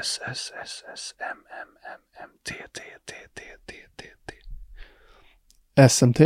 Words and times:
S, 0.00 0.20
S, 0.30 0.52
S, 0.62 0.84
S, 0.94 1.14
M, 1.18 1.26
M, 1.62 1.68
M, 1.94 2.00
M, 2.24 2.30
T, 2.48 2.54
T, 2.54 2.80
T, 3.06 3.14
T, 3.34 3.42
T, 3.66 3.72
T, 3.96 4.04
T. 4.26 5.88
SMT 5.88 6.20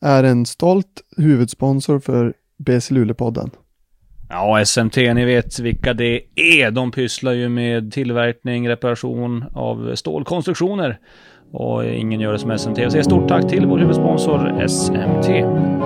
är 0.00 0.24
en 0.24 0.46
stolt 0.46 1.02
huvudsponsor 1.16 2.00
för 2.00 2.34
BC 2.56 2.94
Luleå-podden. 2.94 3.50
Ja, 4.28 4.64
SMT, 4.64 4.96
ni 4.96 5.24
vet 5.24 5.58
vilka 5.58 5.94
det 5.94 6.22
är. 6.34 6.70
De 6.70 6.90
pysslar 6.90 7.32
ju 7.32 7.48
med 7.48 7.92
tillverkning, 7.92 8.68
reparation 8.68 9.44
av 9.54 9.94
stålkonstruktioner. 9.94 10.98
Och 11.52 11.84
ingen 11.84 12.20
gör 12.20 12.32
det 12.32 12.38
som 12.38 12.58
SMT. 12.58 12.78
Jag 12.78 12.92
säger 12.92 13.04
stort 13.04 13.28
tack 13.28 13.48
till 13.48 13.66
vår 13.66 13.78
huvudsponsor 13.78 14.66
SMT. 14.68 15.77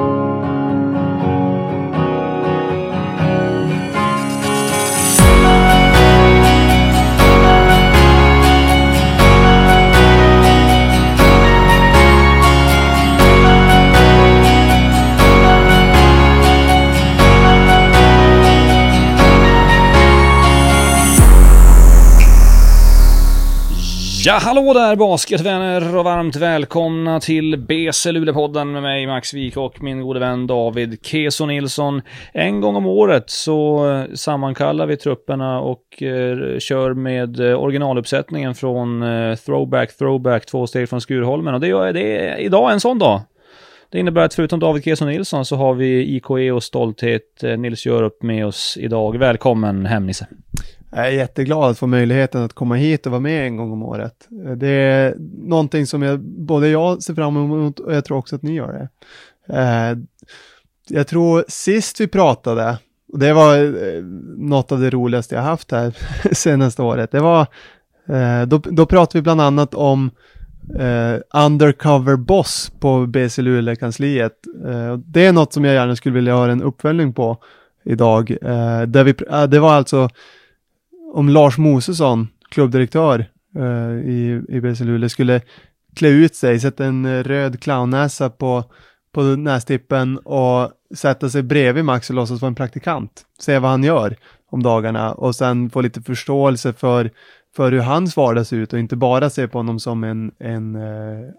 Ja, 24.24 24.38
hallå 24.42 24.72
där 24.72 24.96
basketvänner 24.96 25.96
och 25.96 26.04
varmt 26.04 26.36
välkomna 26.36 27.20
till 27.20 27.58
BC 27.58 28.12
Luleå-podden 28.12 28.72
med 28.72 28.82
mig 28.82 29.06
Max 29.06 29.34
Wik 29.34 29.56
och 29.56 29.82
min 29.82 30.00
gode 30.02 30.20
vän 30.20 30.46
David 30.46 31.06
Keso 31.06 31.46
Nilsson. 31.46 32.02
En 32.32 32.60
gång 32.60 32.76
om 32.76 32.86
året 32.86 33.30
så 33.30 33.90
eh, 33.90 34.14
sammankallar 34.14 34.86
vi 34.86 34.96
trupperna 34.96 35.60
och 35.60 36.02
eh, 36.02 36.58
kör 36.58 36.94
med 36.94 37.40
eh, 37.40 37.62
originaluppsättningen 37.62 38.54
från 38.54 39.02
eh, 39.02 39.34
Throwback 39.34 39.96
Throwback, 39.96 40.46
två 40.46 40.66
steg 40.66 40.88
från 40.88 41.00
Skurholmen 41.00 41.54
och 41.54 41.60
det 41.60 41.70
är, 41.70 41.92
det 41.92 42.28
är 42.28 42.36
idag 42.36 42.72
en 42.72 42.80
sån 42.80 42.98
dag. 42.98 43.20
Det 43.90 43.98
innebär 43.98 44.22
att 44.22 44.34
förutom 44.34 44.60
David 44.60 44.84
Keso 44.84 45.04
Nilsson 45.04 45.44
så 45.44 45.56
har 45.56 45.74
vi 45.74 46.16
IKE 46.16 46.52
och 46.52 46.62
stolthet 46.62 47.42
eh, 47.42 47.58
Nils 47.58 47.86
Jörup 47.86 48.22
med 48.22 48.46
oss 48.46 48.78
idag. 48.80 49.18
Välkommen 49.18 49.86
hem 49.86 50.06
Nisse. 50.06 50.26
Jag 50.94 51.06
är 51.06 51.10
jätteglad 51.10 51.70
att 51.70 51.78
få 51.78 51.86
möjligheten 51.86 52.42
att 52.42 52.52
komma 52.52 52.74
hit 52.74 53.06
och 53.06 53.12
vara 53.12 53.20
med 53.20 53.46
en 53.46 53.56
gång 53.56 53.72
om 53.72 53.82
året. 53.82 54.28
Det 54.56 54.68
är 54.68 55.14
någonting 55.38 55.86
som 55.86 56.02
jag, 56.02 56.20
både 56.20 56.68
jag 56.68 57.02
ser 57.02 57.14
fram 57.14 57.36
emot 57.36 57.78
och 57.78 57.94
jag 57.94 58.04
tror 58.04 58.18
också 58.18 58.36
att 58.36 58.42
ni 58.42 58.54
gör 58.54 58.72
det. 58.72 58.88
Eh, 59.48 59.98
jag 60.88 61.06
tror 61.06 61.44
sist 61.48 62.00
vi 62.00 62.06
pratade, 62.06 62.78
och 63.12 63.18
det 63.18 63.32
var 63.32 63.56
eh, 63.56 64.02
något 64.36 64.72
av 64.72 64.80
det 64.80 64.90
roligaste 64.90 65.34
jag 65.34 65.42
haft 65.42 65.70
här 65.70 65.96
senaste 66.32 66.82
året, 66.82 67.10
det 67.10 67.20
var, 67.20 67.46
eh, 68.08 68.42
då, 68.46 68.58
då 68.58 68.86
pratade 68.86 69.18
vi 69.18 69.22
bland 69.22 69.40
annat 69.40 69.74
om 69.74 70.10
Undercover 71.34 72.16
Boss 72.16 72.72
på 72.80 73.06
BC 73.06 73.42
Luleå-kansliet. 73.42 74.32
det 74.96 75.26
är 75.26 75.32
något 75.32 75.52
som 75.52 75.64
jag 75.64 75.74
gärna 75.74 75.96
skulle 75.96 76.14
vilja 76.14 76.34
ha 76.34 76.48
en 76.48 76.62
uppföljning 76.62 77.12
på 77.12 77.36
idag. 77.84 78.36
där 78.86 79.04
vi, 79.04 79.14
det 79.48 79.58
var 79.58 79.74
alltså 79.74 80.08
om 81.12 81.28
Lars 81.28 81.58
Mosesson, 81.58 82.28
klubbdirektör 82.48 83.30
eh, 83.56 84.10
i, 84.10 84.42
i 84.48 84.60
BC 84.60 84.84
Luleå, 84.84 85.08
skulle 85.08 85.40
klä 85.96 86.08
ut 86.08 86.36
sig, 86.36 86.60
sätta 86.60 86.84
en 86.84 87.04
eh, 87.04 87.22
röd 87.22 87.60
clownnäsa 87.60 88.30
på, 88.30 88.64
på 89.14 89.22
nästippen 89.22 90.18
och 90.18 90.70
sätta 90.94 91.30
sig 91.30 91.42
bredvid 91.42 91.84
Max 91.84 92.10
och 92.10 92.16
låtsas 92.16 92.40
vara 92.40 92.48
en 92.48 92.54
praktikant. 92.54 93.22
Se 93.38 93.58
vad 93.58 93.70
han 93.70 93.84
gör 93.84 94.16
om 94.50 94.62
dagarna 94.62 95.12
och 95.12 95.36
sen 95.36 95.70
få 95.70 95.80
lite 95.80 96.02
förståelse 96.02 96.72
för, 96.72 97.10
för 97.56 97.72
hur 97.72 97.80
hans 97.80 98.16
vardag 98.16 98.46
ser 98.46 98.56
ut 98.56 98.72
och 98.72 98.78
inte 98.78 98.96
bara 98.96 99.30
se 99.30 99.48
på 99.48 99.58
honom 99.58 99.80
som 99.80 100.04
en, 100.04 100.32
en 100.38 100.76
uh, 100.76 101.30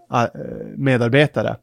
medarbetare. 0.76 1.56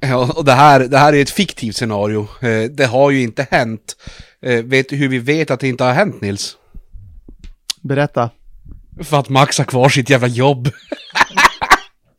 Ja, 0.00 0.32
och 0.36 0.44
det 0.44 0.52
här, 0.52 0.80
det 0.80 0.98
här 0.98 1.12
är 1.12 1.22
ett 1.22 1.30
fiktivt 1.30 1.76
scenario. 1.76 2.28
Det 2.70 2.86
har 2.86 3.10
ju 3.10 3.22
inte 3.22 3.46
hänt. 3.50 3.96
Vet 4.64 4.88
du 4.88 4.96
hur 4.96 5.08
vi 5.08 5.18
vet 5.18 5.50
att 5.50 5.60
det 5.60 5.68
inte 5.68 5.84
har 5.84 5.92
hänt, 5.92 6.20
Nils? 6.20 6.56
Berätta. 7.80 8.30
För 9.02 9.18
att 9.18 9.28
Max 9.28 9.58
har 9.58 9.64
kvar 9.64 9.88
sitt 9.88 10.10
jävla 10.10 10.28
jobb. 10.28 10.68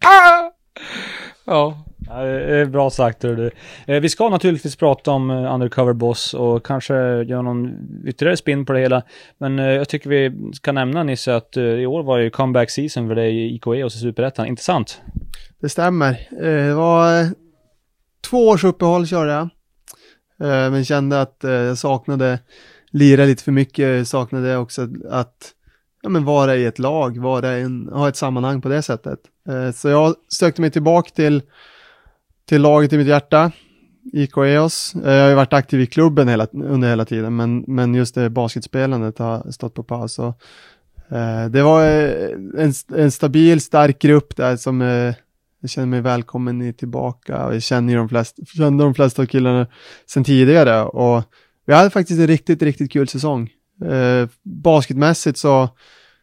ja. 1.45 1.83
Ja, 2.07 2.23
det 2.23 2.59
är 2.59 2.65
bra 2.65 2.89
sagt 2.89 3.23
hör 3.23 3.35
du. 3.35 3.51
Vi 3.99 4.09
ska 4.09 4.29
naturligtvis 4.29 4.75
prata 4.75 5.11
om 5.11 5.29
Undercover 5.29 5.93
Boss 5.93 6.33
och 6.33 6.65
kanske 6.65 6.93
göra 7.23 7.41
någon 7.41 7.77
ytterligare 8.05 8.37
spin 8.37 8.65
på 8.65 8.73
det 8.73 8.79
hela. 8.79 9.03
Men 9.37 9.57
jag 9.57 9.89
tycker 9.89 10.09
vi 10.09 10.51
ska 10.53 10.71
nämna 10.71 11.03
Nisse 11.03 11.35
att 11.35 11.57
i 11.57 11.85
år 11.85 12.03
var 12.03 12.17
ju 12.17 12.29
comeback 12.29 12.69
season 12.69 13.07
för 13.07 13.15
dig 13.15 13.35
i 13.35 13.55
IKE 13.55 13.83
och 13.83 13.91
Superettan, 13.91 14.45
inte 14.47 14.63
sant? 14.63 15.01
Det 15.59 15.69
stämmer. 15.69 16.27
Det 16.41 16.73
var 16.73 17.29
två 18.29 18.47
års 18.47 18.63
uppehåll 18.63 19.07
körde 19.07 19.31
jag. 19.31 19.49
Eh, 20.43 20.71
men 20.71 20.85
kände 20.85 21.21
att 21.21 21.43
eh, 21.43 21.51
jag 21.51 21.77
saknade 21.77 22.39
lira 22.91 23.25
lite 23.25 23.43
för 23.43 23.51
mycket, 23.51 24.07
saknade 24.07 24.57
också 24.57 24.87
att 25.09 25.53
ja, 26.01 26.09
men 26.09 26.25
vara 26.25 26.55
i 26.55 26.65
ett 26.65 26.79
lag, 26.79 27.17
vara 27.17 27.51
en, 27.51 27.89
ha 27.91 28.09
ett 28.09 28.15
sammanhang 28.15 28.61
på 28.61 28.69
det 28.69 28.81
sättet. 28.81 29.19
Eh, 29.49 29.71
så 29.71 29.89
jag 29.89 30.15
sökte 30.39 30.61
mig 30.61 30.71
tillbaka 30.71 31.09
till, 31.15 31.41
till 32.45 32.61
laget 32.61 32.93
i 32.93 32.97
mitt 32.97 33.07
hjärta, 33.07 33.51
IK 34.13 34.37
EOS. 34.37 34.93
Jag 35.03 35.21
har 35.21 35.29
ju 35.29 35.35
varit 35.35 35.53
aktiv 35.53 35.81
i 35.81 35.85
klubben 35.85 36.27
hela, 36.27 36.47
under 36.53 36.89
hela 36.89 37.05
tiden, 37.05 37.35
men, 37.35 37.63
men 37.67 37.95
just 37.95 38.15
det 38.15 38.29
basketspelandet 38.29 39.19
har 39.19 39.51
stått 39.51 39.73
på 39.73 39.83
paus. 39.83 40.19
Och, 40.19 40.41
eh, 41.17 41.45
det 41.49 41.63
var 41.63 41.83
en, 42.57 42.73
en 42.95 43.11
stabil, 43.11 43.61
stark 43.61 43.99
grupp 43.99 44.35
där 44.35 44.55
som 44.55 44.81
eh, 44.81 45.13
jag 45.63 45.69
känner 45.69 45.87
mig 45.87 46.01
välkommen 46.01 46.61
i 46.61 46.73
tillbaka 46.73 47.45
och 47.45 47.55
jag 47.55 47.63
känner 47.63 47.95
de 47.95 48.09
flesta, 48.09 48.45
kände 48.45 48.83
de 48.83 48.93
flesta 48.93 49.21
av 49.21 49.25
killarna 49.25 49.67
sedan 50.05 50.23
tidigare 50.23 50.83
och 50.83 51.23
vi 51.65 51.73
hade 51.73 51.89
faktiskt 51.89 52.19
en 52.19 52.27
riktigt, 52.27 52.61
riktigt 52.61 52.91
kul 52.91 53.07
säsong. 53.07 53.49
Eh, 53.85 54.29
basketmässigt 54.43 55.37
så 55.37 55.69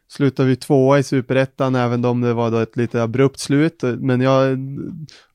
slutade 0.08 0.48
vi 0.48 0.56
tvåa 0.56 0.98
i 0.98 1.02
superettan, 1.02 1.74
även 1.74 2.04
om 2.04 2.20
det 2.20 2.34
var 2.34 2.50
då 2.50 2.58
ett 2.58 2.76
lite 2.76 3.02
abrupt 3.02 3.38
slut. 3.38 3.82
Men 3.82 4.20
jag, 4.20 4.58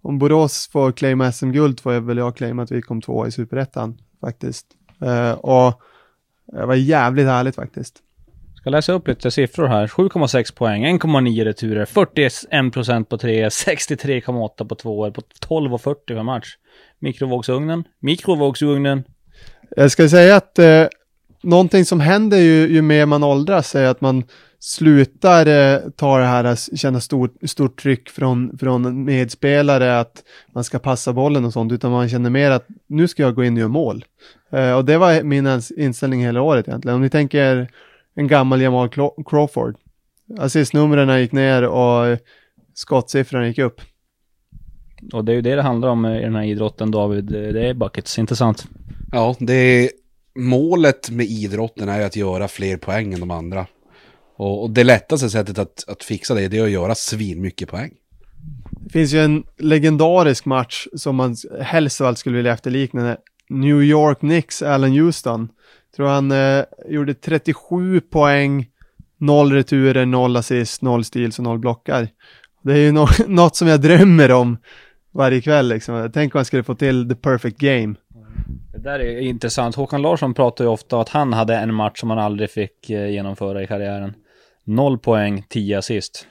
om 0.01 0.19
Borås 0.19 0.69
får 0.71 0.91
claima 0.91 1.31
SM-guld 1.31 1.79
får 1.79 1.93
jag 1.93 2.01
väl 2.01 2.17
jag 2.17 2.37
claima 2.37 2.63
att 2.63 2.71
vi 2.71 2.81
kom 2.81 3.01
tvåa 3.01 3.27
i 3.27 3.31
superettan 3.31 3.97
faktiskt. 4.21 4.65
Eh, 5.01 5.31
och 5.31 5.81
det 6.51 6.65
var 6.65 6.75
jävligt 6.75 7.25
härligt 7.25 7.55
faktiskt. 7.55 7.95
Ska 8.65 8.69
läsa 8.69 8.93
upp 8.93 9.07
lite 9.07 9.31
siffror 9.31 9.67
här. 9.67 9.87
7,6 9.87 10.55
poäng, 10.55 10.85
1,9 10.85 11.43
returer, 11.43 11.85
41% 11.85 13.03
på 13.03 13.17
3, 13.17 13.49
63,8 13.49 14.67
på 14.67 14.75
2 14.75 15.11
på 15.11 15.21
12,40 15.21 15.95
per 16.07 16.23
match. 16.23 16.47
Mikrovågsugnen, 16.99 17.83
mikrovågsugnen, 17.99 19.03
jag 19.75 19.91
ska 19.91 20.09
säga 20.09 20.35
att 20.35 20.59
eh, 20.59 20.85
någonting 21.43 21.85
som 21.85 21.99
händer 21.99 22.37
ju, 22.37 22.67
ju 22.67 22.81
mer 22.81 23.05
man 23.05 23.23
åldras 23.23 23.75
är 23.75 23.87
att 23.87 24.01
man 24.01 24.23
slutar 24.59 25.45
eh, 25.47 25.79
ta 25.95 26.17
det 26.17 26.25
här, 26.25 26.43
eh, 26.43 26.55
känna 26.75 27.01
stort, 27.01 27.35
stort 27.43 27.81
tryck 27.81 28.09
från, 28.09 28.57
från 28.57 29.03
medspelare 29.03 29.99
att 29.99 30.23
man 30.53 30.63
ska 30.63 30.79
passa 30.79 31.13
bollen 31.13 31.45
och 31.45 31.53
sånt, 31.53 31.71
utan 31.71 31.91
man 31.91 32.09
känner 32.09 32.29
mer 32.29 32.51
att 32.51 32.67
nu 32.87 33.07
ska 33.07 33.23
jag 33.23 33.35
gå 33.35 33.43
in 33.43 33.53
och 33.53 33.59
göra 33.59 33.69
mål. 33.69 34.05
Eh, 34.51 34.73
och 34.73 34.85
det 34.85 34.97
var 34.97 35.23
min 35.23 35.61
inställning 35.77 36.21
hela 36.21 36.41
året 36.41 36.67
egentligen. 36.67 36.95
Om 36.95 37.01
ni 37.01 37.09
tänker 37.09 37.67
en 38.15 38.27
gammal 38.27 38.61
Jamal 38.61 38.89
Crawford. 39.25 39.75
Assistnumren 40.39 41.21
gick 41.21 41.31
ner 41.31 41.63
och 41.63 42.17
skottsiffrorna 42.73 43.47
gick 43.47 43.57
upp. 43.57 43.81
Och 45.13 45.25
det 45.25 45.31
är 45.31 45.35
ju 45.35 45.41
det 45.41 45.55
det 45.55 45.61
handlar 45.61 45.89
om 45.89 46.05
i 46.05 46.21
den 46.21 46.35
här 46.35 46.43
idrotten 46.43 46.91
David, 46.91 47.25
det 47.25 47.67
är 47.67 47.73
buckets, 47.73 48.19
inte 48.19 48.35
sant? 48.35 48.67
Ja, 49.11 49.35
det 49.39 49.53
är, 49.53 49.89
målet 50.35 51.09
med 51.09 51.25
idrotten 51.25 51.89
är 51.89 52.01
att 52.01 52.15
göra 52.15 52.47
fler 52.47 52.77
poäng 52.77 53.13
än 53.13 53.19
de 53.19 53.31
andra. 53.31 53.67
Och, 54.37 54.63
och 54.63 54.69
det 54.69 54.83
lättaste 54.83 55.29
sättet 55.29 55.57
att, 55.57 55.83
att 55.87 56.03
fixa 56.03 56.33
det, 56.33 56.47
det 56.47 56.57
är 56.57 56.63
att 56.63 56.69
göra 56.69 56.95
svin 56.95 57.41
mycket 57.41 57.69
poäng. 57.69 57.91
Det 58.71 58.89
finns 58.89 59.13
ju 59.13 59.19
en 59.19 59.43
legendarisk 59.57 60.45
match 60.45 60.87
som 60.95 61.15
man 61.15 61.35
helst 61.61 62.01
av 62.01 62.07
allt 62.07 62.17
skulle 62.17 62.37
vilja 62.37 62.53
efterlikna. 62.53 63.17
New 63.49 63.83
York 63.83 64.19
Knicks, 64.19 64.61
Allen 64.61 64.91
Houston. 64.91 65.49
Tror 65.95 66.07
han 66.07 66.31
eh, 66.31 66.63
gjorde 66.87 67.13
37 67.13 68.01
poäng, 68.01 68.67
noll 69.17 69.51
returer, 69.51 70.05
noll 70.05 70.37
assist, 70.37 70.81
noll 70.81 71.03
steals 71.03 71.39
och 71.39 71.43
noll 71.43 71.59
blockar. 71.59 72.07
Det 72.61 72.73
är 72.73 72.77
ju 72.77 72.91
no 72.91 73.07
något 73.27 73.55
som 73.55 73.67
jag 73.67 73.81
drömmer 73.81 74.31
om 74.31 74.57
varje 75.11 75.41
kväll 75.41 75.67
liksom. 75.67 76.11
Tänk 76.13 76.35
om 76.35 76.39
man 76.39 76.45
skulle 76.45 76.63
få 76.63 76.75
till 76.75 77.09
the 77.09 77.15
perfect 77.15 77.57
game. 77.57 77.95
Det 78.73 78.79
där 78.79 78.99
är 78.99 79.19
intressant. 79.19 79.75
Håkan 79.75 80.01
Larsson 80.01 80.33
pratar 80.33 80.63
ju 80.63 80.69
ofta 80.69 80.95
om 80.95 81.01
att 81.01 81.09
han 81.09 81.33
hade 81.33 81.55
en 81.55 81.73
match 81.73 81.99
som 81.99 82.09
han 82.09 82.19
aldrig 82.19 82.49
fick 82.49 82.89
eh, 82.89 83.09
genomföra 83.09 83.63
i 83.63 83.67
karriären. 83.67 84.13
Noll 84.63 84.97
poäng, 84.97 85.45
tio 85.49 85.77
assist. 85.77 86.27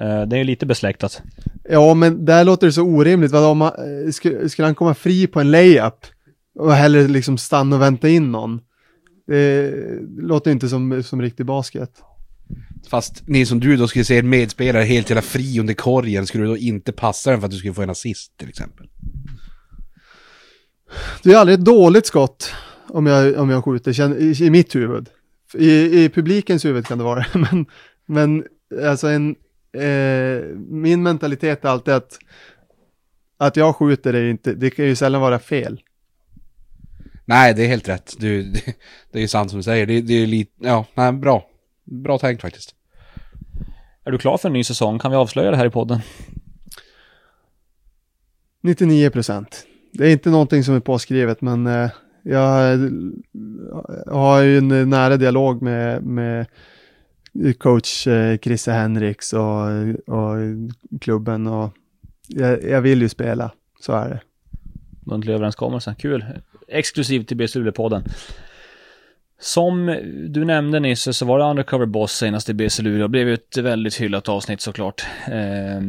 Eh, 0.00 0.22
det 0.22 0.38
är 0.38 0.44
lite 0.44 0.66
besläktat. 0.66 1.22
Ja, 1.70 1.94
men 1.94 2.24
där 2.24 2.44
låter 2.44 2.66
det 2.66 2.72
så 2.72 2.82
orimligt. 2.82 3.32
Vad 3.32 3.44
om 3.44 3.62
eh, 3.62 3.70
skulle, 4.12 4.48
skulle 4.48 4.66
han 4.66 4.74
komma 4.74 4.94
fri 4.94 5.26
på 5.26 5.40
en 5.40 5.50
layup 5.50 6.06
och 6.58 6.72
hellre 6.72 7.08
liksom 7.08 7.38
stanna 7.38 7.76
och 7.76 7.82
vänta 7.82 8.08
in 8.08 8.32
någon? 8.32 8.60
Det 9.28 9.72
låter 10.18 10.50
inte 10.50 10.68
som, 10.68 11.02
som 11.02 11.22
riktig 11.22 11.46
basket. 11.46 11.90
Fast 12.90 13.22
ni 13.28 13.46
som 13.46 13.60
du 13.60 13.76
då 13.76 13.88
skulle 13.88 14.04
se 14.04 14.18
en 14.18 14.28
medspelare 14.28 14.82
helt 14.82 15.10
jävla 15.10 15.22
fri 15.22 15.60
under 15.60 15.74
korgen, 15.74 16.26
skulle 16.26 16.44
du 16.44 16.48
då 16.48 16.56
inte 16.56 16.92
passa 16.92 17.30
den 17.30 17.40
för 17.40 17.46
att 17.46 17.50
du 17.50 17.58
skulle 17.58 17.74
få 17.74 17.82
en 17.82 17.90
assist 17.90 18.36
till 18.36 18.48
exempel? 18.48 18.86
Det 21.22 21.32
är 21.32 21.36
aldrig 21.36 21.58
ett 21.58 21.64
dåligt 21.64 22.06
skott 22.06 22.54
om 22.88 23.06
jag, 23.06 23.36
om 23.38 23.50
jag 23.50 23.64
skjuter, 23.64 24.20
i, 24.20 24.44
i 24.44 24.50
mitt 24.50 24.74
huvud. 24.74 25.08
I, 25.54 26.04
I 26.04 26.08
publikens 26.08 26.64
huvud 26.64 26.86
kan 26.86 26.98
det 26.98 27.04
vara, 27.04 27.26
men, 27.34 27.66
men 28.06 28.44
alltså 28.84 29.08
en, 29.08 29.36
eh, 29.72 30.44
min 30.56 31.02
mentalitet 31.02 31.64
är 31.64 31.68
alltid 31.68 31.94
att, 31.94 32.18
att 33.36 33.56
jag 33.56 33.76
skjuter 33.76 34.14
är 34.14 34.24
inte, 34.24 34.54
det 34.54 34.70
kan 34.70 34.84
ju 34.84 34.96
sällan 34.96 35.20
vara 35.20 35.38
fel. 35.38 35.80
Nej, 37.28 37.54
det 37.54 37.64
är 37.64 37.68
helt 37.68 37.88
rätt. 37.88 38.14
Du, 38.18 38.42
det, 38.42 38.60
det 39.12 39.18
är 39.18 39.22
ju 39.22 39.28
sant 39.28 39.50
som 39.50 39.58
du 39.58 39.62
säger. 39.62 39.86
Det, 39.86 40.00
det 40.00 40.14
är 40.14 40.26
lite, 40.26 40.52
ja, 40.56 40.86
nej, 40.94 41.12
bra. 41.12 41.46
Bra 41.84 42.18
tänkt 42.18 42.40
faktiskt. 42.40 42.74
Är 44.04 44.10
du 44.10 44.18
klar 44.18 44.38
för 44.38 44.48
en 44.48 44.52
ny 44.52 44.64
säsong? 44.64 44.98
Kan 44.98 45.10
vi 45.10 45.16
avslöja 45.16 45.50
det 45.50 45.56
här 45.56 45.66
i 45.66 45.70
podden? 45.70 46.00
99 48.62 49.10
procent. 49.10 49.66
Det 49.92 50.06
är 50.06 50.10
inte 50.10 50.30
någonting 50.30 50.64
som 50.64 50.74
är 50.74 50.80
påskrivet, 50.80 51.40
men 51.40 51.66
eh, 51.66 51.90
jag 52.22 52.78
har 54.06 54.42
ju 54.42 54.58
en 54.58 54.90
nära 54.90 55.16
dialog 55.16 55.62
med, 55.62 56.02
med 56.02 56.46
coach 57.58 58.06
eh, 58.06 58.38
Chrisse 58.38 58.72
Henriks 58.72 59.32
och, 59.32 59.66
och 60.06 60.36
klubben 61.00 61.46
och 61.46 61.72
jag, 62.28 62.64
jag 62.64 62.80
vill 62.80 63.02
ju 63.02 63.08
spela, 63.08 63.50
så 63.80 63.92
är 63.92 64.08
det. 64.08 64.20
Muntlig 65.06 65.34
överenskommelse. 65.34 65.94
Kul. 65.98 66.24
Exklusivt 66.68 67.28
till 67.28 67.36
BS 67.36 67.54
Luleå-podden. 67.54 68.02
Som 69.40 69.86
du 70.28 70.44
nämnde 70.44 70.80
nyss 70.80 71.16
så 71.16 71.24
var 71.24 71.38
det 71.38 71.44
Undercover 71.44 71.86
Boss 71.86 72.12
senast 72.12 72.48
i 72.48 72.54
BC 72.54 72.82
Luleå. 72.82 73.02
Det 73.02 73.08
blev 73.08 73.28
ju 73.28 73.34
ett 73.34 73.56
väldigt 73.56 74.00
hyllat 74.00 74.28
avsnitt 74.28 74.60
såklart. 74.60 75.06
Eh, 75.26 75.80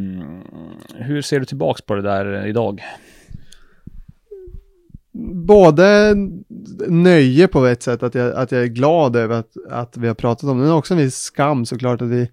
hur 0.96 1.22
ser 1.22 1.40
du 1.40 1.46
tillbaks 1.46 1.82
på 1.82 1.96
det 1.96 2.02
där 2.02 2.48
idag? 2.48 2.84
Både 5.34 6.16
nöje 6.88 7.48
på 7.48 7.66
ett 7.66 7.84
sätt, 7.84 8.04
att 8.04 8.16
jag, 8.16 8.36
att 8.36 8.52
jag 8.52 8.64
är 8.64 8.68
glad 8.68 9.16
över 9.16 9.40
att, 9.40 9.52
att 9.70 9.98
vi 9.98 10.08
har 10.08 10.16
pratat 10.16 10.44
om 10.44 10.58
det, 10.58 10.64
men 10.64 10.74
också 10.74 10.94
en 10.94 11.00
viss 11.00 11.18
skam 11.18 11.66
såklart 11.66 12.02
att 12.02 12.10
vi 12.10 12.30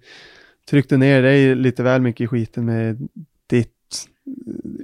tryckte 0.69 0.97
ner 0.97 1.21
dig 1.21 1.55
lite 1.55 1.83
väl 1.83 2.01
mycket 2.01 2.23
i 2.23 2.27
skiten 2.27 2.65
med 2.65 3.07
ditt 3.47 4.07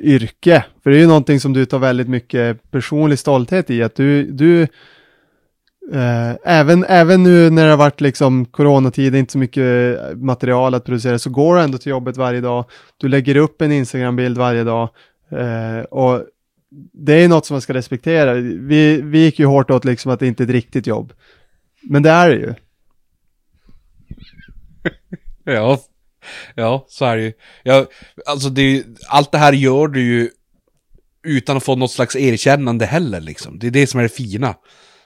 yrke. 0.04 0.66
För 0.84 0.90
det 0.90 0.98
är 0.98 1.00
ju 1.02 1.08
någonting 1.08 1.40
som 1.40 1.54
du 1.54 1.66
tar 1.66 1.80
väldigt 1.80 2.10
mycket 2.10 2.72
personlig 2.72 3.20
stolthet 3.20 3.70
i, 3.70 3.84
att 3.84 3.96
du, 3.96 4.32
du 4.32 4.62
eh, 5.94 6.32
även, 6.44 6.86
även 6.88 7.24
nu 7.24 7.50
när 7.50 7.64
det 7.64 7.70
har 7.70 7.78
varit 7.78 8.02
liksom 8.02 8.46
coronatid, 8.46 9.16
inte 9.16 9.32
så 9.32 9.38
mycket 9.38 9.98
material 10.18 10.74
att 10.74 10.86
producera, 10.86 11.20
så 11.20 11.30
går 11.30 11.56
du 11.56 11.62
ändå 11.62 11.78
till 11.78 11.90
jobbet 11.90 12.18
varje 12.18 12.42
dag. 12.42 12.66
Du 12.98 13.08
lägger 13.08 13.36
upp 13.36 13.62
en 13.62 13.72
Instagram-bild 13.72 14.38
varje 14.38 14.64
dag. 14.64 14.90
Eh, 15.32 15.84
och 15.84 16.26
det 16.94 17.14
är 17.14 17.28
något 17.28 17.46
som 17.46 17.54
man 17.54 17.62
ska 17.62 17.74
respektera. 17.74 18.34
Vi, 18.34 19.02
vi 19.02 19.24
gick 19.24 19.40
ju 19.40 19.46
hårt 19.46 19.72
åt 19.72 19.86
liksom 19.86 20.12
att 20.12 20.20
det 20.20 20.28
inte 20.28 20.44
är 20.44 20.46
ett 20.46 20.52
riktigt 20.52 20.88
jobb. 20.88 21.14
Men 21.82 22.04
det 22.04 22.10
är 22.10 22.30
det 22.30 22.36
ju. 22.36 22.54
Ja, 25.46 25.80
ja, 26.56 26.86
så 26.90 27.06
är 27.06 27.18
det 27.18 27.24
ju. 27.24 27.34
Ja, 27.64 27.86
alltså 28.26 28.50
det, 28.50 28.84
allt 29.10 29.32
det 29.32 29.38
här 29.38 29.54
gör 29.54 29.88
du 29.88 30.02
ju 30.02 30.30
utan 31.24 31.58
att 31.58 31.64
få 31.64 31.76
något 31.76 31.92
slags 31.92 32.16
erkännande 32.16 32.86
heller 32.86 33.22
liksom. 33.22 33.60
Det 33.60 33.68
är 33.68 33.72
det 33.72 33.88
som 33.88 34.00
är 34.00 34.04
det 34.04 34.10
fina. 34.10 34.56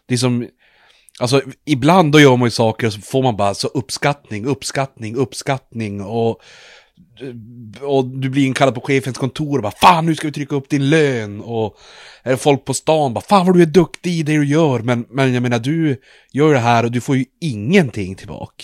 Det 0.07 0.13
är 0.13 0.17
som, 0.17 0.47
alltså 1.19 1.41
ibland 1.65 2.11
då 2.11 2.19
gör 2.19 2.35
man 2.35 2.47
ju 2.47 2.51
saker 2.51 2.87
och 2.87 2.93
så 2.93 3.01
får 3.01 3.23
man 3.23 3.37
bara 3.37 3.53
så 3.53 3.67
uppskattning, 3.67 4.45
uppskattning, 4.45 5.15
uppskattning 5.15 6.01
och 6.01 6.41
och 7.81 8.05
du 8.05 8.29
blir 8.29 8.45
inkallad 8.45 8.75
på 8.75 8.81
chefens 8.81 9.17
kontor 9.17 9.57
och 9.57 9.63
bara 9.63 9.71
Fan 9.71 10.05
nu 10.05 10.15
ska 10.15 10.27
vi 10.27 10.33
trycka 10.33 10.55
upp 10.55 10.69
din 10.69 10.89
lön 10.89 11.41
och 11.41 11.77
är 12.23 12.31
det 12.31 12.37
folk 12.37 12.65
på 12.65 12.73
stan 12.73 13.13
bara 13.13 13.21
Fan 13.21 13.45
vad 13.45 13.55
du 13.55 13.61
är 13.61 13.65
duktig 13.65 14.11
i 14.11 14.23
det 14.23 14.37
du 14.37 14.45
gör 14.45 14.79
men, 14.79 15.05
men 15.09 15.33
jag 15.33 15.43
menar 15.43 15.59
du 15.59 16.01
gör 16.31 16.53
det 16.53 16.59
här 16.59 16.83
och 16.83 16.91
du 16.91 17.01
får 17.01 17.17
ju 17.17 17.25
ingenting 17.41 18.15
tillbaka. 18.15 18.63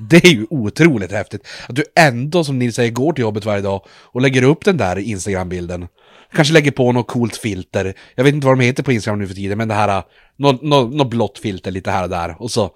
Det 0.00 0.24
är 0.24 0.30
ju 0.30 0.46
otroligt 0.50 1.12
häftigt. 1.12 1.46
Att 1.68 1.76
du 1.76 1.84
ändå, 1.96 2.44
som 2.44 2.58
ni 2.58 2.72
säger, 2.72 2.90
går 2.90 3.12
till 3.12 3.22
jobbet 3.22 3.44
varje 3.44 3.62
dag 3.62 3.84
och 3.88 4.20
lägger 4.20 4.42
upp 4.42 4.64
den 4.64 4.76
där 4.76 4.98
Instagram-bilden. 4.98 5.88
Kanske 6.32 6.54
lägger 6.54 6.70
på 6.70 6.92
något 6.92 7.08
coolt 7.08 7.36
filter. 7.36 7.94
Jag 8.14 8.24
vet 8.24 8.34
inte 8.34 8.46
vad 8.46 8.58
de 8.58 8.64
heter 8.64 8.82
på 8.82 8.92
Instagram 8.92 9.18
nu 9.18 9.26
för 9.26 9.34
tiden, 9.34 9.58
men 9.58 9.68
det 9.68 9.74
här, 9.74 10.02
något 10.36 10.62
nå, 10.62 10.88
nå 10.88 11.04
blått 11.04 11.38
filter 11.38 11.70
lite 11.70 11.90
här 11.90 12.02
och 12.02 12.10
där. 12.10 12.42
Och 12.42 12.50
så, 12.50 12.70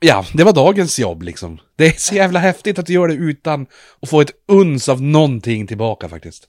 ja, 0.00 0.24
det 0.34 0.44
var 0.44 0.52
dagens 0.52 0.98
jobb 0.98 1.22
liksom. 1.22 1.58
Det 1.76 1.86
är 1.86 1.92
så 1.96 2.14
jävla 2.14 2.38
häftigt 2.38 2.78
att 2.78 2.86
du 2.86 2.92
gör 2.92 3.08
det 3.08 3.14
utan 3.14 3.66
att 4.02 4.08
få 4.08 4.20
ett 4.20 4.32
uns 4.48 4.88
av 4.88 5.02
någonting 5.02 5.66
tillbaka 5.66 6.08
faktiskt. 6.08 6.48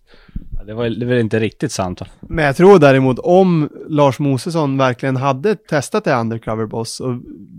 Ja, 0.57 0.63
Det 0.63 0.73
var 0.73 0.89
det 0.89 1.05
var 1.05 1.15
inte 1.15 1.39
riktigt 1.39 1.71
sant 1.71 2.01
va? 2.01 2.07
Men 2.19 2.45
jag 2.45 2.55
tror 2.55 2.79
däremot 2.79 3.19
om 3.19 3.69
Lars 3.87 4.19
Mosesson 4.19 4.77
verkligen 4.77 5.15
hade 5.15 5.55
testat 5.55 6.03
det 6.03 6.15
Undercover 6.15 6.65
Boss 6.65 6.99
och 6.99 7.13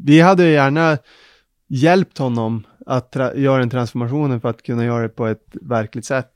vi 0.04 0.20
hade 0.20 0.44
ju 0.44 0.52
gärna 0.52 0.98
hjälpt 1.70 2.18
honom 2.18 2.66
att 2.86 3.16
göra 3.34 3.58
den 3.58 3.70
transformationen 3.70 4.40
för 4.40 4.48
att 4.48 4.62
kunna 4.62 4.84
göra 4.84 5.02
det 5.02 5.08
på 5.08 5.26
ett 5.26 5.46
verkligt 5.52 6.04
sätt. 6.04 6.30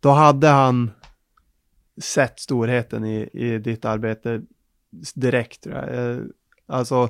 Då 0.00 0.10
hade 0.10 0.48
han 0.48 0.90
sett 2.00 2.40
storheten 2.40 3.04
i, 3.04 3.28
i 3.32 3.58
ditt 3.58 3.84
arbete 3.84 4.42
direkt 5.14 5.62
tror 5.62 5.74
jag. 5.74 5.94
Eh, 5.94 6.18
alltså, 6.66 7.08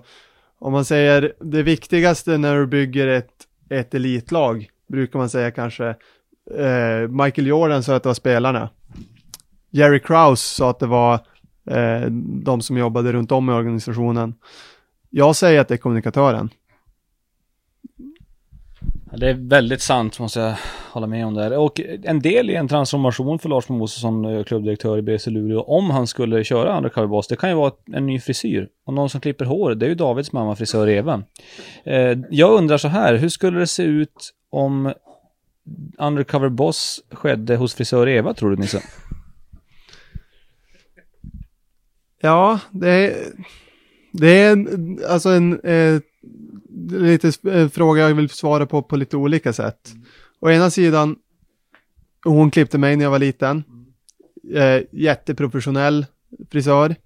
om 0.59 0.73
man 0.73 0.85
säger 0.85 1.33
det 1.41 1.63
viktigaste 1.63 2.39
när 2.39 2.57
du 2.57 2.67
bygger 2.67 3.07
ett, 3.07 3.47
ett 3.69 3.95
elitlag, 3.95 4.71
brukar 4.89 5.19
man 5.19 5.31
säga 5.31 5.51
kanske, 5.51 5.89
eh, 6.55 7.09
Michael 7.09 7.47
Jordan 7.47 7.83
sa 7.83 7.97
att 7.97 8.03
det 8.03 8.09
var 8.09 8.15
spelarna. 8.15 8.71
Jerry 9.71 10.01
Krause 10.01 10.55
sa 10.55 10.71
att 10.71 10.79
det 10.79 10.87
var 10.87 11.15
eh, 11.71 12.07
de 12.43 12.61
som 12.61 12.77
jobbade 12.77 13.13
runt 13.13 13.33
om 13.33 13.51
i 13.51 13.53
organisationen. 13.53 14.35
Jag 15.11 15.37
säger 15.37 15.61
att 15.61 15.69
det 15.69 15.75
är 15.75 15.79
kommunikatören. 15.79 16.51
Ja, 19.11 19.17
Det 19.19 19.29
är 19.31 19.35
väldigt 19.35 19.81
sant 19.81 20.19
måste 20.19 20.41
jag 20.41 20.55
hålla 20.93 21.07
med 21.07 21.27
om 21.27 21.35
där. 21.35 21.59
Och 21.59 21.81
en 22.05 22.21
del 22.21 22.51
i 22.51 22.55
en 22.55 22.69
transformation 22.69 23.39
för 23.39 23.49
Lars 23.49 23.69
Mosesson, 23.69 24.25
eh, 24.25 24.45
klubbdirektör 24.45 24.99
i 24.99 25.03
BC 25.03 25.31
Luleå, 25.31 25.61
om 25.61 25.91
han 25.91 26.07
skulle 26.07 26.45
köra 26.45 26.77
Undercover 26.77 27.07
Boss, 27.07 27.29
det 27.29 27.37
kan 27.37 27.49
ju 27.51 27.57
vara 27.57 27.73
en 27.93 28.07
ny 28.07 28.21
frisyr. 28.21 28.69
Och 28.87 28.95
någon 28.95 29.11
som 29.11 29.21
klipper 29.21 29.45
hår, 29.45 29.75
det 29.75 29.87
är 29.87 29.89
ju 29.89 29.95
Davids 29.95 30.33
mamma, 30.33 30.57
frisör 30.57 30.89
Eva. 30.89 31.23
Eh, 31.85 32.19
jag 32.31 32.53
undrar 32.53 32.79
så 32.79 32.89
här, 32.89 33.15
hur 33.15 33.29
skulle 33.29 33.59
det 33.59 33.67
se 33.67 33.83
ut 33.83 34.31
om 34.51 34.93
Undercover 35.99 36.49
Boss 36.49 37.01
skedde 37.11 37.57
hos 37.57 37.75
frisör 37.75 38.09
Eva, 38.09 38.35
tror 38.35 38.51
du 38.51 38.57
Nisse? 38.57 38.83
Ja, 42.21 42.61
det 42.71 42.91
är, 42.91 43.17
det 44.13 44.29
är 44.43 44.53
en- 44.53 44.99
alltså 45.09 45.29
en 45.29 45.61
eh, 45.61 46.01
lite 46.91 47.33
eh, 47.51 47.69
fråga 47.69 48.09
jag 48.09 48.15
vill 48.15 48.29
svara 48.29 48.67
på 48.67 48.83
på 48.83 48.97
lite 48.97 49.17
olika 49.17 49.53
sätt. 49.53 49.95
Å 50.41 50.51
ena 50.51 50.71
sidan, 50.71 51.17
hon 52.25 52.51
klippte 52.51 52.79
mig 52.79 52.97
när 52.97 53.05
jag 53.05 53.11
var 53.11 53.19
liten. 53.19 53.65
Eh, 54.55 54.83
jätteprofessionell 54.91 56.07
frisör. 56.51 56.97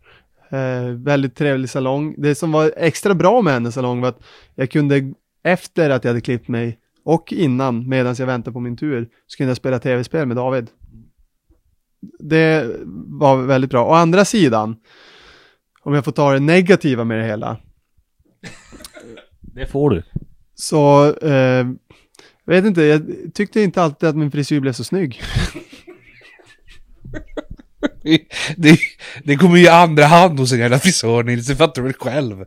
Eh, 0.51 0.85
väldigt 0.85 1.37
trevlig 1.37 1.71
salong. 1.71 2.15
Det 2.19 2.35
som 2.35 2.53
var 2.53 2.73
extra 2.77 3.15
bra 3.15 3.43
med 3.43 3.53
hennes 3.53 3.75
salong 3.75 4.01
var 4.01 4.09
att 4.09 4.23
jag 4.55 4.71
kunde, 4.71 5.13
efter 5.43 5.91
att 5.91 6.05
jag 6.05 6.11
hade 6.11 6.21
klippt 6.21 6.49
mig 6.49 6.79
och 7.05 7.33
innan, 7.33 7.89
medan 7.89 8.15
jag 8.19 8.27
väntade 8.27 8.53
på 8.53 8.61
min 8.61 8.77
tur, 8.77 9.09
så 9.27 9.37
kunde 9.37 9.51
jag 9.51 9.57
spela 9.57 9.79
tv-spel 9.79 10.27
med 10.27 10.37
David. 10.37 10.71
Det 12.19 12.77
var 13.07 13.37
väldigt 13.37 13.71
bra. 13.71 13.85
Å 13.85 13.93
andra 13.93 14.25
sidan, 14.25 14.77
om 15.83 15.95
jag 15.95 16.05
får 16.05 16.13
ta 16.13 16.33
det 16.33 16.41
negativa 16.41 17.05
med 17.05 17.19
det 17.19 17.25
hela, 17.25 17.57
Det 19.55 19.67
får 19.67 19.91
du. 19.91 20.03
så, 20.55 21.15
eh, 21.23 21.67
jag 22.45 22.55
vet 22.55 22.65
inte, 22.65 22.83
jag 22.83 23.03
tyckte 23.35 23.61
inte 23.61 23.83
alltid 23.83 24.09
att 24.09 24.17
min 24.17 24.31
frisyr 24.31 24.61
blev 24.61 24.73
så 24.73 24.85
snygg. 24.85 25.21
Det, 28.57 28.79
det 29.25 29.37
kommer 29.37 29.57
ju 29.57 29.65
i 29.65 29.69
andra 29.69 30.05
hand 30.07 30.39
hos 30.39 30.53
en 30.53 30.59
jävla 30.59 30.79
frisör, 30.79 31.23
Nils, 31.23 31.47
det 31.47 31.57
fattar 31.57 31.83
du 31.83 31.89
väl 31.89 31.93
själv. 31.99 32.45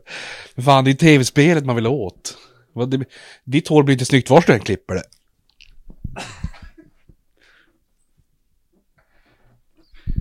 Fan, 0.64 0.84
det 0.84 0.90
är 0.90 0.94
tv-spelet 0.94 1.64
man 1.64 1.76
vill 1.76 1.86
åt. 1.86 2.36
Vad 2.72 2.90
det- 2.90 3.04
Ditt 3.44 3.68
hår 3.68 3.82
blir 3.82 3.92
inte 3.94 4.04
snyggt 4.04 4.30
vars 4.30 4.46
du 4.46 4.52
än 4.52 4.60
klipper 4.60 4.94
det. 4.94 5.02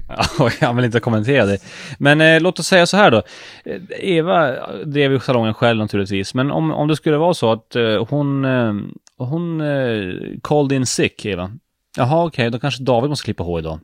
jag 0.62 0.74
vill 0.74 0.86
inte 0.86 1.00
kommentera 1.00 1.46
det. 1.46 1.58
Men 2.00 2.22
eh, 2.22 2.42
låt 2.42 2.60
oss 2.60 2.68
säga 2.68 2.86
så 2.86 2.98
här 2.98 3.12
då. 3.12 3.24
Eh, 3.66 3.82
Eva 4.00 4.68
drev 4.86 5.12
ju 5.12 5.20
salongen 5.20 5.54
själv 5.54 5.80
naturligtvis, 5.80 6.34
men 6.34 6.52
om, 6.52 6.72
om 6.72 6.88
det 6.88 6.96
skulle 6.96 7.18
vara 7.18 7.34
så 7.34 7.52
att 7.52 7.76
eh, 7.76 8.06
hon, 8.10 8.46
eh, 8.46 8.74
hon 9.18 9.62
eh, 9.62 10.14
called 10.44 10.72
in 10.72 10.86
sick, 10.86 11.26
Eva. 11.26 11.52
Jaha, 11.98 12.26
okej, 12.26 12.50
då 12.50 12.60
kanske 12.60 12.84
David 12.84 13.10
måste 13.10 13.26
klippa 13.26 13.44
hår 13.44 13.60
idag. 13.60 13.80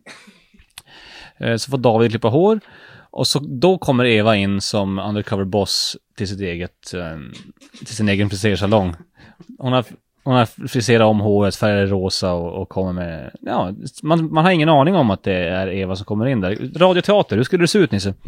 Eh, 1.38 1.56
så 1.56 1.72
får 1.72 1.78
David 1.78 2.12
klippa 2.12 2.28
hår. 2.28 2.60
Och 3.12 3.28
så 3.28 3.40
då 3.40 3.78
kommer 3.78 4.06
Eva 4.06 4.36
in 4.36 4.62
som 4.62 5.00
undercover 5.00 5.44
boss 5.44 5.98
till 6.18 6.28
sitt 6.28 6.42
eget, 6.42 6.94
eh, 6.94 7.18
till 7.80 7.96
sin 7.96 8.10
egen 8.10 8.30
frisersalong. 8.30 8.96
Hon 9.58 9.74
har, 9.74 9.86
hon 10.24 10.36
har 10.36 10.68
friserat 10.68 11.08
om 11.08 11.20
håret, 11.20 11.56
färgat 11.56 11.92
rosa 11.92 12.34
och, 12.34 12.62
och 12.62 12.70
kommer 12.70 12.94
med, 12.94 13.32
ja, 13.42 13.74
man, 14.04 14.34
man 14.34 14.46
har 14.46 14.52
ingen 14.52 14.70
aning 14.70 14.96
om 14.96 15.10
att 15.10 15.24
det 15.24 15.34
är 15.34 15.68
Eva 15.68 15.96
som 15.96 16.06
kommer 16.06 16.26
in 16.26 16.42
där. 16.42 16.80
Radioteater, 16.80 17.36
hur 17.36 17.44
skulle 17.44 17.64
det 17.64 17.68
se 17.68 17.80
ut 17.80 17.92
Nisse? 17.92 18.14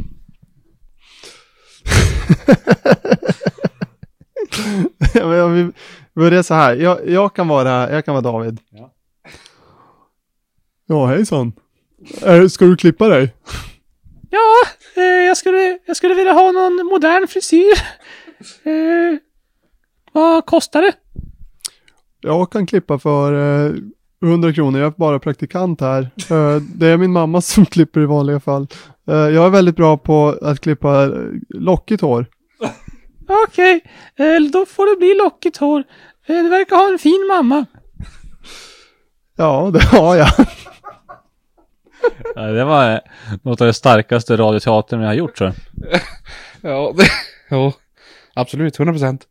Ja, 5.14 5.48
vi 5.48 5.72
börjar 6.16 6.44
så 6.44 6.54
här, 6.54 6.76
jag, 6.76 7.10
jag, 7.10 7.36
kan, 7.36 7.48
vara, 7.48 7.92
jag 7.92 8.06
kan 8.06 8.14
vara 8.14 8.22
David. 8.22 8.60
Ja. 8.70 8.94
Ja, 10.88 11.06
hejsan. 11.06 11.54
Äh, 12.26 12.48
ska 12.48 12.66
du 12.66 12.78
klippa 12.78 13.08
dig? 13.08 13.34
Ja, 14.30 14.54
eh, 14.96 15.04
jag, 15.04 15.38
skulle, 15.38 15.80
jag 15.86 15.98
skulle 15.98 16.14
vilja 16.14 16.34
ha 16.34 16.52
någon 16.52 16.86
modern 16.86 17.28
frisyr. 17.28 17.74
Eh, 18.64 19.18
vad 20.12 20.46
kostar 20.46 20.82
det? 20.82 20.94
Jag 22.24 22.51
kan 22.51 22.65
klippa 22.65 23.00
för 23.00 23.34
eh, 23.65 23.72
100 24.24 24.53
kronor, 24.53 24.80
jag 24.80 24.88
är 24.88 24.98
bara 24.98 25.20
praktikant 25.20 25.82
här. 25.82 26.01
Eh, 26.30 26.56
det 26.75 26.88
är 26.88 26.98
min 26.98 27.12
mamma 27.12 27.42
som 27.42 27.65
klipper 27.65 28.01
i 28.01 28.06
vanliga 28.06 28.39
fall. 28.39 28.68
Eh, 29.08 29.15
jag 29.15 29.46
är 29.46 29.50
väldigt 29.50 29.75
bra 29.75 29.98
på 29.98 30.38
att 30.42 30.60
klippa 30.60 31.03
eh, 31.03 31.10
lockigt 31.50 32.01
hår. 32.01 32.25
Okej, 33.48 33.82
eh, 34.15 34.51
då 34.53 34.65
får 34.65 34.94
det 34.96 35.00
bli 35.00 35.15
lockigt 35.24 35.58
hår. 35.58 35.84
Eh, 36.27 36.36
du 36.36 36.50
verkar 36.50 36.75
ha 36.75 36.92
en 36.92 37.00
fin 37.00 37.27
mamma. 37.27 37.65
Ja, 39.36 39.72
det 39.74 39.84
har 39.84 40.15
jag. 40.15 40.30
Ja, 42.36 42.42
det 42.42 42.65
var 42.65 42.94
eh, 42.94 43.00
något 43.42 43.62
av 43.62 43.68
det 43.68 43.74
starkaste 43.74 44.38
radioteatern 44.38 45.01
jag 45.01 45.08
har 45.08 45.13
gjort 45.13 45.38
så. 45.38 45.51
Ja, 46.62 46.94
det, 46.98 47.03
ja, 47.50 47.74
absolut, 48.34 48.80
100 48.80 48.94
procent. 48.94 49.27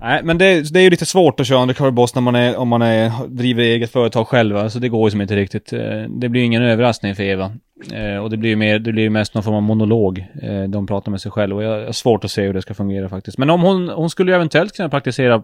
Nej, 0.00 0.20
men 0.24 0.38
det, 0.38 0.72
det 0.72 0.80
är 0.80 0.82
ju 0.82 0.90
lite 0.90 1.06
svårt 1.06 1.40
att 1.40 1.46
köra 1.46 1.62
undercover 1.62 1.90
boss 1.90 2.14
när 2.14 2.22
man 2.22 2.34
är, 2.34 2.56
om 2.56 2.68
man 2.68 2.82
är, 2.82 3.12
driver 3.28 3.62
eget 3.62 3.90
företag 3.92 4.28
själv. 4.28 4.56
Alltså 4.56 4.78
det 4.78 4.88
går 4.88 5.06
ju 5.06 5.10
som 5.10 5.20
inte 5.20 5.36
riktigt. 5.36 5.72
Eh, 5.72 6.02
Det 6.08 6.28
blir 6.28 6.40
ju 6.40 6.46
ingen 6.46 6.62
överraskning 6.62 7.14
för 7.14 7.22
Eva. 7.22 7.52
Eh, 7.92 8.16
Och 8.16 8.30
det 8.30 8.36
blir 8.36 8.50
ju 8.50 8.56
mer, 8.56 8.78
det 8.78 8.92
blir 8.92 9.10
mest 9.10 9.34
någon 9.34 9.42
form 9.42 9.54
av 9.54 9.62
monolog. 9.62 10.26
Eh, 10.42 10.62
De 10.62 10.86
pratar 10.86 11.10
med 11.10 11.20
sig 11.20 11.30
själv 11.32 11.56
och 11.56 11.62
jag 11.62 11.84
har 11.86 11.92
svårt 11.92 12.24
att 12.24 12.30
se 12.30 12.42
hur 12.42 12.54
det 12.54 12.62
ska 12.62 12.74
fungera 12.74 13.08
faktiskt. 13.08 13.38
Men 13.38 13.50
om 13.50 13.60
hon, 13.62 13.88
hon 13.88 14.10
skulle 14.10 14.30
ju 14.30 14.34
eventuellt 14.34 14.76
kunna 14.76 14.88
praktisera, 14.88 15.42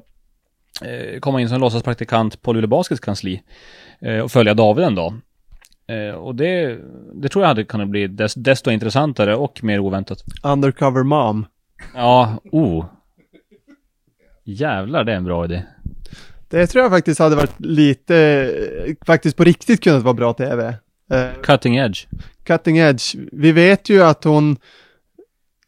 komma 1.21 1.41
in 1.41 1.49
som 1.49 1.61
låtsaspraktikant 1.61 2.43
på 2.43 2.53
Luleå 2.53 2.69
Baskets 2.69 3.01
kansli. 3.01 3.43
Och 4.25 4.31
följa 4.33 4.55
David 4.55 4.85
en 4.85 4.95
dag. 4.95 5.15
Och 6.19 6.35
det, 6.35 6.79
det 7.15 7.29
tror 7.29 7.43
jag 7.45 7.49
hade 7.49 7.65
kunnat 7.65 7.89
bli 7.89 8.07
des, 8.07 8.35
desto 8.35 8.71
intressantare 8.71 9.37
och 9.37 9.65
mer 9.65 9.79
oväntat. 9.81 10.19
Undercover 10.43 11.03
mom. 11.03 11.47
Ja, 11.95 12.37
oh. 12.53 12.85
Jävlar, 14.45 15.05
det 15.05 15.13
är 15.13 15.17
en 15.17 15.25
bra 15.25 15.45
idé. 15.45 15.63
Det 16.49 16.67
tror 16.67 16.83
jag 16.83 16.93
faktiskt 16.93 17.21
hade 17.21 17.37
varit 17.37 17.61
lite, 17.61 18.97
faktiskt 19.07 19.37
på 19.37 19.45
riktigt 19.45 19.85
kunnat 19.85 20.03
vara 20.03 20.15
bra 20.15 20.33
tv. 20.33 20.75
Eh, 21.11 21.27
Cutting 21.43 21.77
edge. 21.77 22.07
cutting 22.45 22.79
edge. 22.79 23.15
Vi 23.33 23.53
vet 23.53 23.89
ju 23.89 24.03
att 24.03 24.25
hon 24.25 24.57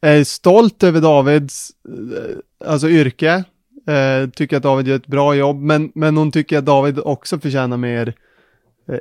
är 0.00 0.24
stolt 0.24 0.82
över 0.82 1.00
Davids, 1.00 1.70
eh, 1.88 2.68
alltså 2.68 2.88
yrke. 2.88 3.44
Eh, 3.88 4.30
tycker 4.30 4.56
att 4.56 4.62
David 4.62 4.88
gör 4.88 4.96
ett 4.96 5.06
bra 5.06 5.34
jobb, 5.34 5.60
men, 5.60 5.92
men 5.94 6.16
hon 6.16 6.32
tycker 6.32 6.58
att 6.58 6.66
David 6.66 6.98
också 6.98 7.38
förtjänar 7.38 7.76
mer 7.76 8.14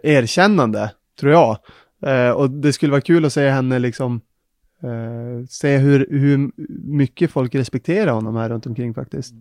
erkännande, 0.03 0.91
tror 1.19 1.31
jag. 1.31 1.57
Och 2.35 2.49
det 2.49 2.73
skulle 2.73 2.91
vara 2.91 3.01
kul 3.01 3.25
att 3.25 3.33
se 3.33 3.49
henne 3.49 3.79
liksom, 3.79 4.21
eh, 4.83 5.45
se 5.49 5.77
hur, 5.77 6.07
hur 6.09 6.51
mycket 6.97 7.31
folk 7.31 7.55
respekterar 7.55 8.11
honom 8.11 8.35
här 8.35 8.49
runt 8.49 8.65
omkring 8.65 8.93
faktiskt. 8.93 9.33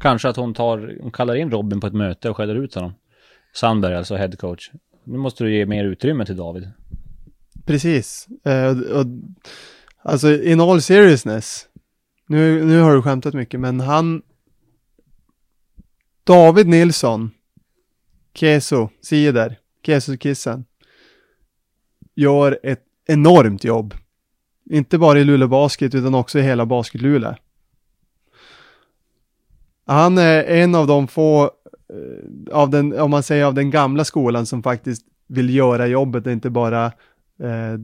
Kanske 0.00 0.28
att 0.28 0.36
hon 0.36 0.54
tar, 0.54 0.96
hon 1.00 1.12
kallar 1.12 1.34
in 1.34 1.50
Robin 1.50 1.80
på 1.80 1.86
ett 1.86 1.94
möte 1.94 2.30
och 2.30 2.36
skäller 2.36 2.54
ut 2.54 2.74
honom. 2.74 2.92
Sandberg, 3.54 3.94
alltså 3.94 4.16
head 4.16 4.32
coach. 4.32 4.70
Nu 5.04 5.18
måste 5.18 5.44
du 5.44 5.56
ge 5.56 5.66
mer 5.66 5.84
utrymme 5.84 6.26
till 6.26 6.36
David. 6.36 6.70
Precis. 7.66 8.28
Eh, 8.44 8.78
och, 8.78 9.06
alltså 10.02 10.42
in 10.42 10.60
all 10.60 10.82
seriousness. 10.82 11.66
Nu, 12.26 12.64
nu 12.64 12.80
har 12.80 12.94
du 12.94 13.02
skämtat 13.02 13.34
mycket, 13.34 13.60
men 13.60 13.80
han... 13.80 14.22
David 16.24 16.66
Nilsson. 16.66 17.30
Keso, 18.34 18.88
Sider, 19.00 19.58
Keso-kissen. 19.82 20.64
Gör 22.14 22.58
ett 22.62 22.84
enormt 23.06 23.64
jobb. 23.64 23.94
Inte 24.70 24.98
bara 24.98 25.18
i 25.18 25.24
Luleå 25.24 25.48
Basket 25.48 25.94
utan 25.94 26.14
också 26.14 26.38
i 26.38 26.42
hela 26.42 26.64
Basket-Luleå. 26.64 27.34
Han 29.86 30.18
är 30.18 30.44
en 30.44 30.74
av 30.74 30.86
de 30.86 31.08
få, 31.08 31.42
eh, 31.44 32.56
av 32.56 32.70
den, 32.70 33.00
om 33.00 33.10
man 33.10 33.22
säger 33.22 33.44
av 33.44 33.54
den 33.54 33.70
gamla 33.70 34.04
skolan 34.04 34.46
som 34.46 34.62
faktiskt 34.62 35.06
vill 35.26 35.54
göra 35.54 35.86
jobbet 35.86 36.26
och 36.26 36.32
inte 36.32 36.50
bara 36.50 36.92
eh, 37.42 37.72
eh, 37.72 37.78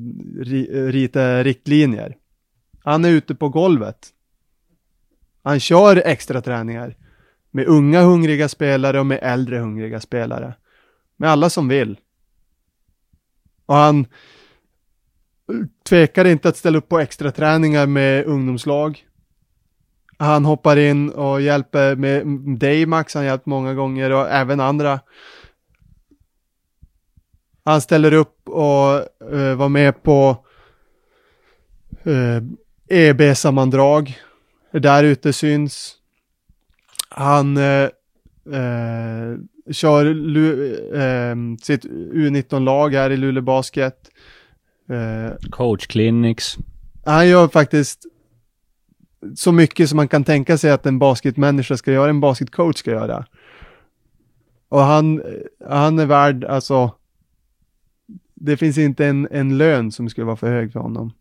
rita 0.86 1.42
riktlinjer. 1.42 2.16
Han 2.84 3.04
är 3.04 3.10
ute 3.10 3.34
på 3.34 3.48
golvet. 3.48 4.08
Han 5.42 5.60
kör 5.60 6.02
extra 6.04 6.40
träningar 6.40 6.96
med 7.50 7.66
unga 7.66 8.02
hungriga 8.02 8.48
spelare 8.48 9.00
och 9.00 9.06
med 9.06 9.18
äldre 9.22 9.58
hungriga 9.58 10.00
spelare. 10.00 10.54
Med 11.16 11.30
alla 11.30 11.50
som 11.50 11.68
vill. 11.68 11.98
Och 13.66 13.74
han 13.74 14.06
tvekar 15.88 16.24
inte 16.24 16.48
att 16.48 16.56
ställa 16.56 16.78
upp 16.78 16.88
på 16.88 16.98
extra 16.98 17.32
träningar 17.32 17.86
med 17.86 18.24
ungdomslag. 18.24 19.04
Han 20.18 20.44
hoppar 20.44 20.76
in 20.76 21.10
och 21.10 21.40
hjälper 21.40 21.96
med 21.96 22.26
dig 22.58 22.86
Max, 22.86 23.14
han 23.14 23.22
har 23.22 23.30
hjälpt 23.30 23.46
många 23.46 23.74
gånger 23.74 24.10
och 24.12 24.30
även 24.30 24.60
andra. 24.60 25.00
Han 27.64 27.80
ställer 27.80 28.12
upp 28.12 28.48
och 28.48 29.00
uh, 29.32 29.54
var 29.54 29.68
med 29.68 30.02
på 30.02 30.44
eh, 32.04 32.12
uh, 32.12 32.42
EB-sammandrag. 32.88 34.18
Där 34.72 35.04
ute 35.04 35.32
syns. 35.32 35.96
Han 37.08 37.56
uh, 37.56 37.88
uh, 38.48 39.38
kör 39.72 40.06
uh, 40.06 41.56
sitt 41.62 41.84
U19-lag 42.14 42.94
här 42.94 43.10
i 43.10 43.16
Luleå 43.16 43.42
Basket. 43.42 44.10
Uh, 44.90 45.48
Coach 45.50 45.86
clinics. 45.86 46.56
han 47.04 47.28
gör 47.28 47.48
faktiskt 47.48 48.06
så 49.36 49.52
mycket 49.52 49.88
som 49.88 49.96
man 49.96 50.08
kan 50.08 50.24
tänka 50.24 50.58
sig 50.58 50.70
att 50.70 50.86
en 50.86 50.98
basketmänniska 50.98 51.76
ska 51.76 51.92
göra, 51.92 52.10
en 52.10 52.20
basketcoach 52.20 52.76
ska 52.76 52.90
göra. 52.90 53.26
Och 54.68 54.80
han, 54.80 55.22
han 55.68 55.98
är 55.98 56.06
värd, 56.06 56.44
alltså, 56.44 56.92
det 58.34 58.56
finns 58.56 58.78
inte 58.78 59.06
en, 59.06 59.28
en 59.30 59.58
lön 59.58 59.92
som 59.92 60.08
skulle 60.08 60.24
vara 60.24 60.36
för 60.36 60.50
hög 60.50 60.72
för 60.72 60.80
honom. 60.80 61.12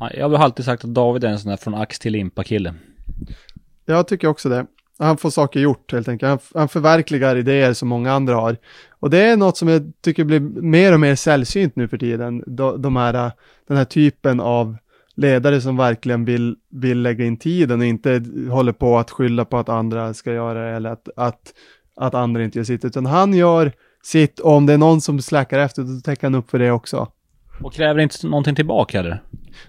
Ja, 0.00 0.10
Jag 0.14 0.28
har 0.28 0.44
alltid 0.44 0.64
sagt 0.64 0.84
att 0.84 0.94
David 0.94 1.24
är 1.24 1.28
en 1.28 1.38
sån 1.38 1.50
där 1.50 1.56
från 1.56 1.74
ax 1.74 1.98
till 1.98 2.12
limpa 2.12 2.44
kille. 2.44 2.74
Jag 3.84 4.08
tycker 4.08 4.28
också 4.28 4.48
det. 4.48 4.66
Han 4.98 5.16
får 5.16 5.30
saker 5.30 5.60
gjort 5.60 5.92
helt 5.92 6.08
enkelt. 6.08 6.28
Han, 6.28 6.38
han 6.54 6.68
förverkligar 6.68 7.36
idéer 7.36 7.72
som 7.72 7.88
många 7.88 8.12
andra 8.12 8.34
har. 8.34 8.56
Och 9.00 9.10
det 9.10 9.18
är 9.18 9.36
något 9.36 9.56
som 9.56 9.68
jag 9.68 9.92
tycker 10.04 10.24
blir 10.24 10.40
mer 10.40 10.92
och 10.92 11.00
mer 11.00 11.14
sällsynt 11.14 11.76
nu 11.76 11.88
för 11.88 11.98
tiden. 11.98 12.44
De, 12.46 12.82
de 12.82 12.96
här, 12.96 13.32
den 13.68 13.76
här 13.76 13.84
typen 13.84 14.40
av 14.40 14.76
ledare 15.14 15.60
som 15.60 15.76
verkligen 15.76 16.24
vill, 16.24 16.56
vill 16.70 17.02
lägga 17.02 17.24
in 17.24 17.36
tiden 17.36 17.80
och 17.80 17.86
inte 17.86 18.22
håller 18.50 18.72
på 18.72 18.98
att 18.98 19.10
skylla 19.10 19.44
på 19.44 19.58
att 19.58 19.68
andra 19.68 20.14
ska 20.14 20.32
göra 20.32 20.70
det 20.70 20.76
eller 20.76 20.90
att, 20.90 21.08
att, 21.16 21.54
att 21.96 22.14
andra 22.14 22.44
inte 22.44 22.58
gör 22.58 22.64
sitt. 22.64 22.84
Utan 22.84 23.06
han 23.06 23.34
gör 23.34 23.72
sitt 24.02 24.38
och 24.38 24.52
om 24.52 24.66
det 24.66 24.72
är 24.72 24.78
någon 24.78 25.00
som 25.00 25.22
släckar 25.22 25.58
efter 25.58 25.82
då 25.82 26.00
täcker 26.00 26.22
han 26.22 26.34
upp 26.34 26.50
för 26.50 26.58
det 26.58 26.70
också. 26.70 27.08
Och 27.62 27.72
kräver 27.72 28.00
inte 28.00 28.26
någonting 28.26 28.54
tillbaka 28.54 28.98
heller. 28.98 29.22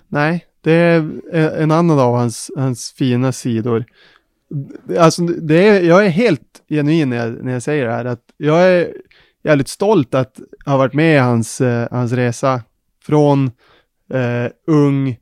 Nej, 0.08 0.46
det 0.62 0.72
är 0.72 1.10
en 1.34 1.72
annan 1.72 2.00
av 2.00 2.16
hans, 2.16 2.52
hans 2.58 2.94
fina 2.98 3.32
sidor. 3.32 3.86
Alltså, 4.98 5.22
det 5.22 5.68
är, 5.68 5.82
jag 5.82 6.06
är 6.06 6.10
helt 6.10 6.62
genuin 6.70 7.10
när 7.10 7.18
jag, 7.18 7.44
när 7.44 7.54
jag 7.54 7.64
säger 7.64 7.86
det 7.86 7.92
här, 7.92 8.06
att 8.06 8.24
jag 8.38 8.64
är 8.64 8.94
jävligt 9.44 9.68
stolt 9.68 10.16
att 10.16 10.40
ha 10.66 10.78
varit 10.78 10.94
med 10.94 11.16
i 11.16 11.20
hans, 11.20 11.62
eh, 11.62 11.88
hans 11.92 12.12
resa. 12.12 12.62
Från 13.04 13.52
eh, 14.14 14.52
ung, 14.68 15.18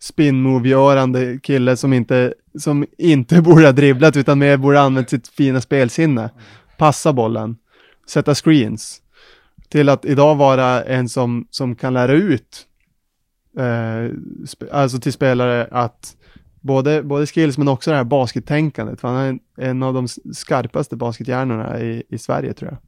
spinmove-görande 0.00 1.38
kille 1.38 1.76
som 1.76 1.92
inte, 1.92 2.34
som 2.58 2.86
inte 2.98 3.40
borde 3.42 3.64
ha 3.64 3.72
dribblat 3.72 4.16
utan 4.16 4.38
mer 4.38 4.56
borde 4.56 4.78
ha 4.78 4.84
använt 4.84 5.10
sitt 5.10 5.28
fina 5.28 5.60
spelsinne. 5.60 6.30
Passa 6.78 7.12
bollen, 7.12 7.56
sätta 8.08 8.34
screens. 8.34 8.98
Till 9.68 9.88
att 9.88 10.04
idag 10.04 10.34
vara 10.34 10.84
en 10.84 11.08
som, 11.08 11.46
som 11.50 11.74
kan 11.76 11.94
lära 11.94 12.12
ut 12.12 12.66
eh, 13.58 13.62
sp- 14.44 14.70
alltså 14.72 14.98
till 14.98 15.12
spelare 15.12 15.68
att 15.70 16.16
både, 16.62 17.02
både 17.02 17.26
skills 17.26 17.58
men 17.58 17.68
också 17.68 17.90
det 17.90 17.96
här 17.96 18.04
baskettänkandet. 18.04 19.00
För 19.00 19.08
han 19.08 19.16
är 19.16 19.28
en, 19.28 19.40
en 19.56 19.82
av 19.82 19.94
de 19.94 20.08
skarpaste 20.32 20.96
baskethjärnorna 20.96 21.80
i, 21.80 22.02
i 22.08 22.18
Sverige 22.18 22.52
tror 22.52 22.70
jag. 22.70 22.78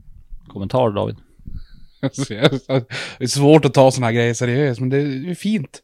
Kommentar 0.52 0.90
David. 0.90 1.16
Det 3.18 3.24
är 3.24 3.26
svårt 3.26 3.64
att 3.64 3.74
ta 3.74 3.90
såna 3.90 4.06
här 4.06 4.12
grejer 4.12 4.34
seriöst, 4.34 4.80
men 4.80 4.90
det 4.90 4.96
är 4.96 5.34
fint. 5.34 5.82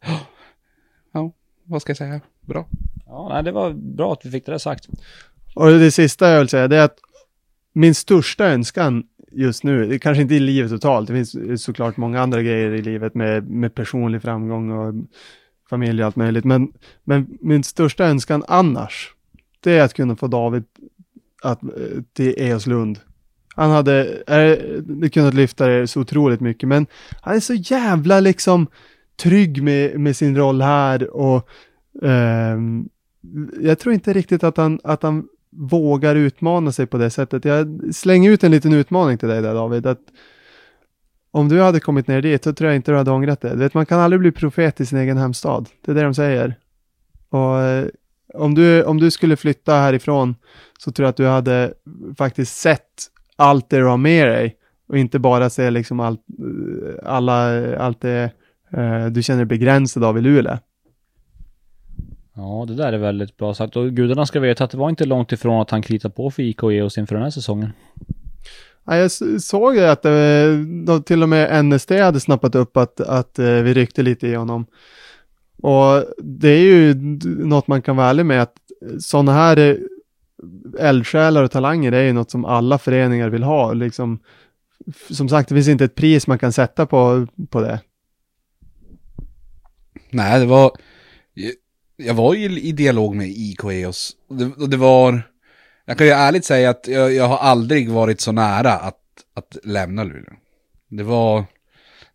ja, 1.13 1.33
vad 1.65 1.83
ska 1.83 1.91
jag 1.91 1.97
säga? 1.97 2.21
Bra. 2.41 2.69
Ja, 3.07 3.29
nej, 3.33 3.43
det 3.43 3.53
var 3.53 3.73
bra 3.73 4.13
att 4.13 4.27
vi 4.27 4.31
fick 4.31 4.47
det 4.47 4.53
där 4.53 4.59
sagt. 4.59 4.89
Och 5.55 5.71
det 5.71 5.91
sista 5.91 6.31
jag 6.31 6.39
vill 6.39 6.49
säga 6.49 6.69
det 6.69 6.77
är 6.77 6.85
att 6.85 6.99
min 7.73 7.95
största 7.95 8.47
önskan 8.47 9.05
just 9.33 9.65
nu, 9.65 9.99
kanske 9.99 10.23
inte 10.23 10.35
i 10.35 10.41
livet 10.41 10.71
totalt, 10.71 11.09
det 11.09 11.15
finns 11.15 11.63
såklart 11.65 11.97
många 11.97 12.21
andra 12.21 12.43
grejer 12.43 12.71
i 12.71 12.83
livet 12.83 13.15
med, 13.15 13.51
med 13.51 13.75
personlig 13.75 14.23
framgång 14.23 14.71
och 14.71 14.95
familj 15.71 16.03
och 16.03 16.07
allt 16.07 16.17
möjligt, 16.17 16.45
men, 16.45 16.73
men 17.05 17.39
min 17.41 17.65
största 17.65 18.05
önskan 18.05 18.45
annars, 18.49 19.15
det 19.61 19.79
är 19.79 19.83
att 19.83 19.95
kunna 19.95 20.17
få 20.17 20.27
David 20.27 20.65
att, 21.43 21.63
eh, 21.63 21.71
till 22.13 22.35
Eoslund. 22.39 22.99
Han 23.55 23.71
hade 23.71 24.23
eh, 24.27 24.37
är, 24.37 25.09
kunnat 25.09 25.35
lyfta 25.35 25.67
det 25.67 25.87
så 25.87 26.01
otroligt 26.01 26.41
mycket, 26.41 26.69
men 26.69 26.87
han 27.23 27.37
är 27.37 27.41
så 27.41 27.55
jävla 27.55 28.21
liksom 28.21 28.67
trygg 29.17 29.63
med, 29.63 30.01
med 30.01 30.17
sin 30.17 30.37
roll 30.37 30.63
här 30.63 31.11
och 31.17 31.49
ehm, 32.03 32.89
jag 33.61 33.79
tror 33.79 33.95
inte 33.95 34.13
riktigt 34.13 34.45
att 34.45 34.57
han, 34.57 34.81
att 34.85 35.03
han 35.03 35.29
vågar 35.51 36.17
utmana 36.17 36.73
sig 36.73 36.87
på 36.87 36.99
det 36.99 37.11
sättet. 37.11 37.45
Jag 37.45 37.81
slänger 37.95 38.31
ut 38.31 38.45
en 38.45 38.51
liten 38.51 38.73
utmaning 38.73 39.19
till 39.19 39.29
dig 39.29 39.43
där 39.43 39.55
David, 39.55 39.87
att 39.87 40.01
om 41.31 41.49
du 41.49 41.61
hade 41.61 41.81
kommit 41.81 42.07
ner 42.07 42.23
dit 42.23 42.45
så 42.45 42.53
tror 42.53 42.71
jag 42.71 42.77
inte 42.77 42.93
du 42.93 42.97
hade 42.97 43.11
ångrat 43.11 43.41
det. 43.41 43.51
Du 43.51 43.57
vet, 43.57 43.75
man 43.75 43.87
kan 43.87 44.01
aldrig 44.01 44.21
bli 44.21 44.33
profet 44.33 44.81
i 44.81 44.87
sin 44.87 44.99
egen 44.99 45.19
hemstad. 45.19 45.69
Det 45.85 45.91
är 45.91 45.95
det 45.95 46.03
de 46.03 46.15
säger. 46.15 46.55
Och 47.29 47.61
eh, 47.61 47.87
om 48.35 48.55
du, 48.55 48.85
om 48.85 49.01
du 49.01 49.11
skulle 49.11 49.37
flytta 49.37 49.75
härifrån 49.75 50.35
så 50.79 50.93
tror 50.93 51.05
jag 51.05 51.11
att 51.11 51.17
du 51.17 51.27
hade 51.27 51.75
faktiskt 52.19 52.57
sett 52.57 53.07
allt 53.37 53.71
det 53.71 53.79
du 53.79 53.85
har 53.85 53.97
med 53.97 54.29
dig 54.29 54.57
och 54.89 54.99
inte 54.99 55.19
bara 55.19 55.51
se 55.51 55.71
liksom 55.71 56.01
allt, 56.01 56.21
eh, 56.39 57.11
alla, 57.11 57.77
allt 57.77 58.01
det 58.01 58.31
eh, 58.73 59.07
du 59.07 59.23
känner 59.23 59.39
dig 59.39 59.59
begränsad 59.59 60.05
av 60.05 60.19
i 60.19 60.21
Luleå. 60.21 60.59
Ja, 62.35 62.65
det 62.69 62.75
där 62.75 62.93
är 62.93 62.99
väldigt 62.99 63.37
bra 63.37 63.55
sagt. 63.55 63.77
Och 63.77 63.91
gudarna 63.91 64.27
ska 64.27 64.41
veta 64.41 64.65
att 64.65 64.71
det 64.71 64.79
var 64.79 64.89
inte 64.89 65.05
långt 65.05 65.33
ifrån 65.33 65.61
att 65.61 65.71
han 65.71 65.83
kritade 65.83 66.15
på 66.15 66.31
för 66.31 66.43
IK 66.43 66.63
Eos 66.63 66.99
inför 66.99 67.15
den 67.15 67.25
här 67.25 67.31
säsongen. 67.31 67.73
Ja, 68.85 68.97
jag 68.97 69.11
såg 69.43 69.77
ju 69.77 69.85
att 69.85 70.05
eh, 70.05 71.01
till 71.07 71.23
och 71.23 71.29
med 71.29 71.65
NSD 71.65 71.93
hade 71.93 72.21
snappat 72.21 72.55
upp 72.55 72.77
att, 72.77 73.01
att 73.01 73.39
eh, 73.39 73.45
vi 73.47 73.75
ryckte 73.75 74.03
lite 74.03 74.27
i 74.27 74.35
honom. 74.35 74.67
Och 75.63 76.05
det 76.19 76.49
är 76.49 76.63
ju 76.63 76.95
något 77.25 77.67
man 77.67 77.83
kan 77.83 77.97
vara 77.97 78.09
ärlig 78.09 78.27
med 78.27 78.43
att 78.43 78.55
sådana 78.99 79.33
här 79.33 79.57
eh, 79.57 79.77
eldsjälar 80.79 81.43
och 81.43 81.51
talanger 81.51 81.91
det 81.91 81.99
är 81.99 82.03
ju 82.03 82.13
något 82.13 82.31
som 82.31 82.45
alla 82.45 82.79
föreningar 82.79 83.29
vill 83.29 83.43
ha. 83.43 83.73
Liksom, 83.73 84.19
som 85.11 85.29
sagt, 85.29 85.49
det 85.49 85.55
finns 85.55 85.69
inte 85.69 85.85
ett 85.85 85.95
pris 85.95 86.27
man 86.27 86.39
kan 86.39 86.53
sätta 86.53 86.87
på, 86.87 87.27
på 87.51 87.61
det. 87.61 87.81
Nej, 90.11 90.41
det 90.41 90.47
var 90.47 90.73
jag 92.05 92.15
var 92.15 92.35
ju 92.35 92.61
i 92.61 92.73
dialog 92.73 93.15
med 93.15 93.29
IK 93.29 93.65
EOS. 93.65 94.17
Det, 94.29 94.67
det 94.67 94.77
var, 94.77 95.23
jag 95.91 95.99
kan 95.99 96.07
ju 96.07 96.13
ärligt 96.13 96.45
säga 96.45 96.71
att 96.71 96.89
jag, 96.89 97.15
jag 97.15 97.29
har 97.29 97.39
aldrig 97.39 97.91
varit 97.91 98.21
så 98.21 98.33
nära 98.33 98.73
att, 98.73 99.01
att 99.35 99.57
lämna 99.65 100.05
Luleå. 100.05 100.33
Det 100.89 101.03
var, 101.03 101.45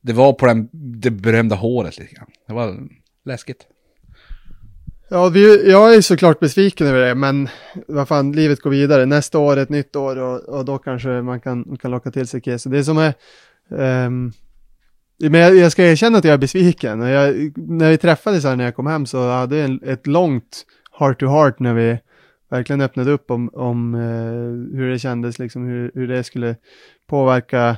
det 0.01 0.13
var 0.13 0.33
på 0.33 0.45
den, 0.45 0.69
det 0.71 1.11
berömda 1.11 1.55
håret 1.55 1.99
lite 1.99 2.15
grann. 2.15 2.27
Det 2.47 2.53
var 2.53 2.77
läskigt. 3.25 3.67
Ja, 5.09 5.29
vi, 5.29 5.71
jag 5.71 5.95
är 5.95 6.01
såklart 6.01 6.39
besviken 6.39 6.87
över 6.87 6.99
det, 6.99 7.15
men 7.15 7.49
vad 7.87 8.07
fan, 8.07 8.31
livet 8.31 8.61
går 8.61 8.69
vidare. 8.69 9.05
Nästa 9.05 9.39
år 9.39 9.57
är 9.57 9.61
ett 9.61 9.69
nytt 9.69 9.95
år 9.95 10.15
och, 10.15 10.39
och 10.39 10.65
då 10.65 10.77
kanske 10.77 11.09
man 11.09 11.39
kan, 11.39 11.77
kan 11.77 11.91
locka 11.91 12.11
till 12.11 12.27
sig 12.27 12.41
Kiese. 12.41 12.69
Det 12.69 12.83
som 12.83 12.97
är, 12.97 13.13
um, 13.69 14.33
men 15.19 15.41
jag, 15.41 15.55
jag, 15.55 15.71
ska 15.71 15.83
erkänna 15.83 16.17
att 16.17 16.25
jag 16.25 16.33
är 16.33 16.37
besviken. 16.37 17.01
Jag, 17.01 17.51
när 17.57 17.89
vi 17.89 17.97
träffades 17.97 18.43
här 18.43 18.55
när 18.55 18.65
jag 18.65 18.75
kom 18.75 18.87
hem 18.87 19.05
så 19.05 19.29
hade 19.29 19.57
jag 19.57 19.79
ett 19.83 20.07
långt 20.07 20.65
heart 20.99 21.19
to 21.19 21.27
heart 21.27 21.59
när 21.59 21.73
vi 21.73 21.99
verkligen 22.49 22.81
öppnade 22.81 23.11
upp 23.11 23.31
om, 23.31 23.49
om 23.53 23.95
eh, 23.95 24.77
hur 24.77 24.91
det 24.91 24.99
kändes, 24.99 25.39
liksom 25.39 25.65
hur, 25.65 25.91
hur 25.93 26.07
det 26.07 26.23
skulle 26.23 26.55
påverka 27.07 27.77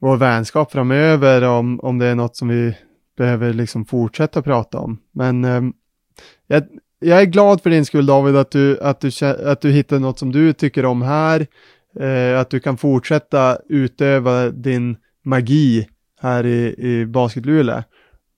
vår 0.00 0.16
vänskap 0.16 0.72
framöver, 0.72 1.42
om, 1.42 1.80
om 1.80 1.98
det 1.98 2.06
är 2.06 2.14
något 2.14 2.36
som 2.36 2.48
vi 2.48 2.76
behöver 3.16 3.52
liksom 3.52 3.84
fortsätta 3.84 4.42
prata 4.42 4.78
om. 4.78 4.98
Men 5.12 5.44
eh, 5.44 5.62
jag, 6.46 6.62
jag, 6.98 7.20
är 7.20 7.24
glad 7.24 7.62
för 7.62 7.70
din 7.70 7.84
skull 7.84 8.06
David, 8.06 8.36
att 8.36 8.50
du, 8.50 8.80
att 8.80 9.00
du, 9.00 9.10
att 9.24 9.60
du 9.60 9.70
hittade 9.70 10.00
något 10.00 10.18
som 10.18 10.32
du 10.32 10.52
tycker 10.52 10.84
om 10.84 11.02
här, 11.02 11.46
eh, 12.00 12.40
att 12.40 12.50
du 12.50 12.60
kan 12.60 12.76
fortsätta 12.76 13.58
utöva 13.68 14.50
din 14.50 14.96
magi 15.24 15.88
här 16.20 16.46
i, 16.46 16.74
i 16.78 17.06
Basketluleå. 17.06 17.82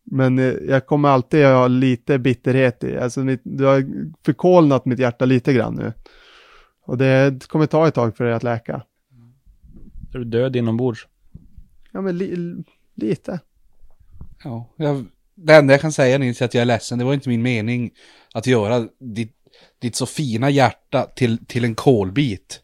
Men 0.05 0.38
eh, 0.38 0.45
jag 0.45 0.87
kommer 0.87 1.09
alltid 1.09 1.45
ha 1.45 1.69
lite 1.69 2.19
bitterhet 2.19 2.85
i, 2.85 2.99
alltså 2.99 3.21
mitt, 3.21 3.40
du 3.45 3.64
har 3.64 3.85
förkolnat 4.25 4.85
mitt 4.85 4.99
hjärta 4.99 5.25
lite 5.25 5.53
grann 5.53 5.75
nu. 5.75 5.93
Och 6.87 6.99
det 6.99 7.47
kommer 7.49 7.67
ta 7.67 7.88
ett 7.88 7.95
tag 7.95 8.17
för 8.17 8.25
det 8.25 8.37
att 8.37 8.43
läka. 8.43 8.83
Är 10.14 10.19
du 10.19 10.25
död 10.25 10.57
inombords? 10.57 11.09
Ja 11.93 12.01
men 12.01 12.19
li, 12.19 12.55
lite. 12.95 13.40
Ja, 14.45 14.69
jag, 14.77 15.05
det 15.35 15.55
enda 15.55 15.75
jag 15.75 15.81
kan 15.81 15.93
säga 15.93 16.19
Nils 16.19 16.40
är 16.40 16.45
att 16.45 16.55
jag 16.55 16.62
är 16.62 16.67
ledsen. 16.67 16.99
Det 16.99 17.05
var 17.05 17.14
inte 17.14 17.29
min 17.29 17.43
mening 17.43 17.90
att 18.35 18.47
göra 18.47 18.88
ditt, 18.99 19.37
ditt 19.79 19.97
så 19.97 20.07
fina 20.07 20.51
hjärta 20.51 21.07
till, 21.17 21.47
till 21.47 21.64
en 21.64 21.75
kolbit. 21.75 22.61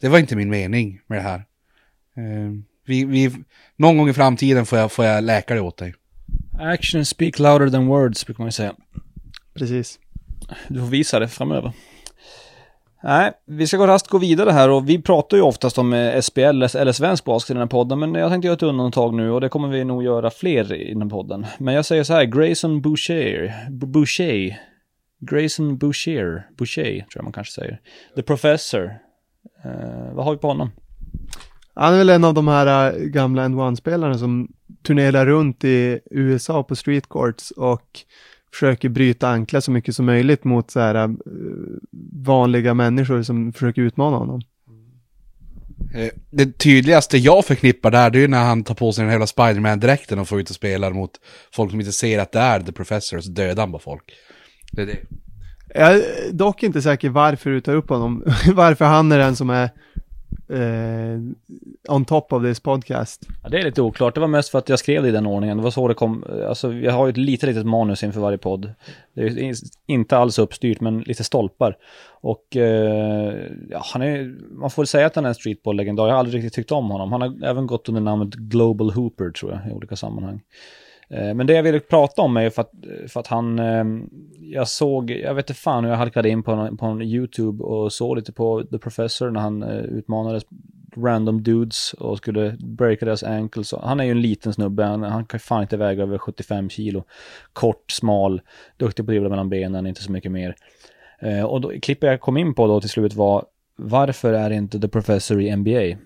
Det 0.00 0.08
var 0.08 0.18
inte 0.18 0.36
min 0.36 0.50
mening 0.50 1.00
med 1.06 1.18
det 1.18 1.22
här. 1.22 1.44
Uh, 2.18 2.60
vi, 2.86 3.04
vi, 3.04 3.32
någon 3.76 3.98
gång 3.98 4.08
i 4.08 4.12
framtiden 4.12 4.66
får 4.66 4.78
jag, 4.78 4.92
får 4.92 5.04
jag 5.04 5.24
läka 5.24 5.54
det 5.54 5.60
åt 5.60 5.76
dig. 5.76 5.94
Action 6.58 7.04
speak 7.04 7.38
louder 7.38 7.70
than 7.70 7.86
words, 7.86 8.26
brukar 8.26 8.42
man 8.42 8.48
ju 8.48 8.52
säga. 8.52 8.74
Precis. 9.54 9.98
Du 10.68 10.80
får 10.80 10.86
visa 10.86 11.18
det 11.18 11.28
framöver. 11.28 11.72
Nej, 13.02 13.32
vi 13.46 13.66
ska 13.66 13.76
gå 13.76 13.98
gå 14.08 14.18
vidare 14.18 14.50
här 14.50 14.70
och 14.70 14.88
vi 14.88 15.02
pratar 15.02 15.36
ju 15.36 15.42
oftast 15.42 15.78
om 15.78 15.92
eh, 15.92 16.20
SPL 16.20 16.40
eller 16.40 16.92
svensk 16.92 17.24
basket 17.24 17.50
i 17.50 17.54
den 17.54 17.62
här 17.62 17.66
podden, 17.66 17.98
men 17.98 18.14
jag 18.14 18.30
tänkte 18.30 18.46
göra 18.46 18.56
ett 18.56 18.62
undantag 18.62 19.14
nu 19.14 19.30
och 19.30 19.40
det 19.40 19.48
kommer 19.48 19.68
vi 19.68 19.84
nog 19.84 20.04
göra 20.04 20.30
fler 20.30 20.72
i 20.72 20.92
den 20.92 21.02
här 21.02 21.08
podden. 21.08 21.46
Men 21.58 21.74
jag 21.74 21.84
säger 21.84 22.04
så 22.04 22.12
här, 22.12 22.24
Grayson 22.24 22.82
Boucher, 22.82 23.54
Boucher, 23.70 24.60
Grayson 25.20 25.78
Boucher, 25.78 26.46
Boucher 26.58 26.84
tror 26.84 27.08
jag 27.14 27.24
man 27.24 27.32
kanske 27.32 27.52
säger. 27.52 27.80
The 28.14 28.22
Professor. 28.22 28.84
Uh, 29.66 30.14
vad 30.14 30.24
har 30.24 30.32
vi 30.32 30.38
på 30.38 30.48
honom? 30.48 30.70
Han 31.78 31.94
är 31.94 31.98
väl 31.98 32.10
en 32.10 32.24
av 32.24 32.34
de 32.34 32.48
här 32.48 32.92
äh, 32.92 33.04
gamla 33.04 33.44
and 33.44 33.60
one-spelarna 33.60 34.18
som 34.18 34.48
turnerar 34.82 35.26
runt 35.26 35.64
i 35.64 36.00
USA 36.10 36.62
på 36.62 36.76
street 36.76 37.08
courts 37.08 37.50
och 37.50 38.00
försöker 38.52 38.88
bryta 38.88 39.28
anklar 39.28 39.60
så 39.60 39.70
mycket 39.70 39.94
som 39.94 40.06
möjligt 40.06 40.44
mot 40.44 40.70
så 40.70 40.80
här 40.80 40.94
äh, 40.94 41.08
vanliga 42.24 42.74
människor 42.74 43.22
som 43.22 43.52
försöker 43.52 43.82
utmana 43.82 44.16
honom. 44.16 44.40
Eh, 45.94 46.10
det 46.30 46.58
tydligaste 46.58 47.18
jag 47.18 47.44
förknippar 47.44 47.90
där, 47.90 48.10
det 48.10 48.18
är 48.18 48.20
ju 48.20 48.28
när 48.28 48.44
han 48.44 48.64
tar 48.64 48.74
på 48.74 48.92
sig 48.92 49.04
den 49.04 49.12
hela 49.12 49.26
Spiderman-dräkten 49.26 50.18
och 50.18 50.28
får 50.28 50.40
ut 50.40 50.50
och 50.50 50.56
spelar 50.56 50.92
mot 50.92 51.10
folk 51.52 51.70
som 51.70 51.80
inte 51.80 51.92
ser 51.92 52.18
att 52.18 52.32
det 52.32 52.38
är 52.38 52.60
The 52.60 52.72
Professor, 52.72 53.20
så 53.20 53.30
dödar 53.30 53.62
han 53.62 53.72
bara 53.72 53.82
folk. 53.82 54.04
Det 54.72 54.82
är 54.82 54.86
det. 54.86 54.98
Jag 55.74 55.94
är 55.94 56.32
dock 56.32 56.62
inte 56.62 56.82
säker 56.82 57.08
varför 57.08 57.50
du 57.50 57.60
tar 57.60 57.74
upp 57.74 57.88
honom, 57.88 58.24
varför 58.54 58.84
han 58.84 59.12
är 59.12 59.18
den 59.18 59.36
som 59.36 59.50
är 59.50 59.70
eh, 60.50 61.94
on 61.94 62.04
top 62.04 62.32
of 62.32 62.42
this 62.42 62.60
podcast? 62.60 63.28
Ja, 63.42 63.48
det 63.48 63.58
är 63.58 63.64
lite 63.64 63.82
oklart. 63.82 64.14
Det 64.14 64.20
var 64.20 64.28
mest 64.28 64.48
för 64.48 64.58
att 64.58 64.68
jag 64.68 64.78
skrev 64.78 65.02
det 65.02 65.08
i 65.08 65.12
den 65.12 65.26
ordningen. 65.26 65.56
Det 65.56 65.62
var 65.62 65.70
så 65.70 65.88
det 65.88 65.94
kom. 65.94 66.24
Alltså, 66.48 66.72
jag 66.72 66.92
har 66.92 67.06
ju 67.06 67.10
ett 67.10 67.16
litet, 67.16 67.48
litet 67.48 67.66
manus 67.66 68.02
inför 68.02 68.20
varje 68.20 68.38
podd. 68.38 68.72
Det 69.14 69.22
är 69.22 69.54
inte 69.86 70.16
alls 70.16 70.38
uppstyrt, 70.38 70.80
men 70.80 71.00
lite 71.00 71.24
stolpar. 71.24 71.76
Och 72.20 72.56
eh, 72.56 73.34
ja, 73.70 73.82
han 73.92 74.02
är, 74.02 74.34
man 74.50 74.70
får 74.70 74.84
säga 74.84 75.06
att 75.06 75.16
han 75.16 75.24
är 75.24 75.28
en 75.28 75.34
streetball-legendar. 75.34 76.06
Jag 76.06 76.12
har 76.12 76.18
aldrig 76.18 76.38
riktigt 76.38 76.54
tyckt 76.54 76.72
om 76.72 76.90
honom. 76.90 77.12
Han 77.12 77.20
har 77.20 77.44
även 77.44 77.66
gått 77.66 77.88
under 77.88 78.00
namnet 78.00 78.34
Global 78.34 78.90
Hooper, 78.90 79.30
tror 79.30 79.52
jag, 79.52 79.72
i 79.72 79.74
olika 79.74 79.96
sammanhang. 79.96 80.40
Eh, 81.10 81.34
men 81.34 81.46
det 81.46 81.52
jag 81.52 81.62
ville 81.62 81.80
prata 81.80 82.22
om 82.22 82.36
är 82.36 82.50
för 82.50 82.62
att, 82.62 82.72
för 83.08 83.20
att 83.20 83.26
han, 83.26 83.58
ehm, 83.58 84.10
jag 84.40 84.68
såg, 84.68 85.10
jag 85.10 85.34
vet 85.34 85.50
inte 85.50 85.60
fan 85.60 85.84
hur 85.84 85.90
jag 85.90 85.98
halkade 85.98 86.28
in 86.28 86.42
på 86.42 86.52
en, 86.52 86.76
på 86.76 86.86
en 86.86 87.02
YouTube 87.02 87.64
och 87.64 87.92
såg 87.92 88.16
lite 88.16 88.32
på 88.32 88.62
The 88.62 88.78
Professor 88.78 89.30
när 89.30 89.40
han 89.40 89.62
eh, 89.62 89.78
utmanade 89.78 90.40
random 90.96 91.42
dudes 91.42 91.92
och 91.92 92.18
skulle 92.18 92.56
breaka 92.60 93.04
deras 93.04 93.22
ankles. 93.22 93.74
Han 93.82 94.00
är 94.00 94.04
ju 94.04 94.10
en 94.10 94.22
liten 94.22 94.52
snubbe, 94.52 94.84
han, 94.84 95.02
han 95.02 95.24
kan 95.24 95.40
fan 95.40 95.62
inte 95.62 95.76
väga 95.76 96.02
över 96.02 96.18
75 96.18 96.70
kilo. 96.70 97.04
Kort, 97.52 97.90
smal, 97.90 98.40
duktig 98.76 99.04
på 99.04 99.10
att 99.10 99.12
dribbla 99.12 99.28
mellan 99.28 99.48
benen, 99.48 99.86
inte 99.86 100.02
så 100.02 100.12
mycket 100.12 100.32
mer. 100.32 100.54
Eh, 101.20 101.42
och 101.42 101.60
då, 101.60 101.72
klippet 101.82 102.10
jag 102.10 102.20
kom 102.20 102.36
in 102.36 102.54
på 102.54 102.66
då 102.66 102.80
till 102.80 102.90
slut 102.90 103.14
var 103.14 103.44
varför 103.76 104.32
är 104.32 104.50
inte 104.50 104.80
The 104.80 104.88
Professor 104.88 105.40
i 105.40 105.56
NBA? 105.56 105.98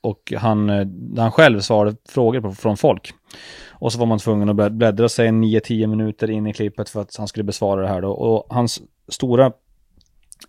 Och 0.00 0.32
han, 0.36 0.68
han 1.18 1.32
själv 1.32 1.60
svarade 1.60 1.96
frågor 2.08 2.40
på, 2.40 2.52
från 2.52 2.76
folk. 2.76 3.14
Och 3.68 3.92
så 3.92 3.98
var 3.98 4.06
man 4.06 4.18
tvungen 4.18 4.60
att 4.60 4.72
bläddra 4.72 5.08
sig 5.08 5.28
9-10 5.28 5.86
minuter 5.86 6.30
in 6.30 6.46
i 6.46 6.52
klippet 6.52 6.88
för 6.88 7.00
att 7.00 7.16
han 7.16 7.28
skulle 7.28 7.44
besvara 7.44 7.82
det 7.82 7.88
här 7.88 8.00
då. 8.00 8.10
Och 8.10 8.54
hans 8.54 8.82
stora 9.08 9.52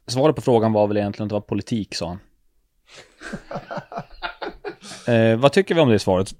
svaret 0.07 0.35
på 0.35 0.41
frågan 0.41 0.73
var 0.73 0.87
väl 0.87 0.97
egentligen 0.97 1.25
att 1.25 1.29
det 1.29 1.35
var 1.35 1.41
politik, 1.41 1.95
sa 1.95 2.07
han. 2.07 2.19
eh, 5.15 5.39
vad 5.39 5.51
tycker 5.51 5.75
vi 5.75 5.81
om 5.81 5.89
det 5.89 5.99
svaret? 5.99 6.33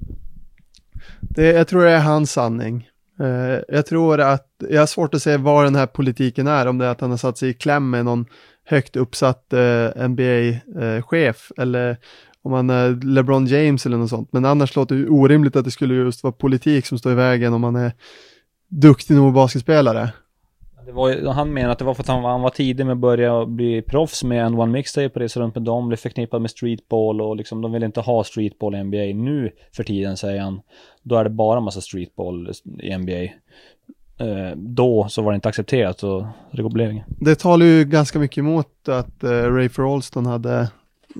Det, 1.20 1.52
jag 1.52 1.68
tror 1.68 1.84
det 1.84 1.92
är 1.92 2.00
hans 2.00 2.32
sanning. 2.32 2.90
Eh, 3.20 3.60
jag 3.68 3.86
tror 3.86 4.22
att, 4.22 4.48
jag 4.70 4.82
har 4.82 4.88
svårt 4.88 5.14
att 5.14 5.22
se 5.22 5.38
vad 5.38 5.66
den 5.66 5.76
här 5.76 5.88
politiken 5.88 6.48
är, 6.48 6.66
om 6.68 6.78
det 6.78 6.86
är 6.86 6.90
att 6.90 7.02
han 7.02 7.10
har 7.10 7.18
satt 7.18 7.38
sig 7.38 7.50
i 7.50 7.54
kläm 7.54 7.90
med 7.90 8.06
någon 8.06 8.26
högt 8.66 8.96
uppsatt 8.96 9.54
eh, 9.54 10.08
NBA-chef 10.08 11.52
eller 11.58 11.98
om 12.44 12.54
han 12.54 12.70
är 12.70 13.06
LeBron 13.06 13.46
James 13.46 13.86
eller 13.86 13.98
något 13.98 14.10
sånt. 14.10 14.34
Men 14.34 14.46
annars 14.46 14.76
låter 14.76 14.96
det 14.96 15.10
orimligt 15.10 15.56
att 15.56 15.66
det 15.66 15.72
skulle 15.72 15.94
just 15.94 16.24
vara 16.24 16.34
politik 16.34 16.86
som 16.86 16.98
står 16.98 17.12
i 17.12 17.16
vägen 17.16 17.54
om 17.54 17.62
man 17.62 17.76
är 17.76 17.92
duktig 18.68 19.16
nog 19.16 19.34
basketspelare. 19.34 20.10
Var, 20.88 21.34
han 21.34 21.54
menar 21.54 21.70
att 21.70 21.80
det 21.80 21.86
var 21.86 21.94
för 21.94 22.04
att 22.04 22.08
han, 22.08 22.24
han 22.24 22.42
var 22.42 22.50
tidig 22.50 22.86
med 22.86 22.94
att 22.94 23.00
börja 23.00 23.46
bli 23.46 23.82
proffs 23.82 24.24
med 24.24 24.46
en 24.46 24.60
one 24.60 24.72
mixtape 24.72 25.10
och 25.14 25.22
resa 25.22 25.40
runt 25.40 25.56
med 25.56 25.64
dem, 25.64 25.88
blev 25.88 25.98
förknippad 25.98 26.42
med 26.42 26.52
streetball 26.52 27.22
och 27.22 27.36
liksom 27.36 27.62
de 27.62 27.72
vill 27.72 27.84
inte 27.84 28.00
ha 28.00 28.24
streetball 28.24 28.76
i 28.76 28.84
NBA 28.84 29.24
nu 29.24 29.52
för 29.76 29.84
tiden 29.84 30.18
säger 30.18 30.42
han. 30.42 30.62
Då 31.04 31.16
är 31.16 31.24
det 31.24 31.30
bara 31.30 31.60
massa 31.60 31.82
streetball 31.82 32.52
i 32.80 32.98
NBA. 32.98 33.24
Eh, 34.22 34.56
då 34.56 35.08
så 35.10 35.22
var 35.22 35.32
det 35.32 35.36
inte 35.36 35.50
accepterat 35.50 36.04
och 36.04 36.26
det 36.52 36.64
blev 36.64 36.92
inget. 36.92 37.06
Det 37.08 37.36
talar 37.36 37.66
ju 37.66 37.86
ganska 37.86 38.20
mycket 38.20 38.38
emot 38.38 38.88
att 38.88 39.24
eh, 39.24 39.30
Ray 39.30 39.70
Alston 39.78 40.26
hade, 40.26 40.70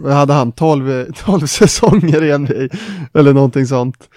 hade 0.06 0.34
han 0.34 0.52
12, 0.52 1.06
12 1.26 1.40
säsonger 1.46 2.24
i 2.24 2.38
NBA 2.38 2.78
eller 3.14 3.34
någonting 3.34 3.68
sånt. 3.68 4.10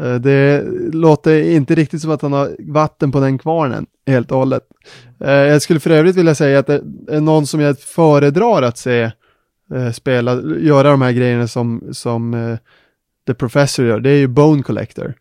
Eh, 0.00 0.14
det 0.14 0.64
låter 0.92 1.42
inte 1.42 1.74
riktigt 1.74 2.02
som 2.02 2.10
att 2.10 2.22
han 2.22 2.32
har 2.32 2.56
vatten 2.58 3.12
på 3.12 3.20
den 3.20 3.38
kvarnen 3.38 3.86
helt 4.06 4.30
och 4.30 4.38
hållet. 4.38 4.62
Eh, 5.24 5.30
jag 5.30 5.62
skulle 5.62 5.80
för 5.80 5.90
övrigt 5.90 6.16
vilja 6.16 6.34
säga 6.34 6.58
att 6.58 6.66
det 6.66 6.82
är 7.08 7.20
någon 7.20 7.46
som 7.46 7.60
jag 7.60 7.78
föredrar 7.78 8.62
att 8.62 8.78
se 8.78 9.10
eh, 9.74 9.90
spela, 9.92 10.42
göra 10.42 10.90
de 10.90 11.02
här 11.02 11.12
grejerna 11.12 11.48
som, 11.48 11.88
som 11.92 12.56
The 13.26 13.34
Professor 13.34 13.86
gör, 13.86 14.00
det 14.00 14.10
är 14.10 14.18
ju 14.18 14.26
Bone 14.26 14.62
Collector. 14.62 15.14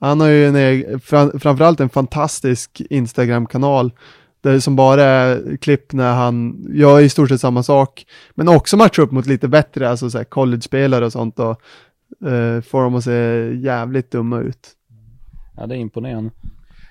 Han 0.00 0.20
har 0.20 0.28
ju 0.28 0.46
en, 0.46 1.00
framförallt 1.40 1.80
en 1.80 1.88
fantastisk 1.88 2.82
Instagram-kanal 2.90 3.92
där 4.40 4.58
som 4.58 4.76
bara 4.76 5.04
är 5.04 5.56
klipp 5.56 5.92
när 5.92 6.14
han 6.14 6.66
gör 6.74 7.00
i 7.00 7.08
stort 7.08 7.28
sett 7.28 7.40
samma 7.40 7.62
sak, 7.62 8.06
men 8.34 8.48
också 8.48 8.76
matchar 8.76 9.02
upp 9.02 9.10
mot 9.10 9.26
lite 9.26 9.48
bättre, 9.48 9.90
alltså 9.90 10.10
så 10.10 10.24
college-spelare 10.24 11.04
och 11.04 11.12
sånt 11.12 11.38
och 11.38 11.62
uh, 12.26 12.60
får 12.60 12.82
dem 12.82 12.94
att 12.94 13.04
se 13.04 13.50
jävligt 13.54 14.10
dumma 14.10 14.40
ut. 14.40 14.76
Ja, 15.56 15.66
det 15.66 15.74
är 15.74 15.78
imponerande. 15.78 16.30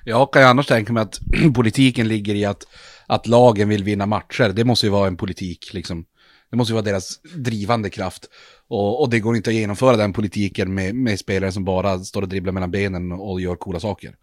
Jag 0.06 0.34
kan 0.34 0.42
ju 0.42 0.48
annars 0.48 0.68
tänka 0.68 0.94
mig 0.94 1.04
att 1.04 1.20
politiken 1.56 2.08
ligger 2.08 2.36
i 2.36 2.46
att, 2.46 2.68
att 3.08 3.28
lagen 3.28 3.70
vill 3.70 3.84
vinna 3.84 4.06
matcher. 4.06 4.52
Det 4.56 4.64
måste 4.64 4.86
ju 4.86 4.92
vara 4.92 5.08
en 5.08 5.18
politik, 5.18 5.74
liksom. 5.74 6.06
Det 6.52 6.58
måste 6.58 6.72
ju 6.72 6.76
vara 6.76 6.86
deras 6.86 7.22
drivande 7.36 7.90
kraft. 7.90 8.30
Och, 8.68 9.02
och 9.02 9.10
det 9.10 9.20
går 9.20 9.36
inte 9.36 9.50
att 9.50 9.56
genomföra 9.56 9.98
den 9.98 10.14
politiken 10.14 10.74
med, 10.74 10.96
med 10.96 11.20
spelare 11.20 11.52
som 11.52 11.66
bara 11.66 12.00
står 12.00 12.22
och 12.22 12.30
dribblar 12.30 12.54
mellan 12.54 12.72
benen 12.72 13.12
och 13.12 13.42
gör 13.42 13.56
coola 13.56 13.80
saker. 13.80 14.16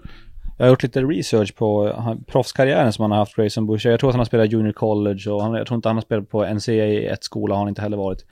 Jag 0.56 0.66
har 0.66 0.70
gjort 0.70 0.82
lite 0.82 1.02
research 1.02 1.54
på 1.54 1.88
eh, 1.88 2.14
proffskarriären 2.26 2.92
som 2.92 3.02
han 3.02 3.10
har 3.10 3.18
haft, 3.18 3.36
Grayson 3.36 3.66
Bush. 3.66 3.86
Jag 3.86 4.00
tror 4.00 4.10
att 4.10 4.14
han 4.14 4.20
har 4.20 4.24
spelat 4.24 4.52
junior 4.52 4.72
college 4.72 5.30
och 5.30 5.42
han, 5.42 5.54
jag 5.54 5.66
tror 5.66 5.76
inte 5.76 5.88
han 5.88 5.96
har 5.96 6.02
spelat 6.02 6.28
på 6.28 6.44
NCAA 6.44 7.14
1-skola, 7.14 7.54
har 7.54 7.58
han 7.58 7.68
inte 7.68 7.82
heller 7.82 7.96
varit. 7.96 8.26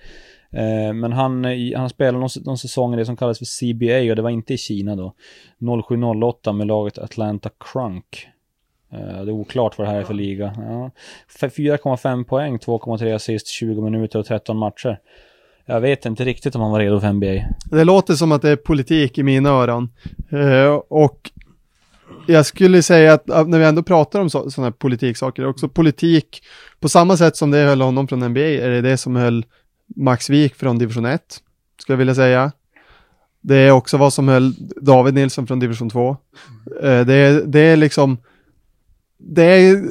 Eh, 0.50 0.92
men 0.94 1.12
han, 1.12 1.44
eh, 1.44 1.78
han 1.78 1.88
spelade 1.88 2.18
någon, 2.18 2.30
någon 2.44 2.58
säsong 2.58 2.94
i 2.94 2.96
det 2.96 3.06
som 3.06 3.16
kallas 3.16 3.38
för 3.38 3.44
CBA 3.44 4.10
och 4.10 4.16
det 4.16 4.22
var 4.22 4.30
inte 4.30 4.54
i 4.54 4.58
Kina 4.58 4.96
då. 4.96 5.14
07-08 5.58 6.52
med 6.52 6.66
laget 6.66 6.98
Atlanta 6.98 7.50
Crunk. 7.60 8.28
Eh, 8.92 9.24
det 9.24 9.30
är 9.30 9.30
oklart 9.30 9.78
vad 9.78 9.86
det 9.86 9.90
här 9.90 10.00
är 10.00 10.04
för 10.04 10.14
liga. 10.14 10.54
Ja. 10.56 10.90
4,5 11.40 12.24
poäng, 12.24 12.58
2,3 12.58 13.14
assist, 13.14 13.48
20 13.48 13.80
minuter 13.80 14.18
och 14.18 14.26
13 14.26 14.56
matcher. 14.56 14.98
Jag 15.66 15.80
vet 15.80 16.06
inte 16.06 16.24
riktigt 16.24 16.54
om 16.54 16.60
han 16.62 16.70
var 16.70 16.80
redo 16.80 17.00
för 17.00 17.12
NBA. 17.12 17.46
Det 17.70 17.84
låter 17.84 18.14
som 18.14 18.32
att 18.32 18.42
det 18.42 18.50
är 18.50 18.56
politik 18.56 19.18
i 19.18 19.22
mina 19.22 19.48
öron. 19.48 19.92
Eh, 20.30 20.74
och 20.88 21.30
jag 22.26 22.46
skulle 22.46 22.82
säga 22.82 23.12
att 23.12 23.48
när 23.48 23.58
vi 23.58 23.64
ändå 23.64 23.82
pratar 23.82 24.20
om 24.20 24.30
sådana 24.30 24.62
här 24.62 24.70
politiksaker, 24.70 25.46
också 25.46 25.68
politik, 25.68 26.42
på 26.80 26.88
samma 26.88 27.16
sätt 27.16 27.36
som 27.36 27.50
det 27.50 27.58
höll 27.58 27.80
honom 27.80 28.08
från 28.08 28.28
NBA, 28.28 28.40
är 28.40 28.70
det 28.70 28.80
det 28.80 28.96
som 28.96 29.16
höll 29.16 29.44
Max 29.96 30.30
Wik 30.30 30.54
från 30.54 30.78
division 30.78 31.04
1, 31.04 31.20
skulle 31.80 31.94
jag 31.94 31.98
vilja 31.98 32.14
säga. 32.14 32.52
Det 33.40 33.56
är 33.56 33.70
också 33.70 33.96
vad 33.96 34.12
som 34.12 34.28
höll 34.28 34.54
David 34.80 35.14
Nilsson 35.14 35.46
från 35.46 35.60
division 35.60 35.90
2. 35.90 36.16
Eh, 36.82 37.06
det, 37.06 37.14
är, 37.14 37.42
det 37.46 37.60
är 37.60 37.76
liksom 37.76 38.18
det 39.18 39.42
är 39.42 39.84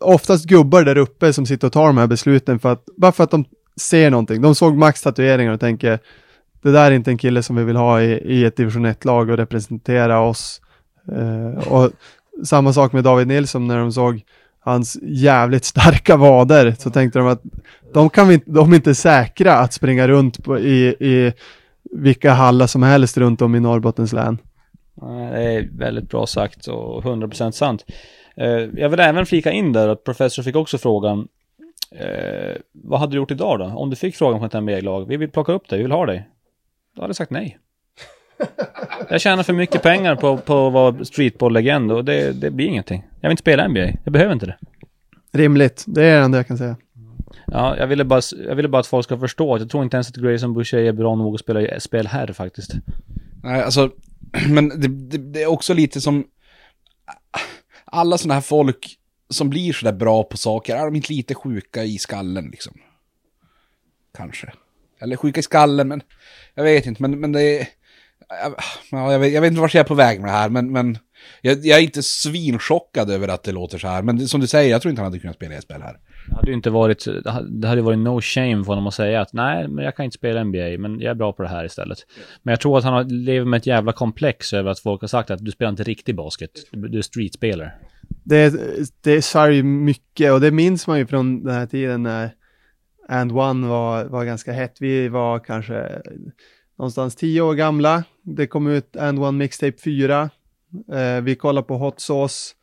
oftast 0.00 0.44
gubbar 0.44 0.82
där 0.82 0.98
uppe 0.98 1.32
som 1.32 1.46
sitter 1.46 1.66
och 1.66 1.72
tar 1.72 1.86
de 1.86 1.98
här 1.98 2.06
besluten 2.06 2.58
för 2.58 2.72
att, 2.72 2.84
bara 2.96 3.12
för 3.12 3.24
att 3.24 3.30
de 3.30 3.44
ser 3.80 4.10
någonting. 4.10 4.42
De 4.42 4.54
såg 4.54 4.76
Max 4.76 5.02
tatueringar 5.02 5.52
och 5.52 5.60
tänker, 5.60 5.98
det 6.62 6.72
där 6.72 6.90
är 6.90 6.94
inte 6.94 7.10
en 7.10 7.18
kille 7.18 7.42
som 7.42 7.56
vi 7.56 7.64
vill 7.64 7.76
ha 7.76 8.02
i, 8.02 8.12
i 8.12 8.44
ett 8.44 8.56
division 8.56 8.86
1-lag 8.86 9.30
och 9.30 9.36
representera 9.36 10.20
oss. 10.20 10.60
Eh, 11.12 11.72
och 11.72 11.90
samma 12.44 12.72
sak 12.72 12.92
med 12.92 13.04
David 13.04 13.26
Nilsson 13.26 13.66
när 13.66 13.78
de 13.78 13.92
såg 13.92 14.24
hans 14.60 14.98
jävligt 15.02 15.64
starka 15.64 16.16
vader 16.16 16.74
så 16.78 16.90
tänkte 16.90 17.18
de 17.18 17.28
att 17.28 17.42
de, 17.92 18.10
kan 18.10 18.28
vi, 18.28 18.40
de 18.46 18.72
är 18.72 18.76
inte 18.76 18.94
säkra 18.94 19.54
att 19.54 19.72
springa 19.72 20.08
runt 20.08 20.44
på, 20.44 20.58
i, 20.58 20.86
i 21.00 21.32
vilka 21.90 22.32
hallar 22.32 22.66
som 22.66 22.82
helst 22.82 23.18
runt 23.18 23.42
om 23.42 23.54
i 23.54 23.60
Norrbottens 23.60 24.12
län. 24.12 24.38
Det 25.32 25.42
är 25.42 25.68
väldigt 25.78 26.10
bra 26.10 26.26
sagt 26.26 26.66
och 26.66 27.04
100% 27.04 27.50
sant. 27.50 27.84
Eh, 28.36 28.48
jag 28.48 28.88
vill 28.88 29.00
även 29.00 29.26
flika 29.26 29.52
in 29.52 29.72
där 29.72 29.88
att 29.88 30.04
professor 30.04 30.42
fick 30.42 30.56
också 30.56 30.78
frågan 30.78 31.28
eh, 31.90 32.56
Vad 32.72 33.00
hade 33.00 33.12
du 33.12 33.16
gjort 33.16 33.30
idag 33.30 33.58
då? 33.58 33.64
Om 33.64 33.90
du 33.90 33.96
fick 33.96 34.16
frågan 34.16 34.40
på 34.40 34.46
ett 34.46 34.62
NBA-lag, 34.62 35.08
vi 35.08 35.16
vill 35.16 35.30
plocka 35.30 35.52
upp 35.52 35.68
dig, 35.68 35.78
vi 35.78 35.82
vill 35.82 35.92
ha 35.92 36.06
dig. 36.06 36.28
Då 36.94 37.02
hade 37.02 37.10
jag 37.10 37.16
sagt 37.16 37.30
nej. 37.30 37.58
Jag 39.10 39.20
tjänar 39.20 39.42
för 39.42 39.52
mycket 39.52 39.82
pengar 39.82 40.16
på, 40.16 40.36
på 40.36 40.66
att 40.66 40.72
vara 40.72 41.04
streetball-legend 41.04 41.92
och 41.92 42.04
det, 42.04 42.32
det 42.32 42.50
blir 42.50 42.66
ingenting. 42.66 43.04
Jag 43.20 43.28
vill 43.28 43.30
inte 43.30 43.40
spela 43.40 43.68
NBA, 43.68 43.88
jag 44.04 44.12
behöver 44.12 44.32
inte 44.32 44.46
det. 44.46 44.56
Rimligt, 45.32 45.84
det 45.86 46.04
är 46.04 46.18
det 46.18 46.24
enda 46.24 46.38
jag 46.38 46.46
kan 46.46 46.58
säga. 46.58 46.76
Ja, 47.46 47.76
jag 47.76 47.86
ville, 47.86 48.04
bara, 48.04 48.20
jag 48.48 48.54
ville 48.54 48.68
bara 48.68 48.80
att 48.80 48.86
folk 48.86 49.04
ska 49.04 49.18
förstå 49.18 49.54
att 49.54 49.60
jag 49.60 49.70
tror 49.70 49.84
inte 49.84 49.96
ens 49.96 50.08
att 50.08 50.16
Grayson 50.16 50.54
Boucher 50.54 50.78
är 50.78 50.92
bra 50.92 51.14
nog 51.14 51.34
att 51.34 51.40
spela 51.40 51.80
spel 51.80 52.06
här 52.06 52.32
faktiskt. 52.32 52.72
Nej, 53.42 53.62
alltså, 53.62 53.90
men 54.48 54.68
det, 54.68 54.88
det, 54.88 55.18
det 55.18 55.42
är 55.42 55.46
också 55.46 55.74
lite 55.74 56.00
som 56.00 56.24
alla 57.84 58.18
sådana 58.18 58.34
här 58.34 58.40
folk 58.40 58.98
som 59.30 59.50
blir 59.50 59.72
sådär 59.72 59.92
bra 59.92 60.22
på 60.22 60.36
saker, 60.36 60.76
är 60.76 60.84
de 60.84 60.96
inte 60.96 61.12
lite 61.12 61.34
sjuka 61.34 61.84
i 61.84 61.98
skallen 61.98 62.48
liksom? 62.50 62.72
Kanske. 64.16 64.52
Eller 64.98 65.16
sjuka 65.16 65.40
i 65.40 65.42
skallen, 65.42 65.88
men 65.88 66.02
jag 66.54 66.64
vet 66.64 66.86
inte, 66.86 67.02
men, 67.02 67.20
men 67.20 67.32
det 67.32 67.60
är... 67.60 67.68
Ja, 68.90 69.12
jag, 69.12 69.18
vet, 69.18 69.32
jag 69.32 69.40
vet 69.40 69.50
inte 69.50 69.60
vart 69.60 69.74
jag 69.74 69.84
är 69.84 69.88
på 69.88 69.94
väg 69.94 70.20
med 70.20 70.28
det 70.28 70.32
här, 70.32 70.48
men, 70.48 70.72
men 70.72 70.98
jag, 71.42 71.58
jag, 71.66 71.78
är 71.78 71.82
inte 71.82 72.02
svinchockad 72.02 73.10
över 73.10 73.28
att 73.28 73.42
det 73.42 73.52
låter 73.52 73.78
så 73.78 73.88
här. 73.88 74.02
Men 74.02 74.28
som 74.28 74.40
du 74.40 74.46
säger, 74.46 74.70
jag 74.70 74.82
tror 74.82 74.90
inte 74.90 75.02
han 75.02 75.12
hade 75.12 75.20
kunnat 75.20 75.36
spela 75.36 75.54
i 75.54 75.60
spel 75.60 75.82
här. 75.82 75.96
Det 76.28 76.34
hade 76.34 76.50
ju 76.50 76.54
inte 76.54 76.70
varit, 76.70 77.06
det 77.50 77.68
hade 77.68 77.82
varit 77.82 77.98
no 77.98 78.20
shame 78.20 78.64
för 78.64 78.72
honom 78.72 78.86
att 78.86 78.94
säga 78.94 79.20
att 79.20 79.32
nej, 79.32 79.68
men 79.68 79.84
jag 79.84 79.96
kan 79.96 80.04
inte 80.04 80.14
spela 80.14 80.44
NBA, 80.44 80.78
men 80.78 81.00
jag 81.00 81.10
är 81.10 81.14
bra 81.14 81.32
på 81.32 81.42
det 81.42 81.48
här 81.48 81.64
istället. 81.64 81.98
Men 82.42 82.52
jag 82.52 82.60
tror 82.60 82.78
att 82.78 82.84
han 82.84 83.08
lever 83.08 83.46
med 83.46 83.58
ett 83.58 83.66
jävla 83.66 83.92
komplex 83.92 84.52
över 84.52 84.70
att 84.70 84.78
folk 84.78 85.00
har 85.00 85.08
sagt 85.08 85.30
att 85.30 85.44
du 85.44 85.50
spelar 85.50 85.70
inte 85.70 85.82
riktig 85.82 86.16
basket, 86.16 86.50
du 86.72 86.98
är 86.98 87.02
streetspelare. 87.02 87.72
Det, 88.24 88.54
det 89.02 89.34
ju 89.50 89.62
mycket 89.62 90.32
och 90.32 90.40
det 90.40 90.50
minns 90.50 90.86
man 90.86 90.98
ju 90.98 91.06
från 91.06 91.44
den 91.44 91.54
här 91.54 91.66
tiden 91.66 92.02
när 92.02 92.30
And 93.08 93.32
One 93.32 93.68
var, 93.68 94.04
var 94.04 94.24
ganska 94.24 94.52
hett. 94.52 94.76
Vi 94.80 95.08
var 95.08 95.38
kanske 95.38 96.02
någonstans 96.78 97.16
tio 97.16 97.40
år 97.40 97.54
gamla. 97.54 98.04
Det 98.26 98.46
kom 98.46 98.66
ut 98.66 98.96
And 98.96 99.18
One 99.18 99.38
Mixtape 99.38 99.78
4. 99.84 100.30
Eh, 100.92 101.20
vi 101.22 101.34
kollade 101.34 101.66
på 101.66 101.76
Hot 101.76 102.00
Sauce. 102.00 102.54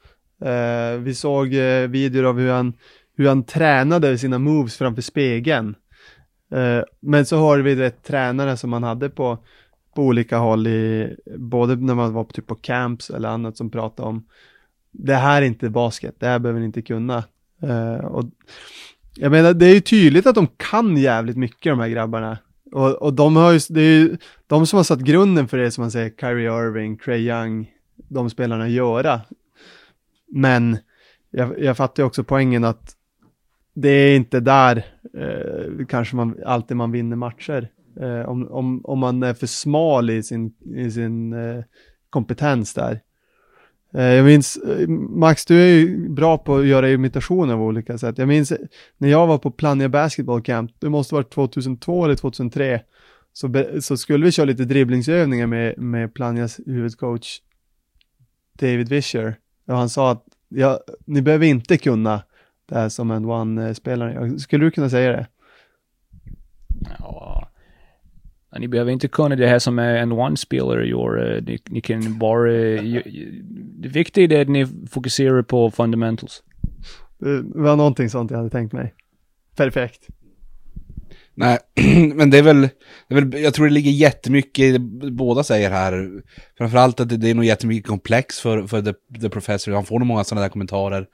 Eh, 0.45 0.99
vi 0.99 1.15
såg 1.15 1.53
eh, 1.53 1.87
videor 1.87 2.25
av 2.25 2.39
hur 2.39 2.51
han 2.51 2.73
hur 3.15 3.27
han 3.27 3.43
tränade 3.43 4.17
sina 4.17 4.39
moves 4.39 4.77
framför 4.77 5.01
spegeln. 5.01 5.75
Eh, 6.51 6.83
men 6.99 7.25
så 7.25 7.37
har 7.37 7.59
vi 7.59 7.75
det 7.75 8.03
tränare 8.03 8.57
som 8.57 8.69
man 8.69 8.83
hade 8.83 9.09
på, 9.09 9.37
på 9.95 10.01
olika 10.01 10.37
håll 10.37 10.67
i, 10.67 11.15
både 11.37 11.75
när 11.75 11.95
man 11.95 12.13
var 12.13 12.23
på, 12.23 12.33
typ 12.33 12.47
på 12.47 12.55
camps 12.55 13.09
eller 13.09 13.29
annat 13.29 13.57
som 13.57 13.69
pratade 13.69 14.09
om 14.09 14.25
det 14.91 15.15
här 15.15 15.41
är 15.41 15.45
inte 15.45 15.69
basket, 15.69 16.15
det 16.19 16.27
här 16.27 16.39
behöver 16.39 16.59
ni 16.59 16.65
inte 16.65 16.81
kunna. 16.81 17.23
Eh, 17.61 18.05
och 18.05 18.25
jag 19.15 19.31
menar, 19.31 19.53
det 19.53 19.65
är 19.65 19.73
ju 19.73 19.81
tydligt 19.81 20.27
att 20.27 20.35
de 20.35 20.47
kan 20.57 20.97
jävligt 20.97 21.37
mycket 21.37 21.71
de 21.71 21.79
här 21.79 21.87
grabbarna. 21.87 22.37
Och, 22.73 23.01
och 23.01 23.13
de 23.13 23.35
har 23.35 23.51
ju, 23.51 23.59
det 23.69 23.81
är 23.81 23.99
ju 23.99 24.17
de 24.47 24.67
som 24.67 24.77
har 24.77 24.83
satt 24.83 24.99
grunden 24.99 25.47
för 25.47 25.57
det 25.57 25.71
som 25.71 25.81
man 25.81 25.91
säger, 25.91 26.09
Kyrie 26.09 26.67
Irving, 26.67 26.97
Trey 26.97 27.29
Young, 27.29 27.71
de 27.95 28.29
spelarna 28.29 28.69
göra. 28.69 29.21
Men 30.27 30.77
jag, 31.31 31.59
jag 31.59 31.77
fattar 31.77 32.03
ju 32.03 32.07
också 32.07 32.23
poängen 32.23 32.63
att 32.63 32.95
det 33.73 33.89
är 33.89 34.15
inte 34.15 34.39
där 34.39 34.85
eh, 35.17 35.85
kanske 35.85 36.15
man 36.15 36.35
alltid 36.45 36.77
man 36.77 36.91
vinner 36.91 37.15
matcher. 37.15 37.69
Eh, 38.01 38.29
om, 38.29 38.47
om, 38.47 38.81
om 38.85 38.99
man 38.99 39.23
är 39.23 39.33
för 39.33 39.47
smal 39.47 40.09
i 40.09 40.23
sin, 40.23 40.53
i 40.75 40.91
sin 40.91 41.33
eh, 41.33 41.63
kompetens 42.09 42.73
där. 42.73 42.99
Eh, 43.93 44.03
jag 44.03 44.25
minns, 44.25 44.57
eh, 44.57 44.87
Max 44.89 45.45
du 45.45 45.61
är 45.61 45.67
ju 45.67 46.09
bra 46.09 46.37
på 46.37 46.55
att 46.55 46.65
göra 46.65 46.89
imitationer 46.91 47.53
av 47.53 47.61
olika 47.61 47.97
sätt. 47.97 48.17
Jag 48.17 48.27
minns 48.27 48.51
eh, 48.51 48.57
när 48.97 49.09
jag 49.09 49.27
var 49.27 49.37
på 49.37 49.51
Plannja 49.51 49.89
Basketball 49.89 50.41
Camp, 50.41 50.71
det 50.79 50.89
måste 50.89 51.15
varit 51.15 51.31
2002 51.31 52.05
eller 52.05 52.15
2003, 52.15 52.81
så, 53.33 53.47
be, 53.47 53.81
så 53.81 53.97
skulle 53.97 54.25
vi 54.25 54.31
köra 54.31 54.45
lite 54.45 54.65
dribblingsövningar 54.65 55.47
med, 55.47 55.77
med 55.77 56.13
Plannjas 56.13 56.59
huvudcoach. 56.65 57.39
David 58.59 58.89
Vischer. 58.89 59.35
Och 59.67 59.77
han 59.77 59.89
sa 59.89 60.11
att 60.11 60.25
ja, 60.49 60.79
ni 61.05 61.21
behöver 61.21 61.45
inte 61.45 61.77
kunna 61.77 62.21
det 62.65 62.75
här 62.75 62.89
som 62.89 63.11
en 63.11 63.25
one-spelare. 63.25 64.39
Skulle 64.39 64.65
du 64.65 64.71
kunna 64.71 64.89
säga 64.89 65.11
det? 65.11 65.27
Ja, 66.99 67.42
ni 68.59 68.67
behöver 68.67 68.91
inte 68.91 69.07
kunna 69.07 69.35
det 69.35 69.47
här 69.47 69.59
som 69.59 69.79
är 69.79 69.95
en 69.95 70.11
one-spelare. 70.11 70.91
Uh, 70.91 71.43
ni, 71.43 71.59
ni 71.69 71.81
kan 71.81 72.19
bara... 72.19 72.51
Uh, 72.53 73.01
det 73.77 73.89
viktiga 73.89 74.37
är 74.37 74.41
att 74.41 74.49
ni 74.49 74.67
fokuserar 74.91 75.41
på 75.41 75.71
fundamentals. 75.71 76.43
Det 77.19 77.41
var 77.43 77.75
någonting 77.75 78.09
sånt 78.09 78.31
jag 78.31 78.37
hade 78.37 78.49
tänkt 78.49 78.73
mig. 78.73 78.93
Perfekt. 79.55 80.07
Nej, 81.35 81.57
men 82.15 82.29
det 82.29 82.37
är, 82.37 82.43
väl, 82.43 82.61
det 83.07 83.15
är 83.15 83.21
väl, 83.21 83.41
jag 83.43 83.53
tror 83.53 83.65
det 83.65 83.73
ligger 83.73 83.91
jättemycket 83.91 84.65
i 84.65 84.71
det 84.71 85.11
båda 85.11 85.43
säger 85.43 85.71
här. 85.71 86.09
Framförallt 86.57 86.99
att 86.99 87.09
det, 87.09 87.17
det 87.17 87.29
är 87.29 87.35
nog 87.35 87.45
jättemycket 87.45 87.87
komplex 87.87 88.39
för, 88.39 88.67
för 88.67 88.81
the, 88.81 89.19
the 89.19 89.29
Professor. 89.29 89.73
Han 89.73 89.85
får 89.85 89.99
nog 89.99 90.07
många 90.07 90.23
sådana 90.23 90.41
där 90.41 90.49
kommentarer. 90.49 91.07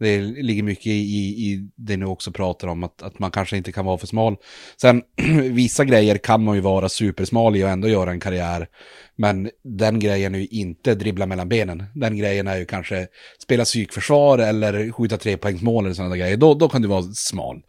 Det 0.00 0.20
ligger 0.20 0.62
mycket 0.62 0.86
i, 0.86 0.90
i 0.90 1.68
det 1.76 1.96
ni 1.96 2.04
också 2.04 2.32
pratar 2.32 2.68
om, 2.68 2.84
att, 2.84 3.02
att 3.02 3.18
man 3.18 3.30
kanske 3.30 3.56
inte 3.56 3.72
kan 3.72 3.84
vara 3.84 3.98
för 3.98 4.06
smal. 4.06 4.36
Sen, 4.80 5.02
vissa 5.50 5.84
grejer 5.84 6.18
kan 6.18 6.44
man 6.44 6.54
ju 6.54 6.60
vara 6.60 6.88
supersmal 6.88 7.56
i 7.56 7.64
och 7.64 7.68
ändå 7.68 7.88
göra 7.88 8.10
en 8.10 8.20
karriär. 8.20 8.68
Men 9.16 9.50
den 9.62 9.98
grejen 9.98 10.34
är 10.34 10.38
ju 10.38 10.46
inte 10.46 10.94
dribbla 10.94 11.26
mellan 11.26 11.48
benen. 11.48 11.84
Den 11.94 12.16
grejen 12.16 12.48
är 12.48 12.56
ju 12.56 12.64
kanske 12.64 13.06
spela 13.42 13.64
psykförsvar 13.64 14.38
eller 14.38 14.92
skjuta 14.92 15.16
trepoängsmål 15.16 15.84
eller 15.84 15.94
sådana 15.94 16.16
grejer. 16.16 16.36
Då, 16.36 16.54
då 16.54 16.68
kan 16.68 16.82
du 16.82 16.88
vara 16.88 17.02
smal. 17.02 17.62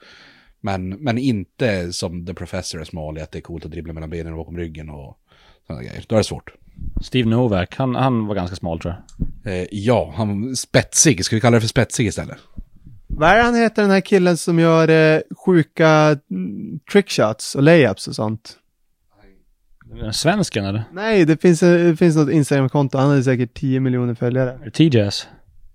Men, 0.62 0.90
men 0.90 1.18
inte 1.18 1.94
som 1.94 2.26
The 2.26 2.34
Professor 2.34 2.82
är 2.82 2.86
smal 2.86 3.18
i 3.18 3.22
att 3.22 3.32
det 3.32 3.40
är 3.40 3.42
coolt 3.42 3.66
att 3.66 3.72
dribbla 3.72 3.94
mellan 3.94 4.10
benen 4.10 4.34
och 4.34 4.38
bakom 4.38 4.58
ryggen 4.58 4.90
och 4.90 5.18
sådana 5.68 5.84
grejer. 5.84 6.06
Då 6.08 6.16
är 6.16 6.18
det 6.18 6.24
svårt. 6.24 6.54
Steve 7.02 7.30
Novak, 7.30 7.76
han, 7.76 7.96
han 7.96 8.28
var 8.28 8.36
ganska 8.36 8.56
smal 8.56 8.80
tror 8.80 8.94
jag. 8.94 9.28
Eh, 9.46 9.66
ja, 9.72 10.14
han 10.16 10.56
spetsig. 10.56 11.26
Ska 11.26 11.36
vi 11.36 11.42
kalla 11.42 11.56
det 11.56 11.62
för 11.62 11.68
spetsig 11.68 12.08
istället? 12.08 12.38
Vad 13.08 13.30
är 13.30 13.44
han 13.44 13.56
heter 13.56 13.82
den 13.82 13.92
här 13.92 14.02
killen 14.02 14.38
som 14.38 14.60
gör 14.60 14.90
eh, 14.90 15.22
sjuka 15.46 16.18
mm, 16.32 16.80
trickshots 16.92 17.56
och 17.56 17.64
layups 17.64 18.08
och 18.08 18.16
sånt? 18.16 18.58
Svensken 20.14 20.66
eller? 20.66 20.84
Nej, 20.94 21.26
det 21.26 21.42
finns, 21.42 21.64
eh, 21.64 21.86
det 21.86 21.96
finns 21.96 22.16
något 22.16 22.30
Instagram-konto, 22.30 22.98
han 22.98 23.10
hade 23.10 23.24
säkert 23.24 23.54
10 23.54 23.80
miljoner 23.80 24.14
följare. 24.14 24.72
TJS? 24.72 25.28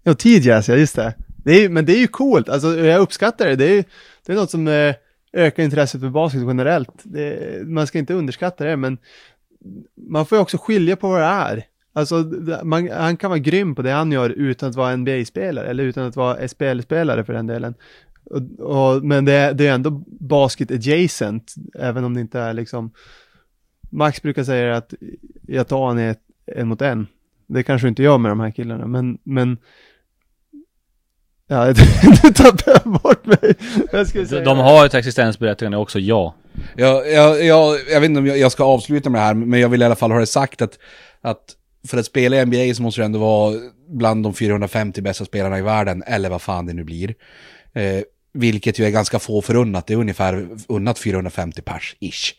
Ja, 0.03 0.15
TJS, 0.15 0.69
ja 0.69 0.75
just 0.75 0.97
det. 0.97 1.15
det 1.45 1.65
är, 1.65 1.69
men 1.69 1.87
det 1.87 1.93
är 1.93 1.99
ju 1.99 2.07
coolt, 2.07 2.49
alltså 2.49 2.79
jag 2.79 3.01
uppskattar 3.01 3.47
det. 3.47 3.57
Det 3.57 3.79
är, 3.79 3.85
det 4.27 4.33
är 4.33 4.37
något 4.37 4.51
som 4.51 4.69
eh, 4.69 4.95
ökar 5.33 5.63
intresset 5.63 6.01
för 6.01 6.09
basket 6.09 6.43
generellt. 6.47 7.01
Det, 7.03 7.67
man 7.67 7.87
ska 7.87 7.99
inte 7.99 8.15
underskatta 8.15 8.65
det, 8.65 8.77
men 8.77 8.99
man 10.11 10.27
får 10.27 10.39
ju 10.39 10.43
också 10.43 10.59
skilja 10.59 10.97
på 10.97 11.09
vad 11.09 11.21
det 11.21 11.27
är. 11.27 11.65
Alltså, 11.97 12.25
man, 12.63 12.91
han 12.91 13.17
kan 13.17 13.31
vara 13.31 13.39
grym 13.39 13.75
på 13.75 13.83
det 13.83 13.91
han 13.91 14.13
gör 14.13 14.31
utan 14.31 14.69
att 14.69 14.77
vara 14.77 14.97
NBA-spelare, 14.97 15.67
eller 15.67 15.85
utan 15.85 16.07
att 16.07 16.17
vara 16.17 16.49
SPL-spelare 16.49 17.25
för 17.25 17.33
den 17.33 17.47
delen. 17.47 17.75
Och, 18.25 18.43
och, 18.61 19.05
men 19.05 19.25
det, 19.25 19.53
det 19.53 19.67
är 19.67 19.75
ändå 19.75 19.91
basket 20.07 20.71
adjacent, 20.71 21.55
även 21.79 22.05
om 22.05 22.15
det 22.15 22.21
inte 22.21 22.41
är 22.41 22.53
liksom 22.53 22.91
Max 23.91 24.23
brukar 24.23 24.45
säga 24.45 24.77
att 24.77 24.95
jag 25.47 25.69
tar 25.69 25.87
han 25.87 25.99
ett, 25.99 26.21
en 26.57 26.69
mot 26.69 26.83
en. 26.83 27.07
Det 27.47 27.63
kanske 27.63 27.89
inte 27.89 28.03
jag 28.03 28.21
med 28.21 28.31
de 28.31 28.41
här 28.41 28.51
killarna, 28.51 28.87
men, 28.87 29.19
men 29.23 29.59
Ja, 31.49 31.67
nu 32.23 32.31
tappade 32.33 32.81
jag 32.85 32.93
bort 32.93 33.27
mig. 33.27 33.55
Jag 33.93 34.07
säga. 34.07 34.45
De 34.45 34.59
har 34.59 34.87
ett 34.87 34.95
existensberättigande 34.95 35.77
också, 35.77 35.99
ja. 35.99 36.35
Jag, 36.77 37.13
jag, 37.13 37.45
jag, 37.45 37.77
jag 37.91 38.01
vet 38.01 38.11
inte 38.11 38.19
om 38.19 38.27
jag 38.27 38.53
ska 38.53 38.65
avsluta 38.65 39.11
med 39.11 39.21
det 39.21 39.25
här, 39.25 39.35
men 39.35 39.61
jag 39.61 39.69
vill 39.69 39.83
i 39.83 39.85
alla 39.85 39.97
fall 39.97 40.13
ha 40.13 40.19
det 40.19 40.27
sagt 40.27 40.63
att, 40.63 40.79
att 41.21 41.57
för 41.87 41.99
att 41.99 42.07
spela 42.07 42.37
i 42.37 42.47
NBA 42.47 42.75
så 42.75 42.83
måste 42.83 43.01
du 43.01 43.05
ändå 43.05 43.19
vara 43.19 43.55
bland 43.89 44.23
de 44.23 44.35
450 44.35 45.03
bästa 45.03 45.25
spelarna 45.25 45.59
i 45.59 45.63
världen, 45.63 46.03
eller 46.07 46.31
vad 46.31 46.43
fan 46.43 46.67
det 46.67 46.73
nu 46.73 46.85
blir. 46.85 47.15
Eh, 47.75 48.03
vilket 48.33 48.79
ju 48.79 48.85
är 48.85 48.91
ganska 48.91 49.19
få 49.19 49.43
förunnat, 49.43 49.87
det 49.87 49.95
är 49.95 49.99
ungefär 49.99 50.49
unnat 50.69 50.99
450 50.99 51.63
pers, 51.63 51.97
ish. 52.01 52.35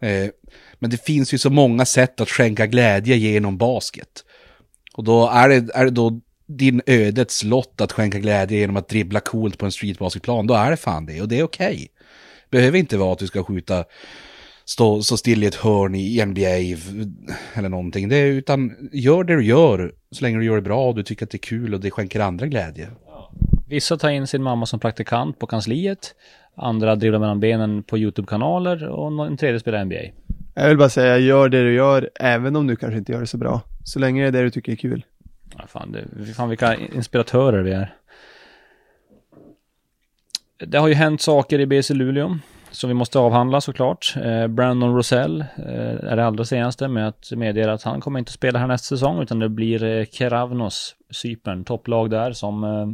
Eh, 0.00 0.30
men 0.78 0.90
det 0.90 1.04
finns 1.04 1.34
ju 1.34 1.38
så 1.38 1.50
många 1.50 1.84
sätt 1.84 2.20
att 2.20 2.30
skänka 2.30 2.66
glädje 2.66 3.16
genom 3.16 3.58
basket. 3.58 4.24
Och 4.94 5.04
då 5.04 5.28
är 5.28 5.48
det, 5.48 5.74
är 5.74 5.84
det 5.84 5.90
då 5.90 6.20
din 6.46 6.82
ödets 6.86 7.44
lott 7.44 7.80
att 7.80 7.92
skänka 7.92 8.18
glädje 8.18 8.58
genom 8.58 8.76
att 8.76 8.88
dribbla 8.88 9.20
coolt 9.20 9.58
på 9.58 9.66
en 9.66 9.72
streetbasketplan, 9.72 10.46
då 10.46 10.54
är 10.54 10.70
det 10.70 10.76
fan 10.76 11.06
det 11.06 11.20
och 11.20 11.28
det 11.28 11.38
är 11.38 11.42
okej. 11.42 11.74
Okay. 11.74 11.88
Behöver 12.50 12.78
inte 12.78 12.96
vara 12.96 13.12
att 13.12 13.18
du 13.18 13.26
ska 13.26 13.44
skjuta, 13.44 13.84
stå, 14.68 15.02
stå 15.02 15.16
still 15.16 15.44
i 15.44 15.46
ett 15.46 15.54
hörn 15.54 15.94
i 15.94 16.24
NBA 16.26 16.78
eller 17.54 17.68
någonting, 17.68 18.08
det 18.08 18.16
är, 18.16 18.26
utan 18.26 18.90
gör 18.92 19.24
det 19.24 19.36
du 19.36 19.44
gör 19.44 19.92
så 20.10 20.24
länge 20.24 20.38
du 20.38 20.44
gör 20.44 20.56
det 20.56 20.62
bra 20.62 20.88
och 20.88 20.94
du 20.94 21.02
tycker 21.02 21.24
att 21.24 21.30
det 21.30 21.36
är 21.36 21.48
kul 21.48 21.74
och 21.74 21.80
det 21.80 21.90
skänker 21.90 22.20
andra 22.20 22.46
glädje. 22.46 22.88
Vissa 23.68 23.96
tar 23.96 24.10
in 24.10 24.26
sin 24.26 24.42
mamma 24.42 24.66
som 24.66 24.80
praktikant 24.80 25.38
på 25.38 25.46
kansliet, 25.46 26.14
andra 26.54 26.96
dribblar 26.96 27.18
mellan 27.18 27.40
benen 27.40 27.82
på 27.82 27.98
YouTube-kanaler 27.98 28.88
och 28.88 29.26
en 29.26 29.36
tredje 29.36 29.60
spelar 29.60 29.84
NBA. 29.84 29.96
Jag 30.54 30.68
vill 30.68 30.78
bara 30.78 30.88
säga, 30.88 31.18
gör 31.18 31.48
det 31.48 31.62
du 31.62 31.74
gör, 31.74 32.10
även 32.14 32.56
om 32.56 32.66
du 32.66 32.76
kanske 32.76 32.98
inte 32.98 33.12
gör 33.12 33.20
det 33.20 33.26
så 33.26 33.38
bra. 33.38 33.60
Så 33.84 33.98
länge 33.98 34.22
det 34.22 34.28
är 34.28 34.32
det 34.32 34.42
du 34.42 34.50
tycker 34.50 34.72
är 34.72 34.76
kul. 34.76 35.04
Ja, 35.56 35.66
fan, 35.66 35.92
det, 35.92 36.34
fan 36.34 36.48
vilka 36.48 36.76
inspiratörer 36.76 37.62
vi 37.62 37.72
är. 37.72 37.94
Det 40.66 40.78
har 40.78 40.88
ju 40.88 40.94
hänt 40.94 41.20
saker 41.20 41.58
i 41.58 41.66
BC 41.66 41.94
Luleå 41.94 42.38
som 42.78 42.88
vi 42.88 42.94
måste 42.94 43.18
avhandla 43.18 43.60
såklart. 43.60 44.14
Eh, 44.22 44.46
Brandon 44.46 44.96
Rosell 44.96 45.40
eh, 45.40 46.10
är 46.10 46.16
det 46.16 46.26
allra 46.26 46.44
senaste 46.44 46.88
med 46.88 47.08
att 47.08 47.32
meddela 47.32 47.72
att 47.72 47.82
han 47.82 48.00
kommer 48.00 48.18
inte 48.18 48.32
spela 48.32 48.58
här 48.58 48.66
nästa 48.66 48.96
säsong 48.96 49.22
utan 49.22 49.38
det 49.38 49.48
blir 49.48 49.84
eh, 49.84 50.04
Keravnos, 50.04 50.96
Cypern, 51.10 51.64
topplag 51.64 52.10
där 52.10 52.32
som 52.32 52.64
eh, 52.64 52.86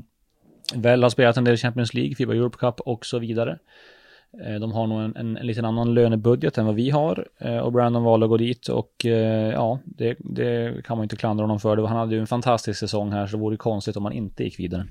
väl 0.80 1.02
har 1.02 1.10
spelat 1.10 1.36
en 1.36 1.44
del 1.44 1.56
Champions 1.56 1.94
League, 1.94 2.14
Fiba 2.14 2.34
Europe 2.34 2.56
Cup 2.58 2.80
och 2.80 3.06
så 3.06 3.18
vidare. 3.18 3.58
Eh, 4.46 4.54
de 4.54 4.72
har 4.72 4.86
nog 4.86 5.00
en, 5.02 5.16
en, 5.16 5.36
en 5.36 5.46
liten 5.46 5.64
annan 5.64 5.94
lönebudget 5.94 6.58
än 6.58 6.66
vad 6.66 6.74
vi 6.74 6.90
har 6.90 7.28
eh, 7.38 7.58
och 7.58 7.72
Brandon 7.72 8.04
valde 8.04 8.26
att 8.26 8.30
gå 8.30 8.36
dit 8.36 8.68
och 8.68 9.06
eh, 9.06 9.52
ja, 9.52 9.80
det, 9.84 10.16
det, 10.18 10.84
kan 10.84 10.96
man 10.96 11.04
inte 11.04 11.16
klandra 11.16 11.42
honom 11.44 11.60
för. 11.60 11.76
Han 11.76 11.96
hade 11.96 12.14
ju 12.14 12.20
en 12.20 12.26
fantastisk 12.26 12.80
säsong 12.80 13.12
här 13.12 13.26
så 13.26 13.36
det 13.36 13.42
vore 13.42 13.56
konstigt 13.56 13.96
om 13.96 14.04
han 14.04 14.12
inte 14.12 14.44
gick 14.44 14.58
vidare. 14.58 14.86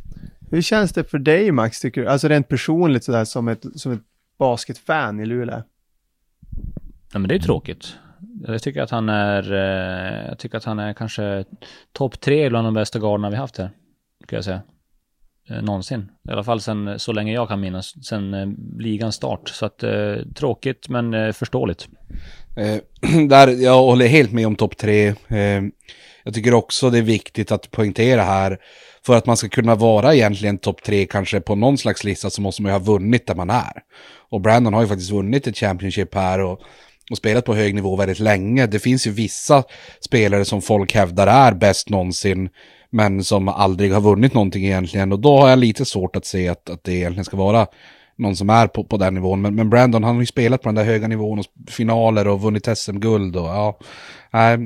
Hur 0.51 0.61
känns 0.61 0.93
det 0.93 1.03
för 1.03 1.19
dig 1.19 1.51
Max, 1.51 1.79
tycker 1.79 2.01
du? 2.01 2.07
Alltså 2.07 2.27
rent 2.27 2.47
personligt 2.47 3.03
sådär 3.03 3.25
som 3.25 3.47
ett, 3.47 3.65
som 3.75 3.91
ett 3.91 4.03
basketfan 4.43 5.19
i 5.19 5.25
Luleå? 5.25 5.55
Nej 7.13 7.21
men 7.21 7.27
det 7.27 7.35
är 7.35 7.39
tråkigt. 7.39 7.95
Jag 8.47 8.61
tycker 8.61 8.81
att 8.81 8.91
han 8.91 9.09
är, 9.09 9.53
jag 10.29 10.39
tycker 10.39 10.57
att 10.57 10.63
han 10.63 10.79
är 10.79 10.93
kanske 10.93 11.45
topp 11.91 12.21
tre 12.21 12.49
bland 12.49 12.67
de 12.67 12.73
bästa 12.73 12.99
garderna 12.99 13.29
vi 13.29 13.35
haft 13.35 13.57
här. 13.57 13.69
Kan 14.27 14.37
jag 14.37 14.45
säga 14.45 14.61
eh, 15.49 15.61
någonsin. 15.61 16.11
I 16.29 16.31
alla 16.31 16.43
fall 16.43 16.61
sen 16.61 16.99
så 16.99 17.11
länge 17.11 17.33
jag 17.33 17.47
kan 17.47 17.59
minnas, 17.59 18.05
sen 18.05 18.33
eh, 18.33 18.47
ligans 18.79 19.15
start. 19.15 19.49
Så 19.49 19.65
att 19.65 19.83
eh, 19.83 20.15
tråkigt 20.35 20.89
men 20.89 21.13
eh, 21.13 21.31
förståeligt. 21.31 21.87
Eh, 22.57 22.81
där, 23.29 23.47
jag 23.63 23.77
håller 23.77 24.07
helt 24.07 24.31
med 24.31 24.47
om 24.47 24.55
topp 24.55 24.77
tre. 24.77 25.07
Eh, 25.07 25.63
jag 26.23 26.33
tycker 26.33 26.53
också 26.53 26.89
det 26.89 26.97
är 26.97 27.01
viktigt 27.01 27.51
att 27.51 27.71
poängtera 27.71 28.23
här, 28.23 28.57
för 29.05 29.15
att 29.15 29.25
man 29.25 29.37
ska 29.37 29.49
kunna 29.49 29.75
vara 29.75 30.15
egentligen 30.15 30.57
topp 30.57 30.83
tre 30.83 31.05
kanske 31.05 31.39
på 31.39 31.55
någon 31.55 31.77
slags 31.77 32.03
lista 32.03 32.29
så 32.29 32.41
måste 32.41 32.61
man 32.61 32.71
ju 32.71 32.73
ha 32.73 32.85
vunnit 32.85 33.27
där 33.27 33.35
man 33.35 33.49
är. 33.49 33.73
Och 34.29 34.41
Brandon 34.41 34.73
har 34.73 34.81
ju 34.81 34.87
faktiskt 34.87 35.11
vunnit 35.11 35.47
ett 35.47 35.57
Championship 35.57 36.15
här 36.15 36.39
och, 36.39 36.61
och 37.11 37.17
spelat 37.17 37.45
på 37.45 37.55
hög 37.55 37.75
nivå 37.75 37.95
väldigt 37.95 38.19
länge. 38.19 38.67
Det 38.67 38.79
finns 38.79 39.07
ju 39.07 39.11
vissa 39.11 39.63
spelare 39.99 40.45
som 40.45 40.61
folk 40.61 40.93
hävdar 40.93 41.27
är 41.27 41.53
bäst 41.53 41.89
någonsin 41.89 42.49
men 42.89 43.23
som 43.23 43.47
aldrig 43.47 43.93
har 43.93 44.01
vunnit 44.01 44.33
någonting 44.33 44.65
egentligen. 44.65 45.11
Och 45.11 45.19
då 45.19 45.37
har 45.37 45.49
jag 45.49 45.59
lite 45.59 45.85
svårt 45.85 46.15
att 46.15 46.25
se 46.25 46.47
att, 46.47 46.69
att 46.69 46.83
det 46.83 46.93
egentligen 46.93 47.25
ska 47.25 47.37
vara 47.37 47.67
någon 48.15 48.35
som 48.35 48.49
är 48.49 48.67
på, 48.67 48.83
på 48.83 48.97
den 48.97 49.13
nivån. 49.13 49.41
Men, 49.41 49.55
men 49.55 49.69
Brandon 49.69 50.03
han 50.03 50.15
har 50.15 50.21
ju 50.21 50.25
spelat 50.25 50.61
på 50.61 50.67
den 50.67 50.75
där 50.75 50.83
höga 50.83 51.07
nivån 51.07 51.39
och 51.39 51.45
finaler 51.67 52.27
och 52.27 52.41
vunnit 52.41 52.77
SM-guld 52.77 53.35
och 53.35 53.45
ja, 53.45 53.79
äh, 54.33 54.59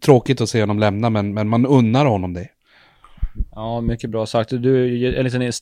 tråkigt 0.00 0.40
att 0.40 0.48
se 0.48 0.60
honom 0.60 0.78
lämna 0.78 1.10
men, 1.10 1.34
men 1.34 1.48
man 1.48 1.66
unnar 1.66 2.06
honom 2.06 2.34
det. 2.34 2.48
Ja, 3.54 3.80
mycket 3.80 4.10
bra 4.10 4.26
sagt. 4.26 4.50
Du, 4.50 5.06
en 5.16 5.24
liten 5.24 5.52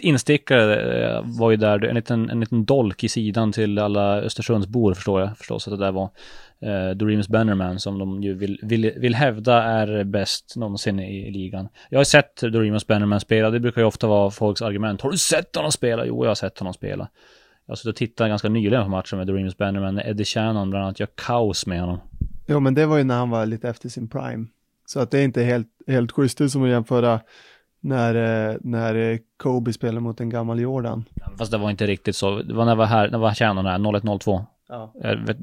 instickare 0.00 1.04
eh, 1.04 1.22
var 1.24 1.50
ju 1.50 1.56
där, 1.56 1.84
en 1.84 1.94
liten, 1.94 2.30
en 2.30 2.40
liten 2.40 2.64
dolk 2.64 3.04
i 3.04 3.08
sidan 3.08 3.52
till 3.52 3.78
alla 3.78 4.16
Östersundsbor 4.16 4.94
förstår 4.94 5.20
jag 5.20 5.38
förstås 5.38 5.68
att 5.68 5.78
det 5.78 5.84
där 5.84 5.92
var 5.92 6.10
eh, 6.60 6.90
Doremus 6.96 7.28
Bannerman 7.28 7.80
som 7.80 7.98
de 7.98 8.22
ju 8.22 8.34
vill, 8.34 8.60
vill, 8.62 8.92
vill 8.96 9.14
hävda 9.14 9.62
är 9.62 10.04
bäst 10.04 10.56
någonsin 10.56 11.00
i, 11.00 11.28
i 11.28 11.30
ligan. 11.30 11.68
Jag 11.90 11.98
har 11.98 12.04
sett 12.04 12.36
Doremus 12.40 12.86
Bannerman 12.86 13.20
spela, 13.20 13.50
det 13.50 13.60
brukar 13.60 13.80
ju 13.80 13.86
ofta 13.86 14.06
vara 14.06 14.30
folks 14.30 14.62
argument. 14.62 15.00
Har 15.00 15.10
du 15.10 15.18
sett 15.18 15.56
honom 15.56 15.72
spela? 15.72 16.06
Jo, 16.06 16.24
jag 16.24 16.30
har 16.30 16.34
sett 16.34 16.58
honom 16.58 16.74
spela. 16.74 17.08
Jag 17.66 17.72
har 17.72 17.76
suttit 17.76 17.88
och 17.88 17.96
tittat 17.96 18.28
ganska 18.28 18.48
nyligen 18.48 18.82
på 18.84 18.90
matchen 18.90 19.18
med 19.18 19.26
Doremus 19.26 19.56
Bannerman, 19.56 19.98
Eddie 19.98 20.24
Shannon 20.24 20.70
bland 20.70 20.84
annat 20.84 21.00
gör 21.00 21.08
kaos 21.14 21.66
med 21.66 21.80
honom. 21.80 22.00
Jo, 22.50 22.60
men 22.60 22.74
det 22.74 22.86
var 22.86 22.98
ju 22.98 23.04
när 23.04 23.18
han 23.18 23.30
var 23.30 23.46
lite 23.46 23.68
efter 23.68 23.88
sin 23.88 24.08
prime. 24.08 24.46
Så 24.86 25.00
att 25.00 25.10
det 25.10 25.18
är 25.18 25.24
inte 25.24 25.42
helt, 25.42 25.68
helt 25.86 26.12
schysst 26.12 26.50
som 26.50 26.62
att 26.62 26.68
jämföra 26.68 27.20
när, 27.80 28.14
eh, 28.50 28.56
när 28.60 29.18
Kobe 29.36 29.72
spelade 29.72 30.00
mot 30.00 30.20
en 30.20 30.30
gammal 30.30 30.60
Jordan. 30.60 31.04
Fast 31.38 31.52
det 31.52 31.58
var 31.58 31.70
inte 31.70 31.86
riktigt 31.86 32.16
så. 32.16 32.42
Det 32.42 32.54
var 32.54 32.64
när 32.64 32.72
jag 32.72 32.76
var 32.76 32.86
här, 32.86 33.10
när 33.10 33.18
var 33.18 33.34
Shannon 33.34 33.66
här, 33.66 33.78
0102. 33.78 34.46
Ja. 34.68 34.92
Vet, 35.26 35.36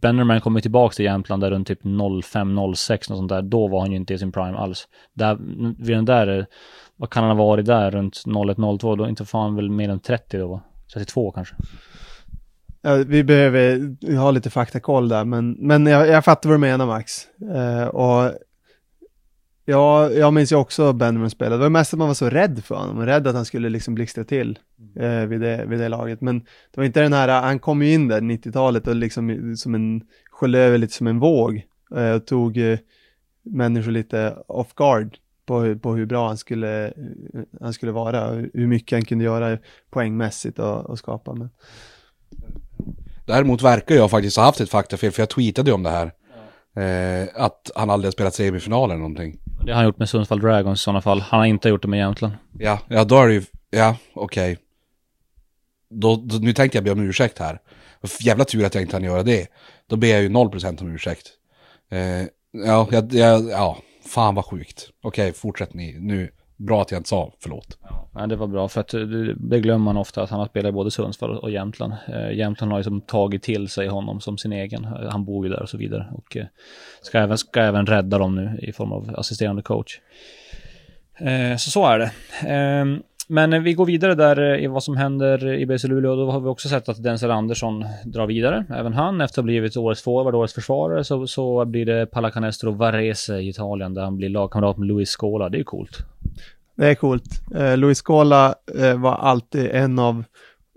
Bennerman 0.00 0.40
kommer 0.40 0.60
tillbaka 0.60 0.94
till 0.94 1.04
Jämtland 1.04 1.42
där 1.42 1.50
runt 1.50 1.66
typ 1.66 1.84
05-06 1.84 3.10
något 3.10 3.18
sånt 3.18 3.28
där. 3.28 3.42
Då 3.42 3.68
var 3.68 3.80
han 3.80 3.90
ju 3.90 3.96
inte 3.96 4.14
i 4.14 4.18
sin 4.18 4.32
prime 4.32 4.58
alls. 4.58 4.88
Där, 5.12 5.38
vid 5.78 5.96
den 5.96 6.04
där, 6.04 6.46
vad 6.96 7.10
kan 7.10 7.24
han 7.24 7.36
ha 7.36 7.44
varit 7.44 7.66
där 7.66 7.90
runt 7.90 8.14
01-02? 8.26 8.96
Då 8.96 9.08
inte 9.08 9.24
fan 9.24 9.56
väl 9.56 9.70
mer 9.70 9.88
än 9.88 10.00
30 10.00 10.38
då? 10.38 10.60
32 10.94 11.30
kanske. 11.30 11.56
Ja, 12.86 12.94
vi 13.06 13.24
behöver 13.24 13.96
ha 14.16 14.30
lite 14.30 14.50
faktakoll 14.50 15.08
där, 15.08 15.24
men, 15.24 15.52
men 15.52 15.86
jag, 15.86 16.08
jag 16.08 16.24
fattar 16.24 16.48
vad 16.48 16.58
du 16.58 16.60
menar 16.60 16.86
Max. 16.86 17.26
Eh, 17.54 17.86
och 17.86 18.32
ja, 19.64 20.10
jag 20.10 20.32
minns 20.32 20.52
ju 20.52 20.56
också 20.56 20.92
Benjamin 20.92 21.30
spelade. 21.30 21.56
Det 21.56 21.62
var 21.62 21.70
mest 21.70 21.92
att 21.92 21.98
man 21.98 22.08
var 22.08 22.14
så 22.14 22.30
rädd 22.30 22.64
för 22.64 22.74
honom, 22.74 23.06
rädd 23.06 23.26
att 23.26 23.34
han 23.34 23.44
skulle 23.44 23.68
liksom 23.68 23.94
blixtra 23.94 24.24
till 24.24 24.58
eh, 24.96 25.20
vid, 25.26 25.40
det, 25.40 25.64
vid 25.66 25.78
det 25.78 25.88
laget. 25.88 26.20
Men 26.20 26.38
det 26.38 26.76
var 26.76 26.84
inte 26.84 27.00
den 27.00 27.12
här, 27.12 27.42
han 27.42 27.58
kom 27.58 27.82
ju 27.82 27.92
in 27.92 28.08
där 28.08 28.20
90-talet 28.20 28.86
och 28.86 28.96
liksom 28.96 29.54
som 29.56 29.74
en, 29.74 30.02
sköljde 30.30 30.58
över 30.58 30.78
lite 30.78 30.94
som 30.94 31.06
en 31.06 31.18
våg 31.18 31.62
eh, 31.96 32.10
och 32.10 32.26
tog 32.26 32.56
eh, 32.56 32.78
människor 33.42 33.90
lite 33.90 34.36
off 34.46 34.74
guard 34.74 35.16
på, 35.46 35.78
på 35.78 35.94
hur 35.94 36.06
bra 36.06 36.28
han 36.28 36.38
skulle, 36.38 36.92
han 37.60 37.72
skulle 37.72 37.92
vara, 37.92 38.30
hur 38.30 38.66
mycket 38.66 38.96
han 38.96 39.04
kunde 39.04 39.24
göra 39.24 39.58
poängmässigt 39.90 40.58
och, 40.58 40.90
och 40.90 40.98
skapa. 40.98 41.34
Men... 41.34 41.50
Däremot 43.26 43.62
verkar 43.62 43.94
jag 43.94 44.10
faktiskt 44.10 44.36
ha 44.36 44.44
haft 44.44 44.60
ett 44.60 44.70
faktafel, 44.70 45.12
för 45.12 45.22
jag 45.22 45.30
tweetade 45.30 45.70
ju 45.70 45.74
om 45.74 45.82
det 45.82 45.90
här. 45.90 46.12
Eh, 46.76 47.28
att 47.34 47.70
han 47.74 47.90
aldrig 47.90 48.06
har 48.06 48.12
spelat 48.12 48.34
semifinal 48.34 48.90
eller 48.90 48.98
någonting. 48.98 49.38
Det 49.64 49.72
har 49.72 49.76
han 49.76 49.84
gjort 49.84 49.98
med 49.98 50.08
Sundsvall 50.08 50.40
Dragons 50.40 50.80
i 50.80 50.82
sådana 50.82 51.02
fall. 51.02 51.20
Han 51.20 51.40
har 51.40 51.46
inte 51.46 51.68
gjort 51.68 51.82
det 51.82 51.88
med 51.88 51.98
Jämtland. 51.98 52.34
Ja, 52.58 52.78
ja 52.88 53.04
då 53.04 53.16
är 53.16 53.28
det 53.28 53.34
ju, 53.34 53.42
ja 53.70 53.96
okej. 54.14 54.52
Okay. 54.52 54.64
Då, 55.90 56.16
då, 56.16 56.36
nu 56.36 56.52
tänkte 56.52 56.78
jag 56.78 56.84
be 56.84 56.90
om 56.90 57.00
ursäkt 57.00 57.38
här. 57.38 57.58
Jävla 58.20 58.44
tur 58.44 58.64
att 58.64 58.74
jag 58.74 58.82
inte 58.82 58.96
hann 58.96 59.04
göra 59.04 59.22
det. 59.22 59.46
Då 59.86 59.96
ber 59.96 60.08
jag 60.08 60.22
ju 60.22 60.28
0% 60.28 60.82
om 60.82 60.94
ursäkt. 60.94 61.30
Eh, 61.90 62.00
ja, 62.66 62.88
ja, 62.90 63.02
ja, 63.10 63.40
ja, 63.50 63.78
fan 64.06 64.34
vad 64.34 64.44
sjukt. 64.44 64.88
Okej, 65.02 65.28
okay, 65.28 65.32
fortsätt 65.32 65.74
ni. 65.74 65.96
Nu, 66.00 66.30
bra 66.56 66.82
att 66.82 66.90
jag 66.90 66.98
inte 66.98 67.08
sa 67.08 67.32
förlåt. 67.40 67.78
Ja, 68.14 68.26
det 68.26 68.36
var 68.36 68.46
bra 68.46 68.68
för 68.68 68.80
att 68.80 68.94
eh, 68.94 69.00
det, 69.36 69.60
glömmer 69.60 69.84
man 69.84 69.96
ofta 69.96 70.22
att 70.22 70.30
han 70.30 70.38
har 70.38 70.46
spelat 70.46 70.68
i 70.68 70.72
både 70.72 70.90
Sundsvall 70.90 71.38
och 71.38 71.50
Jämtland. 71.50 71.92
Eh, 72.06 72.32
Jämtland 72.32 72.72
har 72.72 72.82
ju 72.82 73.00
tagit 73.00 73.42
till 73.42 73.68
sig 73.68 73.88
honom 73.88 74.20
som 74.20 74.38
sin 74.38 74.52
egen. 74.52 74.84
Eh, 74.84 75.10
han 75.10 75.24
bor 75.24 75.46
ju 75.46 75.52
där 75.52 75.62
och 75.62 75.68
så 75.68 75.76
vidare 75.76 76.06
och 76.12 76.36
ska, 77.02 77.18
även, 77.18 77.38
ska 77.38 77.60
även 77.60 77.86
rädda 77.86 78.18
dem 78.18 78.34
nu 78.34 78.58
i 78.62 78.72
form 78.72 78.92
av 78.92 79.14
assisterande 79.16 79.62
coach. 79.62 80.00
Så 81.58 81.70
så 81.70 81.86
är 81.86 81.98
det. 81.98 82.12
Ehm, 82.48 83.02
men 83.28 83.62
vi 83.62 83.74
går 83.74 83.86
vidare 83.86 84.14
där 84.14 84.58
i 84.58 84.66
vad 84.66 84.82
som 84.82 84.96
händer 84.96 85.54
i 85.54 85.66
BC 85.66 85.88
Luleå. 85.88 86.16
Då 86.16 86.30
har 86.30 86.40
vi 86.40 86.48
också 86.48 86.68
sett 86.68 86.88
att 86.88 87.02
Denzel 87.02 87.30
Andersson 87.30 87.84
drar 88.04 88.26
vidare. 88.26 88.64
Även 88.70 88.92
han, 88.92 89.20
efter 89.20 89.34
att 89.34 89.36
ha 89.36 89.42
blivit 89.42 89.76
årets 89.76 90.02
forward, 90.02 90.34
årets 90.34 90.54
försvarare, 90.54 91.04
så, 91.04 91.26
så 91.26 91.64
blir 91.64 91.86
det 91.86 92.06
Pallacanestro 92.06 92.70
Varese 92.70 93.30
i 93.30 93.48
Italien 93.48 93.94
där 93.94 94.02
han 94.02 94.16
blir 94.16 94.28
lagkamrat 94.28 94.76
med 94.76 94.88
Luis 94.88 95.10
Scola. 95.10 95.48
Det 95.48 95.56
är 95.56 95.58
ju 95.58 95.64
coolt. 95.64 96.04
Det 96.76 96.86
är 96.86 96.94
coolt. 96.94 97.40
Eh, 97.54 97.76
Luis 97.76 97.98
Scola 97.98 98.54
eh, 98.78 98.98
var 98.98 99.14
alltid 99.14 99.66
en 99.66 99.98
av 99.98 100.24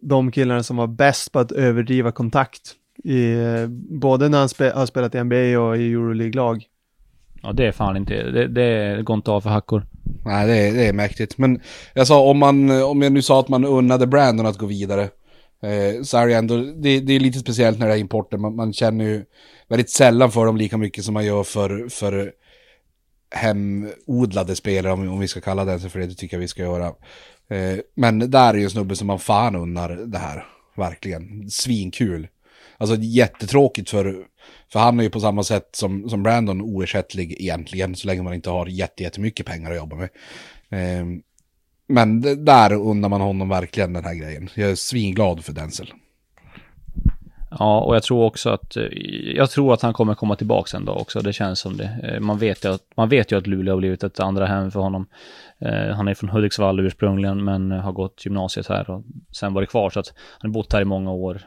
de 0.02 0.32
killarna 0.32 0.64
som 0.64 0.78
var 0.78 0.88
bäst 0.88 1.32
på 1.32 1.40
att 1.40 1.52
överdriva 1.52 2.12
kontakt. 2.12 2.74
I, 3.04 3.34
eh, 3.34 3.68
både 4.00 4.30
när 4.30 4.40
han 4.40 4.50
spe, 4.50 4.72
har 4.76 4.86
spelat 4.86 5.16
i 5.16 5.24
NBA 5.24 5.60
och 5.60 5.78
i 5.78 5.92
Euroleague-lag. 5.92 6.64
Ja, 7.42 7.52
det 7.52 7.68
är 7.68 7.72
fan 7.72 7.98
inte, 7.98 8.24
det, 8.24 8.48
det 8.48 9.02
går 9.04 9.16
inte 9.16 9.32
av 9.32 9.42
för 9.42 9.50
hackor. 9.50 9.86
Nej, 10.26 10.48
det 10.48 10.58
är, 10.58 10.74
det 10.74 10.88
är 10.88 10.94
mäktigt. 10.94 11.38
Men 11.38 11.62
jag 11.94 12.08
sa, 12.08 12.22
om, 12.22 12.38
man, 12.38 12.84
om 12.84 13.02
jag 13.02 13.12
nu 13.12 13.22
sa 13.22 13.40
att 13.40 13.50
man 13.50 13.66
unnade 13.66 14.08
Brandon 14.08 14.46
att 14.46 14.58
gå 14.58 14.66
vidare, 14.66 15.02
eh, 15.62 16.04
så 16.04 16.18
är 16.18 16.28
det 16.28 16.34
ändå, 16.34 16.58
det, 16.58 17.00
det, 17.00 17.14
är 17.14 17.20
lite 17.20 17.40
speciellt 17.40 17.80
när 17.80 17.88
det 17.88 17.94
är 17.94 17.98
importen. 17.98 18.42
Man, 18.42 18.56
man, 18.56 18.74
känner 18.74 19.06
ju 19.06 19.26
väldigt 19.70 19.90
sällan 19.90 20.32
för 20.32 20.46
dem 20.46 20.58
lika 20.58 20.78
mycket 20.78 21.04
som 21.04 21.14
man 21.14 21.26
gör 21.26 21.44
för, 21.44 21.90
för 21.90 22.32
hemodlade 23.36 24.56
spelare, 24.56 24.94
om, 24.94 25.10
om 25.10 25.20
vi 25.20 25.28
ska 25.28 25.42
kalla 25.42 25.66
det 25.66 25.80
för 25.80 26.00
det, 26.00 26.08
det 26.08 26.16
tycker 26.16 26.38
jag 26.38 26.42
vi 26.42 26.48
ska 26.48 26.62
göra. 26.62 26.88
Eh, 27.50 27.80
men 27.96 28.32
där 28.32 28.54
är 28.54 28.58
ju 28.58 28.64
en 28.64 28.70
snubbe 28.70 28.96
som 28.96 29.08
man 29.08 29.20
fan 29.20 29.56
unnar 29.56 29.90
det 29.90 30.18
här, 30.18 30.46
verkligen. 30.76 31.50
Svinkul. 31.50 32.28
Alltså 32.78 32.96
jättetråkigt 32.96 33.90
för, 33.90 34.26
för 34.72 34.80
han 34.80 35.00
är 35.00 35.04
ju 35.04 35.10
på 35.10 35.20
samma 35.20 35.44
sätt 35.44 35.70
som, 35.72 36.10
som 36.10 36.24
Brandon 36.24 36.62
oersättlig 36.62 37.36
egentligen, 37.40 37.96
så 37.96 38.08
länge 38.08 38.24
man 38.24 38.34
inte 38.34 38.50
har 38.50 38.66
jättemycket 38.66 39.46
pengar 39.46 39.72
att 39.72 39.78
jobba 39.78 39.96
med. 39.96 40.10
Eh, 40.70 41.06
men 41.88 42.22
där 42.46 42.74
undrar 42.74 43.10
man 43.10 43.22
honom 43.22 43.50
verkligen 43.50 43.94
den 43.94 44.06
här 44.06 44.16
grejen. 44.16 44.50
Jag 44.54 44.72
är 44.72 44.76
svinglad 44.76 45.46
för 45.46 45.54
Denzel. 45.54 45.94
Ja, 47.50 47.80
och 47.80 47.96
jag 47.96 48.04
tror 48.04 48.24
också 48.24 48.50
att, 48.50 48.78
eh, 48.78 48.84
jag 49.36 49.50
tror 49.50 49.74
att 49.74 49.82
han 49.82 49.94
kommer 49.94 50.16
komma 50.16 50.36
tillbaka 50.36 50.78
en 50.78 50.86
dag 50.86 50.98
också, 50.98 51.20
det 51.20 51.34
känns 51.34 51.60
som 51.60 51.78
det. 51.78 52.00
Eh, 52.04 52.20
man 52.20 52.38
vet 52.38 52.66
ju 52.66 52.74
att, 52.74 52.82
man 52.96 53.10
vet 53.10 53.32
ju 53.32 53.38
att 53.38 53.48
Luleå 53.48 53.74
har 53.74 53.80
blivit 53.80 54.04
ett 54.04 54.20
andra 54.20 54.46
hem 54.46 54.72
för 54.72 54.80
honom. 54.80 55.08
Eh, 55.60 55.96
han 55.96 56.08
är 56.08 56.14
från 56.14 56.30
Hudiksvall 56.30 56.80
ursprungligen, 56.80 57.44
men 57.44 57.72
har 57.72 57.92
gått 57.92 58.26
gymnasiet 58.26 58.68
här 58.68 58.90
och 58.90 59.04
sen 59.32 59.54
varit 59.54 59.70
kvar, 59.70 59.90
så 59.90 60.00
att 60.00 60.14
han 60.40 60.52
har 60.52 60.54
bott 60.54 60.74
här 60.74 60.82
i 60.82 60.86
många 60.86 61.12
år. 61.12 61.42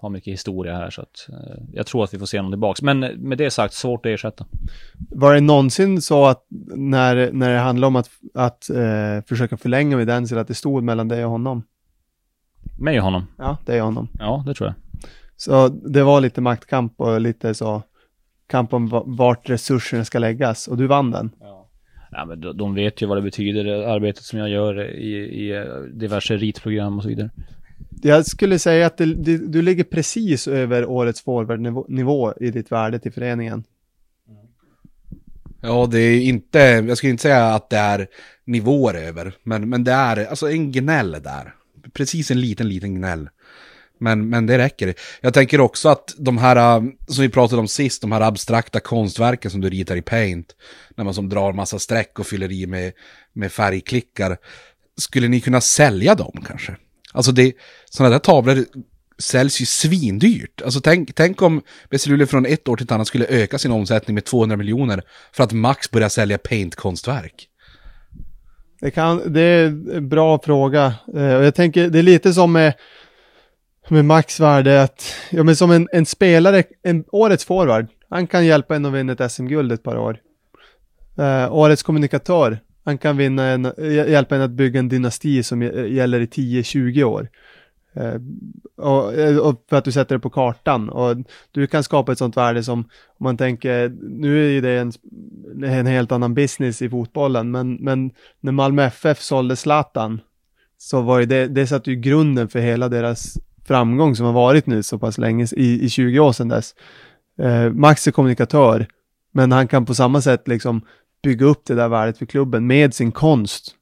Har 0.00 0.10
mycket 0.10 0.32
historia 0.32 0.76
här, 0.76 0.90
så 0.90 1.02
att 1.02 1.28
jag 1.72 1.86
tror 1.86 2.04
att 2.04 2.14
vi 2.14 2.18
får 2.18 2.26
se 2.26 2.38
honom 2.38 2.52
tillbaka. 2.52 2.84
Men 2.84 3.00
med 3.00 3.38
det 3.38 3.50
sagt, 3.50 3.74
svårt 3.74 4.06
att 4.06 4.10
ersätta. 4.10 4.46
Var 5.10 5.34
det 5.34 5.40
någonsin 5.40 6.02
så 6.02 6.26
att 6.26 6.46
när, 6.76 7.32
när 7.32 7.52
det 7.52 7.58
handlade 7.58 7.86
om 7.86 7.96
att, 7.96 8.10
att 8.34 8.70
eh, 8.70 9.24
försöka 9.28 9.56
förlänga 9.56 9.96
med 9.96 10.06
den, 10.06 10.28
så 10.28 10.38
att 10.38 10.48
det 10.48 10.54
stod 10.54 10.82
mellan 10.82 11.08
dig 11.08 11.24
och 11.24 11.30
honom? 11.30 11.62
Mig 12.78 12.98
och 12.98 13.04
honom? 13.04 13.26
Ja, 13.38 13.56
det 13.66 13.76
är 13.76 13.80
honom. 13.80 14.08
Ja, 14.18 14.44
det 14.46 14.54
tror 14.54 14.66
jag. 14.68 14.87
Så 15.38 15.68
det 15.68 16.02
var 16.02 16.20
lite 16.20 16.40
maktkamp 16.40 16.92
och 16.96 17.20
lite 17.20 17.54
så 17.54 17.82
kamp 18.46 18.72
om 18.72 19.02
vart 19.06 19.50
resurserna 19.50 20.04
ska 20.04 20.18
läggas 20.18 20.68
och 20.68 20.76
du 20.76 20.86
vann 20.86 21.10
den. 21.10 21.30
Ja. 21.40 21.68
ja 22.10 22.24
men 22.24 22.40
de 22.56 22.74
vet 22.74 23.02
ju 23.02 23.06
vad 23.06 23.18
det 23.18 23.22
betyder, 23.22 23.64
arbetet 23.66 24.24
som 24.24 24.38
jag 24.38 24.48
gör 24.48 24.90
i, 24.90 25.14
i 25.14 25.66
diverse 25.92 26.36
ritprogram 26.36 26.96
och 26.96 27.02
så 27.02 27.08
vidare. 27.08 27.30
Jag 28.02 28.26
skulle 28.26 28.58
säga 28.58 28.86
att 28.86 28.96
det, 28.96 29.14
det, 29.14 29.52
du 29.52 29.62
ligger 29.62 29.84
precis 29.84 30.48
över 30.48 30.86
årets 30.86 31.22
forwardnivå 31.22 32.34
i 32.40 32.50
ditt 32.50 32.72
värde 32.72 32.98
till 32.98 33.12
föreningen. 33.12 33.64
Ja, 35.60 35.88
det 35.90 35.98
är 35.98 36.20
inte, 36.20 36.58
jag 36.58 36.98
skulle 36.98 37.10
inte 37.10 37.22
säga 37.22 37.46
att 37.46 37.70
det 37.70 37.76
är 37.76 38.06
nivåer 38.44 38.94
över, 38.94 39.32
men, 39.42 39.68
men 39.68 39.84
det 39.84 39.92
är 39.92 40.26
alltså 40.26 40.50
en 40.50 40.72
gnäll 40.72 41.12
där. 41.12 41.54
Precis 41.92 42.30
en 42.30 42.40
liten, 42.40 42.68
liten 42.68 42.94
gnäll. 42.94 43.28
Men, 44.00 44.28
men 44.28 44.46
det 44.46 44.58
räcker. 44.58 44.94
Jag 45.20 45.34
tänker 45.34 45.60
också 45.60 45.88
att 45.88 46.14
de 46.18 46.38
här, 46.38 46.56
äh, 46.56 46.82
som 47.06 47.22
vi 47.22 47.28
pratade 47.28 47.60
om 47.60 47.68
sist, 47.68 48.00
de 48.00 48.12
här 48.12 48.20
abstrakta 48.20 48.80
konstverken 48.80 49.50
som 49.50 49.60
du 49.60 49.70
ritar 49.70 49.96
i 49.96 50.02
Paint, 50.02 50.56
när 50.96 51.04
man 51.04 51.14
som 51.14 51.28
drar 51.28 51.52
massa 51.52 51.78
streck 51.78 52.18
och 52.18 52.26
fyller 52.26 52.52
i 52.52 52.66
med, 52.66 52.92
med 53.32 53.52
färgklickar, 53.52 54.36
skulle 54.96 55.28
ni 55.28 55.40
kunna 55.40 55.60
sälja 55.60 56.14
dem 56.14 56.44
kanske? 56.46 56.76
Alltså 57.12 57.32
det, 57.32 57.52
sådana 57.90 58.12
där 58.12 58.18
tavlor 58.18 58.64
säljs 59.18 59.60
ju 59.60 59.66
svindyrt. 59.66 60.62
Alltså 60.62 60.80
tänk, 60.80 61.14
tänk 61.14 61.42
om 61.42 61.62
Bessilule 61.90 62.26
från 62.26 62.46
ett 62.46 62.68
år 62.68 62.76
till 62.76 62.84
ett 62.84 62.92
annat 62.92 63.06
skulle 63.06 63.26
öka 63.26 63.58
sin 63.58 63.72
omsättning 63.72 64.14
med 64.14 64.24
200 64.24 64.56
miljoner 64.56 65.02
för 65.32 65.44
att 65.44 65.52
Max 65.52 65.90
börjar 65.90 66.08
sälja 66.08 66.38
Paint-konstverk. 66.38 67.48
Det, 68.80 68.90
kan, 68.90 69.32
det 69.32 69.40
är 69.40 69.66
en 69.66 70.08
bra 70.08 70.40
fråga. 70.44 70.94
Eh, 71.14 71.22
jag 71.22 71.54
tänker, 71.54 71.88
det 71.88 71.98
är 71.98 72.02
lite 72.02 72.32
som 72.32 72.52
med 72.52 72.74
med 73.90 74.04
maxvärde 74.04 74.82
att, 74.82 75.14
ja 75.30 75.44
men 75.44 75.56
som 75.56 75.70
en, 75.70 75.88
en 75.92 76.06
spelare, 76.06 76.62
en 76.82 77.04
årets 77.12 77.44
forward, 77.44 77.86
han 78.10 78.26
kan 78.26 78.46
hjälpa 78.46 78.76
en 78.76 78.86
att 78.86 78.92
vinna 78.92 79.12
ett 79.12 79.32
SM-guld 79.32 79.72
ett 79.72 79.82
par 79.82 79.98
år. 79.98 80.20
Uh, 81.18 81.52
årets 81.52 81.82
kommunikatör, 81.82 82.58
han 82.84 82.98
kan 82.98 83.16
vinna 83.16 83.46
en, 83.46 83.64
eh, 83.64 84.08
hjälpa 84.10 84.36
en 84.36 84.42
att 84.42 84.50
bygga 84.50 84.80
en 84.80 84.88
dynasti 84.88 85.42
som 85.42 85.62
gäller 85.62 86.18
eh, 86.18 86.24
i 86.24 86.26
10-20 86.62 87.04
år. 87.04 87.28
Uh, 87.96 88.20
och, 88.76 89.04
och, 89.48 89.64
för 89.68 89.76
att 89.76 89.84
du 89.84 89.92
sätter 89.92 90.14
det 90.14 90.20
på 90.20 90.30
kartan 90.30 90.88
och 90.88 91.16
du 91.52 91.66
kan 91.66 91.82
skapa 91.82 92.12
ett 92.12 92.18
sånt 92.18 92.36
värde 92.36 92.62
som, 92.62 92.78
om 93.18 93.24
man 93.24 93.36
tänker, 93.36 93.88
nu 94.02 94.46
är 94.46 94.50
ju 94.50 94.60
det 94.60 94.78
en, 94.78 94.92
en 95.64 95.86
helt 95.86 96.12
annan 96.12 96.34
business 96.34 96.82
i 96.82 96.90
fotbollen, 96.90 97.50
men, 97.50 97.74
men 97.74 98.10
när 98.40 98.52
Malmö 98.52 98.84
FF 98.84 99.20
sålde 99.20 99.56
Zlatan 99.56 100.20
så 100.78 101.00
var 101.00 101.18
ju 101.18 101.26
det, 101.26 101.46
det 101.46 101.66
satte 101.66 101.90
ju 101.90 101.96
grunden 101.96 102.48
för 102.48 102.58
hela 102.58 102.88
deras 102.88 103.38
framgång 103.68 104.16
som 104.16 104.26
har 104.26 104.32
varit 104.32 104.66
nu 104.66 104.82
så 104.82 104.98
pass 104.98 105.18
länge, 105.18 105.46
i, 105.56 105.84
i 105.84 105.90
20 105.90 106.18
år 106.18 106.32
sedan 106.32 106.48
dess. 106.48 106.74
Eh, 107.42 107.70
Max 107.70 108.06
är 108.06 108.10
kommunikatör, 108.10 108.86
men 109.32 109.52
han 109.52 109.68
kan 109.68 109.86
på 109.86 109.94
samma 109.94 110.20
sätt 110.20 110.48
liksom 110.48 110.80
bygga 111.22 111.46
upp 111.46 111.64
det 111.64 111.74
där 111.74 111.88
värdet 111.88 112.18
för 112.18 112.26
klubben 112.26 112.66
med 112.66 112.94
sin 112.94 113.12
konst. 113.12 113.74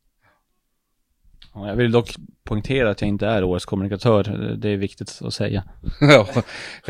Jag 1.54 1.76
vill 1.76 1.92
dock 1.92 2.14
poängtera 2.44 2.90
att 2.90 3.00
jag 3.00 3.08
inte 3.08 3.26
är 3.26 3.44
årets 3.44 3.64
kommunikatör. 3.64 4.56
Det 4.58 4.68
är 4.68 4.76
viktigt 4.76 5.20
att 5.22 5.34
säga. 5.34 5.64
ja, 6.00 6.26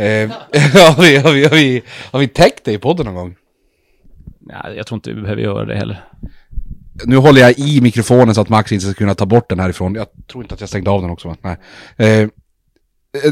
eh, 0.02 0.30
har, 0.96 1.02
vi, 1.02 1.16
har, 1.16 1.32
vi, 1.32 1.44
har, 1.44 1.50
vi, 1.50 1.82
har 2.12 2.18
vi 2.18 2.28
täckt 2.28 2.64
det 2.64 2.72
i 2.72 2.78
podden 2.78 3.06
någon 3.06 3.14
gång? 3.14 3.36
Nej, 4.40 4.76
jag 4.76 4.86
tror 4.86 4.96
inte 4.96 5.12
vi 5.12 5.22
behöver 5.22 5.42
göra 5.42 5.64
det 5.64 5.76
heller. 5.76 6.04
Nu 7.04 7.16
håller 7.16 7.40
jag 7.40 7.58
i 7.58 7.80
mikrofonen 7.80 8.34
så 8.34 8.40
att 8.40 8.48
Max 8.48 8.72
inte 8.72 8.86
ska 8.86 8.94
kunna 8.94 9.14
ta 9.14 9.26
bort 9.26 9.48
den 9.48 9.60
härifrån. 9.60 9.94
Jag 9.94 10.06
tror 10.26 10.44
inte 10.44 10.54
att 10.54 10.60
jag 10.60 10.68
stängde 10.68 10.90
av 10.90 11.02
den 11.02 11.10
också. 11.10 11.36
Nej. 11.42 11.56
Eh, 11.96 12.28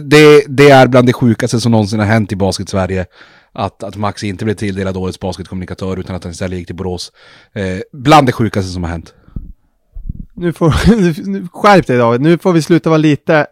det, 0.03 0.45
det 0.49 0.71
är 0.71 0.87
bland 0.87 1.07
det 1.07 1.13
sjukaste 1.13 1.61
som 1.61 1.73
någonsin 1.73 1.99
har 1.99 2.07
hänt 2.07 2.33
i 2.33 2.37
Basket-Sverige. 2.37 3.07
Att, 3.53 3.83
att 3.83 3.97
Max 3.97 4.25
inte 4.25 4.45
blev 4.45 4.55
tilldelad 4.55 4.97
årets 4.97 5.21
basketkommunikatör 5.21 5.97
utan 5.97 6.17
att 6.17 6.25
han 6.25 6.33
istället 6.33 6.59
gick 6.59 6.67
till 6.67 6.77
Borås. 6.77 7.13
Eh, 7.53 7.79
bland 7.93 8.27
det 8.27 8.33
sjukaste 8.33 8.73
som 8.73 8.83
har 8.83 8.91
hänt. 8.91 9.15
Nu 10.35 10.53
får, 10.53 10.75
nu, 11.27 11.49
skärp 11.53 11.87
dig 11.87 11.99
David, 11.99 12.21
nu 12.21 12.39
får 12.39 12.53
vi 12.53 12.63
sluta 12.63 12.91
vara 12.91 12.99
lite, 12.99 13.47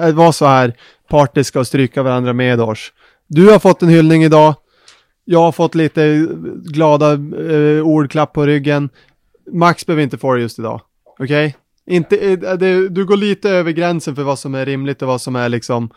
eh, 0.00 0.14
vara 0.14 0.32
så 0.32 0.46
här 0.46 0.74
partiska 1.08 1.60
och 1.60 1.66
stryka 1.66 2.02
varandra 2.02 2.32
med 2.32 2.60
oss. 2.60 2.92
Du 3.28 3.50
har 3.50 3.58
fått 3.58 3.82
en 3.82 3.88
hyllning 3.88 4.24
idag, 4.24 4.54
jag 5.24 5.40
har 5.40 5.52
fått 5.52 5.74
lite 5.74 6.04
eh, 6.04 6.22
glada 6.64 7.12
eh, 7.12 7.82
ordklapp 7.86 8.32
på 8.32 8.46
ryggen. 8.46 8.88
Max 9.52 9.86
behöver 9.86 10.02
inte 10.02 10.18
få 10.18 10.34
det 10.34 10.40
just 10.40 10.58
idag, 10.58 10.80
okej? 11.18 11.46
Okay? 11.46 11.67
Inte, 11.88 12.16
eh, 12.16 12.38
det, 12.38 12.88
du 12.88 13.04
går 13.04 13.16
lite 13.16 13.50
över 13.50 13.70
gränsen 13.70 14.16
för 14.16 14.22
vad 14.22 14.38
som 14.38 14.54
är 14.54 14.66
rimligt 14.66 15.02
och 15.02 15.08
vad 15.08 15.20
som 15.20 15.36
är 15.36 15.48
liksom 15.48 15.90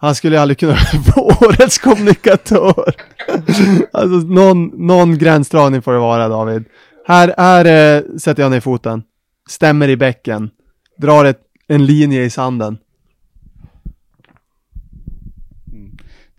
han 0.00 0.14
skulle 0.14 0.36
ju 0.36 0.40
aldrig 0.40 0.58
kunna 0.58 0.76
få 1.14 1.20
årets 1.20 1.78
kommunikatör. 1.78 2.94
alltså 3.92 4.16
någon, 4.16 4.64
någon 4.86 5.18
gränsdragning 5.18 5.82
får 5.82 5.92
det 5.92 5.98
vara 5.98 6.28
David. 6.28 6.64
Här, 7.06 7.34
här 7.36 7.96
äh, 7.96 8.02
sätter 8.18 8.42
jag 8.42 8.50
ner 8.50 8.60
foten. 8.60 9.02
Stämmer 9.50 9.88
i 9.88 9.96
bäcken. 9.96 10.50
Drar 10.98 11.24
ett, 11.24 11.40
en 11.68 11.86
linje 11.86 12.24
i 12.24 12.30
sanden. 12.30 12.78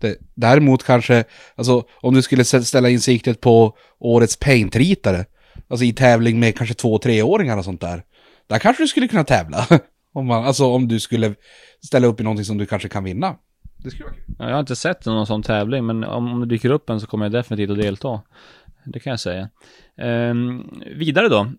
Det, 0.00 0.16
däremot 0.34 0.84
kanske, 0.84 1.24
alltså 1.56 1.84
om 2.00 2.14
du 2.14 2.22
skulle 2.22 2.44
ställa 2.44 2.88
in 2.88 3.00
siktet 3.00 3.40
på 3.40 3.76
årets 3.98 4.36
paintritare, 4.36 5.24
alltså 5.68 5.84
i 5.84 5.92
tävling 5.92 6.40
med 6.40 6.56
kanske 6.56 6.74
två, 6.74 6.98
treåringar 6.98 7.56
och 7.56 7.64
sånt 7.64 7.80
där. 7.80 8.02
Där 8.50 8.58
kanske 8.58 8.82
du 8.82 8.88
skulle 8.88 9.08
kunna 9.08 9.24
tävla. 9.24 9.66
om 10.12 10.26
man, 10.26 10.44
alltså 10.44 10.66
om 10.66 10.88
du 10.88 11.00
skulle 11.00 11.34
ställa 11.86 12.06
upp 12.06 12.20
i 12.20 12.22
någonting 12.22 12.44
som 12.44 12.58
du 12.58 12.66
kanske 12.66 12.88
kan 12.88 13.04
vinna. 13.04 13.36
Det 13.76 13.90
skulle 13.90 14.04
vara 14.04 14.14
kul. 14.14 14.34
Jag 14.38 14.52
har 14.52 14.60
inte 14.60 14.76
sett 14.76 15.06
någon 15.06 15.26
sån 15.26 15.42
tävling, 15.42 15.86
men 15.86 16.04
om, 16.04 16.32
om 16.32 16.40
det 16.40 16.46
dyker 16.46 16.70
upp 16.70 16.90
en 16.90 17.00
så 17.00 17.06
kommer 17.06 17.24
jag 17.24 17.32
definitivt 17.32 17.70
att 17.70 17.78
delta. 17.78 18.20
Det 18.84 19.00
kan 19.00 19.10
jag 19.10 19.20
säga. 19.20 19.48
Ehm, 19.96 20.70
vidare 20.96 21.28
då. 21.28 21.52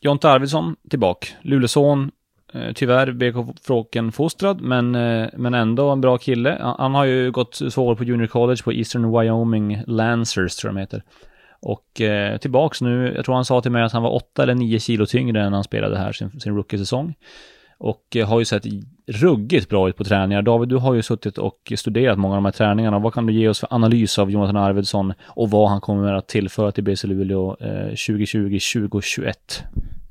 Jonte 0.00 0.30
Arvidsson 0.30 0.76
tillbaka. 0.90 1.26
Luleåson. 1.42 2.10
Eh, 2.52 2.72
tyvärr 2.74 3.12
BK 3.12 3.58
Fråken 3.62 4.12
fostrad, 4.12 4.60
men, 4.60 4.94
eh, 4.94 5.28
men 5.36 5.54
ändå 5.54 5.90
en 5.90 6.00
bra 6.00 6.18
kille. 6.18 6.58
Han, 6.60 6.76
han 6.78 6.94
har 6.94 7.04
ju 7.04 7.30
gått 7.30 7.58
två 7.72 7.86
år 7.86 7.94
på 7.94 8.04
Junior 8.04 8.26
College 8.26 8.62
på 8.64 8.72
Eastern 8.72 9.20
Wyoming 9.20 9.82
Lancers, 9.86 10.56
tror 10.56 10.68
jag 10.68 10.76
de 10.76 10.80
heter. 10.80 11.02
Och 11.60 12.00
eh, 12.00 12.38
tillbaks 12.38 12.80
nu, 12.80 13.12
jag 13.16 13.24
tror 13.24 13.34
han 13.34 13.44
sa 13.44 13.60
till 13.60 13.70
mig 13.70 13.82
att 13.82 13.92
han 13.92 14.02
var 14.02 14.14
8 14.14 14.42
eller 14.42 14.54
9 14.54 14.78
kilo 14.78 15.06
tyngre 15.06 15.42
än 15.42 15.52
han 15.52 15.64
spelade 15.64 15.98
här 15.98 16.12
sin, 16.12 16.40
sin 16.40 16.56
rookie-säsong. 16.56 17.14
Och 17.78 18.16
eh, 18.16 18.28
har 18.28 18.38
ju 18.38 18.44
sett 18.44 18.62
ruggigt 19.06 19.68
bra 19.68 19.88
ut 19.88 19.96
på 19.96 20.04
träningar. 20.04 20.42
David, 20.42 20.68
du 20.68 20.76
har 20.76 20.94
ju 20.94 21.02
suttit 21.02 21.38
och 21.38 21.72
studerat 21.76 22.18
många 22.18 22.34
av 22.34 22.36
de 22.36 22.44
här 22.44 22.52
träningarna. 22.52 22.98
Vad 22.98 23.14
kan 23.14 23.26
du 23.26 23.32
ge 23.32 23.48
oss 23.48 23.60
för 23.60 23.74
analys 23.74 24.18
av 24.18 24.30
Jonathan 24.30 24.56
Arvidsson 24.56 25.12
och 25.22 25.50
vad 25.50 25.68
han 25.68 25.80
kommer 25.80 26.12
att 26.12 26.28
tillföra 26.28 26.72
till 26.72 26.84
BC 26.84 27.06
Luleå 27.06 27.56
eh, 27.60 27.92
2020-2021? 27.92 29.34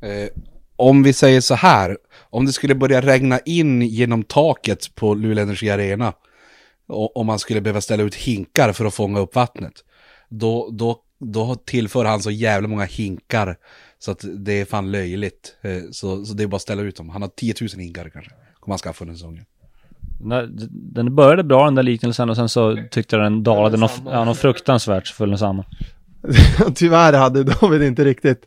Eh, 0.01 0.29
om 0.75 1.03
vi 1.03 1.13
säger 1.13 1.41
så 1.41 1.55
här, 1.55 1.97
om 2.29 2.45
det 2.45 2.51
skulle 2.51 2.75
börja 2.75 3.01
regna 3.01 3.39
in 3.39 3.81
genom 3.81 4.23
taket 4.23 4.95
på 4.95 5.13
Luleå 5.13 5.43
Energi 5.43 5.69
Arena 5.69 6.13
och 6.87 7.17
om 7.17 7.25
man 7.25 7.39
skulle 7.39 7.61
behöva 7.61 7.81
ställa 7.81 8.03
ut 8.03 8.15
hinkar 8.15 8.73
för 8.73 8.85
att 8.85 8.93
fånga 8.93 9.19
upp 9.19 9.35
vattnet, 9.35 9.73
då, 10.29 10.69
då, 10.71 10.97
då 11.19 11.55
tillför 11.55 12.05
han 12.05 12.21
så 12.21 12.31
jävla 12.31 12.67
många 12.67 12.85
hinkar 12.85 13.57
så 13.99 14.11
att 14.11 14.25
det 14.37 14.61
är 14.61 14.65
fan 14.65 14.91
löjligt. 14.91 15.55
Eh, 15.61 15.81
så, 15.91 16.25
så 16.25 16.33
det 16.33 16.43
är 16.43 16.47
bara 16.47 16.55
att 16.55 16.61
ställa 16.61 16.81
ut 16.81 16.95
dem. 16.95 17.09
Han 17.09 17.21
har 17.21 17.29
10 17.29 17.53
000 17.61 17.69
hinkar 17.69 18.09
kanske, 18.09 18.31
kommer 18.59 18.73
han 18.73 18.79
skaffa 18.79 19.03
under 19.03 19.15
säsongen. 19.15 19.45
Den 20.71 21.15
började 21.15 21.43
bra 21.43 21.65
den 21.65 21.75
där 21.75 21.83
liknelsen 21.83 22.29
och 22.29 22.35
sen 22.35 22.49
så 22.49 22.77
tyckte 22.91 23.15
jag 23.15 23.25
den 23.25 23.43
dalade 23.43 23.77
något, 23.77 24.01
ja, 24.05 24.25
något 24.25 24.37
fruktansvärt 24.37 25.07
så 25.07 25.13
föll 25.13 25.29
den 25.29 25.37
samman. 25.37 25.65
Tyvärr 26.75 27.13
hade 27.13 27.43
David 27.43 27.81
inte 27.81 28.05
riktigt 28.05 28.45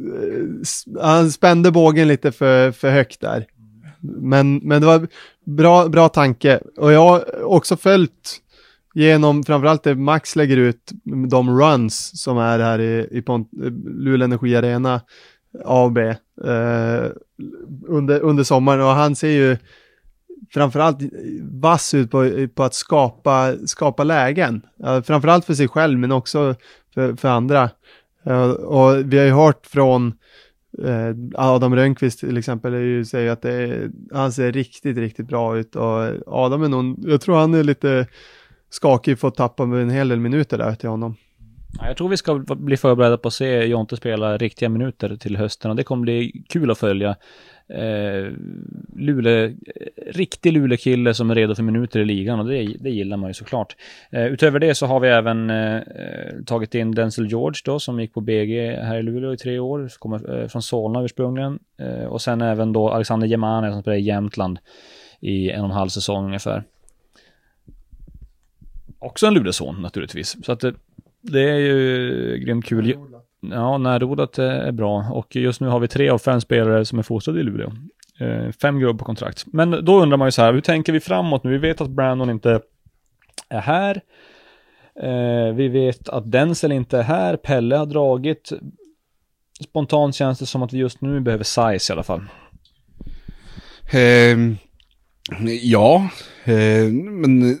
Eh, 0.00 1.02
han 1.02 1.30
spände 1.30 1.70
bågen 1.70 2.08
lite 2.08 2.32
för, 2.32 2.72
för 2.72 2.90
högt 2.90 3.20
där. 3.20 3.46
Men, 4.00 4.56
men 4.56 4.80
det 4.80 4.86
var 4.86 5.08
bra, 5.44 5.88
bra 5.88 6.08
tanke. 6.08 6.60
Och 6.76 6.92
jag 6.92 7.00
har 7.00 7.44
också 7.44 7.76
följt 7.76 8.42
genom 8.96 9.42
framförallt 9.42 9.82
det 9.82 9.94
Max 9.94 10.36
lägger 10.36 10.56
ut, 10.56 10.92
de 11.30 11.60
runs 11.60 12.22
som 12.22 12.38
är 12.38 12.58
här 12.58 12.78
i, 12.78 13.08
i 13.10 13.22
Pont, 13.22 13.50
eh, 13.52 13.70
Luleå 13.84 14.24
Energi 14.24 14.56
Arena 14.56 15.00
AB 15.64 15.98
eh, 15.98 16.14
under, 17.86 18.20
under 18.20 18.44
sommaren 18.44 18.80
och 18.80 18.86
han 18.86 19.16
ser 19.16 19.28
ju 19.28 19.56
framförallt 20.50 20.98
vass 21.42 21.94
ut 21.94 22.10
på, 22.10 22.46
på 22.54 22.64
att 22.64 22.74
skapa, 22.74 23.54
skapa 23.66 24.04
lägen. 24.04 24.62
Eh, 24.84 25.02
framförallt 25.02 25.44
för 25.44 25.54
sig 25.54 25.68
själv 25.68 25.98
men 25.98 26.12
också 26.12 26.54
för, 26.94 27.16
för 27.16 27.28
andra. 27.28 27.70
Eh, 28.24 28.50
och 28.50 29.12
vi 29.12 29.18
har 29.18 29.24
ju 29.24 29.32
hört 29.32 29.66
från 29.66 30.14
eh, 30.84 31.14
Adam 31.34 31.76
Rönnqvist 31.76 32.20
till 32.20 32.36
exempel, 32.36 32.74
ju 32.74 33.04
säger 33.04 33.30
att 33.30 33.42
det 33.42 33.52
är, 33.52 33.90
han 34.12 34.32
ser 34.32 34.52
riktigt, 34.52 34.96
riktigt 34.96 35.28
bra 35.28 35.58
ut 35.58 35.76
och 35.76 36.12
Adam 36.26 36.62
är 36.62 36.68
nog, 36.68 36.96
jag 37.06 37.20
tror 37.20 37.36
han 37.36 37.54
är 37.54 37.64
lite 37.64 38.06
skakig 38.70 39.18
för 39.18 39.28
att 39.28 39.34
tappa 39.34 39.62
en 39.62 39.90
hel 39.90 40.08
del 40.08 40.20
minuter 40.20 40.58
där 40.58 40.74
till 40.74 40.88
honom. 40.88 41.16
Jag 41.82 41.96
tror 41.96 42.08
vi 42.08 42.16
ska 42.16 42.34
bli 42.48 42.76
förberedda 42.76 43.18
på 43.18 43.28
att 43.28 43.34
se 43.34 43.64
Jonte 43.64 43.96
spela 43.96 44.36
riktiga 44.38 44.68
minuter 44.68 45.16
till 45.16 45.36
hösten 45.36 45.70
och 45.70 45.76
det 45.76 45.84
kommer 45.84 46.02
bli 46.02 46.44
kul 46.48 46.70
att 46.70 46.78
följa 46.78 47.16
eh, 47.68 48.32
Lule, 48.96 49.54
riktig 50.06 50.52
Luleå-kille 50.52 51.14
som 51.14 51.30
är 51.30 51.34
redo 51.34 51.54
för 51.54 51.62
minuter 51.62 52.00
i 52.00 52.04
ligan 52.04 52.40
och 52.40 52.46
det, 52.46 52.76
det 52.80 52.90
gillar 52.90 53.16
man 53.16 53.30
ju 53.30 53.34
såklart. 53.34 53.76
Eh, 54.10 54.26
utöver 54.26 54.58
det 54.58 54.74
så 54.74 54.86
har 54.86 55.00
vi 55.00 55.08
även 55.08 55.50
eh, 55.50 55.82
tagit 56.46 56.74
in 56.74 56.94
Denzel 56.94 57.30
George 57.30 57.60
då 57.64 57.80
som 57.80 58.00
gick 58.00 58.14
på 58.14 58.20
BG 58.20 58.76
här 58.76 58.96
i 58.96 59.02
Luleå 59.02 59.32
i 59.32 59.36
tre 59.36 59.58
år, 59.58 59.88
kommer 59.98 60.40
eh, 60.40 60.48
från 60.48 60.62
Solna 60.62 61.02
ursprungligen 61.02 61.58
eh, 61.78 62.04
och 62.04 62.22
sen 62.22 62.40
även 62.40 62.72
då 62.72 62.88
Alexander 62.88 63.26
Gemane 63.26 63.72
som 63.72 63.82
spelar 63.82 63.96
i 63.96 64.02
Jämtland 64.02 64.58
i 65.20 65.50
en 65.50 65.60
och 65.60 65.70
en 65.70 65.76
halv 65.76 65.88
säsong 65.88 66.26
ungefär. 66.26 66.64
Också 68.98 69.26
en 69.26 69.34
Luleåson 69.34 69.82
naturligtvis, 69.82 70.36
så 70.44 70.52
att 70.52 70.60
det, 70.60 70.74
det 71.20 71.50
är 71.50 71.58
ju 71.58 72.38
grymt 72.38 72.64
kul. 72.64 72.94
Ja, 73.40 73.78
närodlat 73.78 74.38
är 74.38 74.72
bra 74.72 75.06
och 75.10 75.36
just 75.36 75.60
nu 75.60 75.68
har 75.68 75.80
vi 75.80 75.88
tre 75.88 76.08
av 76.08 76.18
fem 76.18 76.40
spelare 76.40 76.84
som 76.84 76.98
är 76.98 77.02
fostrade 77.02 77.40
i 77.40 77.42
Luleå. 77.42 77.72
Eh, 78.20 78.52
fem 78.52 78.78
gubbar 78.78 78.98
på 78.98 79.04
kontrakt. 79.04 79.44
Men 79.46 79.84
då 79.84 80.02
undrar 80.02 80.16
man 80.16 80.28
ju 80.28 80.32
så 80.32 80.42
här, 80.42 80.52
hur 80.52 80.60
tänker 80.60 80.92
vi 80.92 81.00
framåt 81.00 81.44
nu? 81.44 81.50
Vi 81.50 81.58
vet 81.58 81.80
att 81.80 81.90
Brandon 81.90 82.30
inte 82.30 82.60
är 83.48 83.60
här. 83.60 84.00
Eh, 85.02 85.54
vi 85.54 85.68
vet 85.68 86.08
att 86.08 86.32
Denzel 86.32 86.72
inte 86.72 86.98
är 86.98 87.02
här, 87.02 87.36
Pelle 87.36 87.76
har 87.76 87.86
dragit. 87.86 88.52
Spontant 89.64 90.14
känns 90.14 90.38
det 90.38 90.46
som 90.46 90.62
att 90.62 90.72
vi 90.72 90.78
just 90.78 91.00
nu 91.00 91.20
behöver 91.20 91.44
size 91.44 91.92
i 91.92 91.94
alla 91.94 92.02
fall. 92.02 92.22
Eh, 93.92 94.38
ja, 95.62 96.08
eh, 96.44 96.92
men 96.92 97.58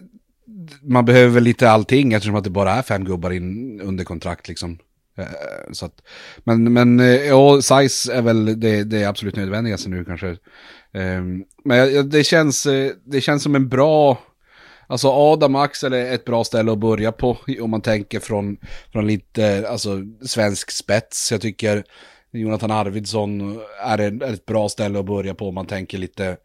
man 0.82 1.04
behöver 1.04 1.34
väl 1.34 1.42
lite 1.42 1.70
allting 1.70 2.12
eftersom 2.12 2.34
att 2.36 2.44
det 2.44 2.50
bara 2.50 2.72
är 2.72 2.82
fem 2.82 3.04
gubbar 3.04 3.30
in 3.30 3.80
under 3.80 4.04
kontrakt 4.04 4.48
liksom. 4.48 4.78
Eh, 5.18 5.72
så 5.72 5.86
att, 5.86 6.02
men, 6.44 6.72
men 6.72 7.00
eh, 7.00 7.06
ja, 7.06 7.62
size 7.62 8.12
är 8.12 8.22
väl 8.22 8.60
det, 8.60 8.84
det 8.84 9.04
absolut 9.04 9.36
nödvändigaste 9.36 9.88
nu 9.88 10.04
kanske. 10.04 10.36
Ehm, 10.92 11.44
men 11.64 12.10
det 12.10 12.24
känns, 12.24 12.66
eh, 12.66 12.92
det 13.04 13.20
känns 13.20 13.42
som 13.42 13.54
en 13.54 13.68
bra, 13.68 14.18
alltså 14.86 15.08
Adam 15.08 15.54
och 15.54 15.64
Axel 15.64 15.92
är 15.92 16.14
ett 16.14 16.24
bra 16.24 16.44
ställe 16.44 16.72
att 16.72 16.78
börja 16.78 17.12
på 17.12 17.38
om 17.60 17.70
man 17.70 17.80
tänker 17.80 18.20
från, 18.20 18.56
från 18.92 19.06
lite, 19.06 19.68
alltså 19.68 20.02
svensk 20.22 20.70
spets. 20.70 21.32
Jag 21.32 21.40
tycker 21.40 21.84
Jonathan 22.32 22.70
Arvidsson 22.70 23.60
är, 23.82 24.22
ett 24.22 24.46
bra 24.46 24.68
ställe 24.68 24.98
att 24.98 25.06
börja 25.06 25.34
på 25.34 25.48
om 25.48 25.54
man 25.54 25.66
tänker 25.66 25.98
lite 25.98 26.36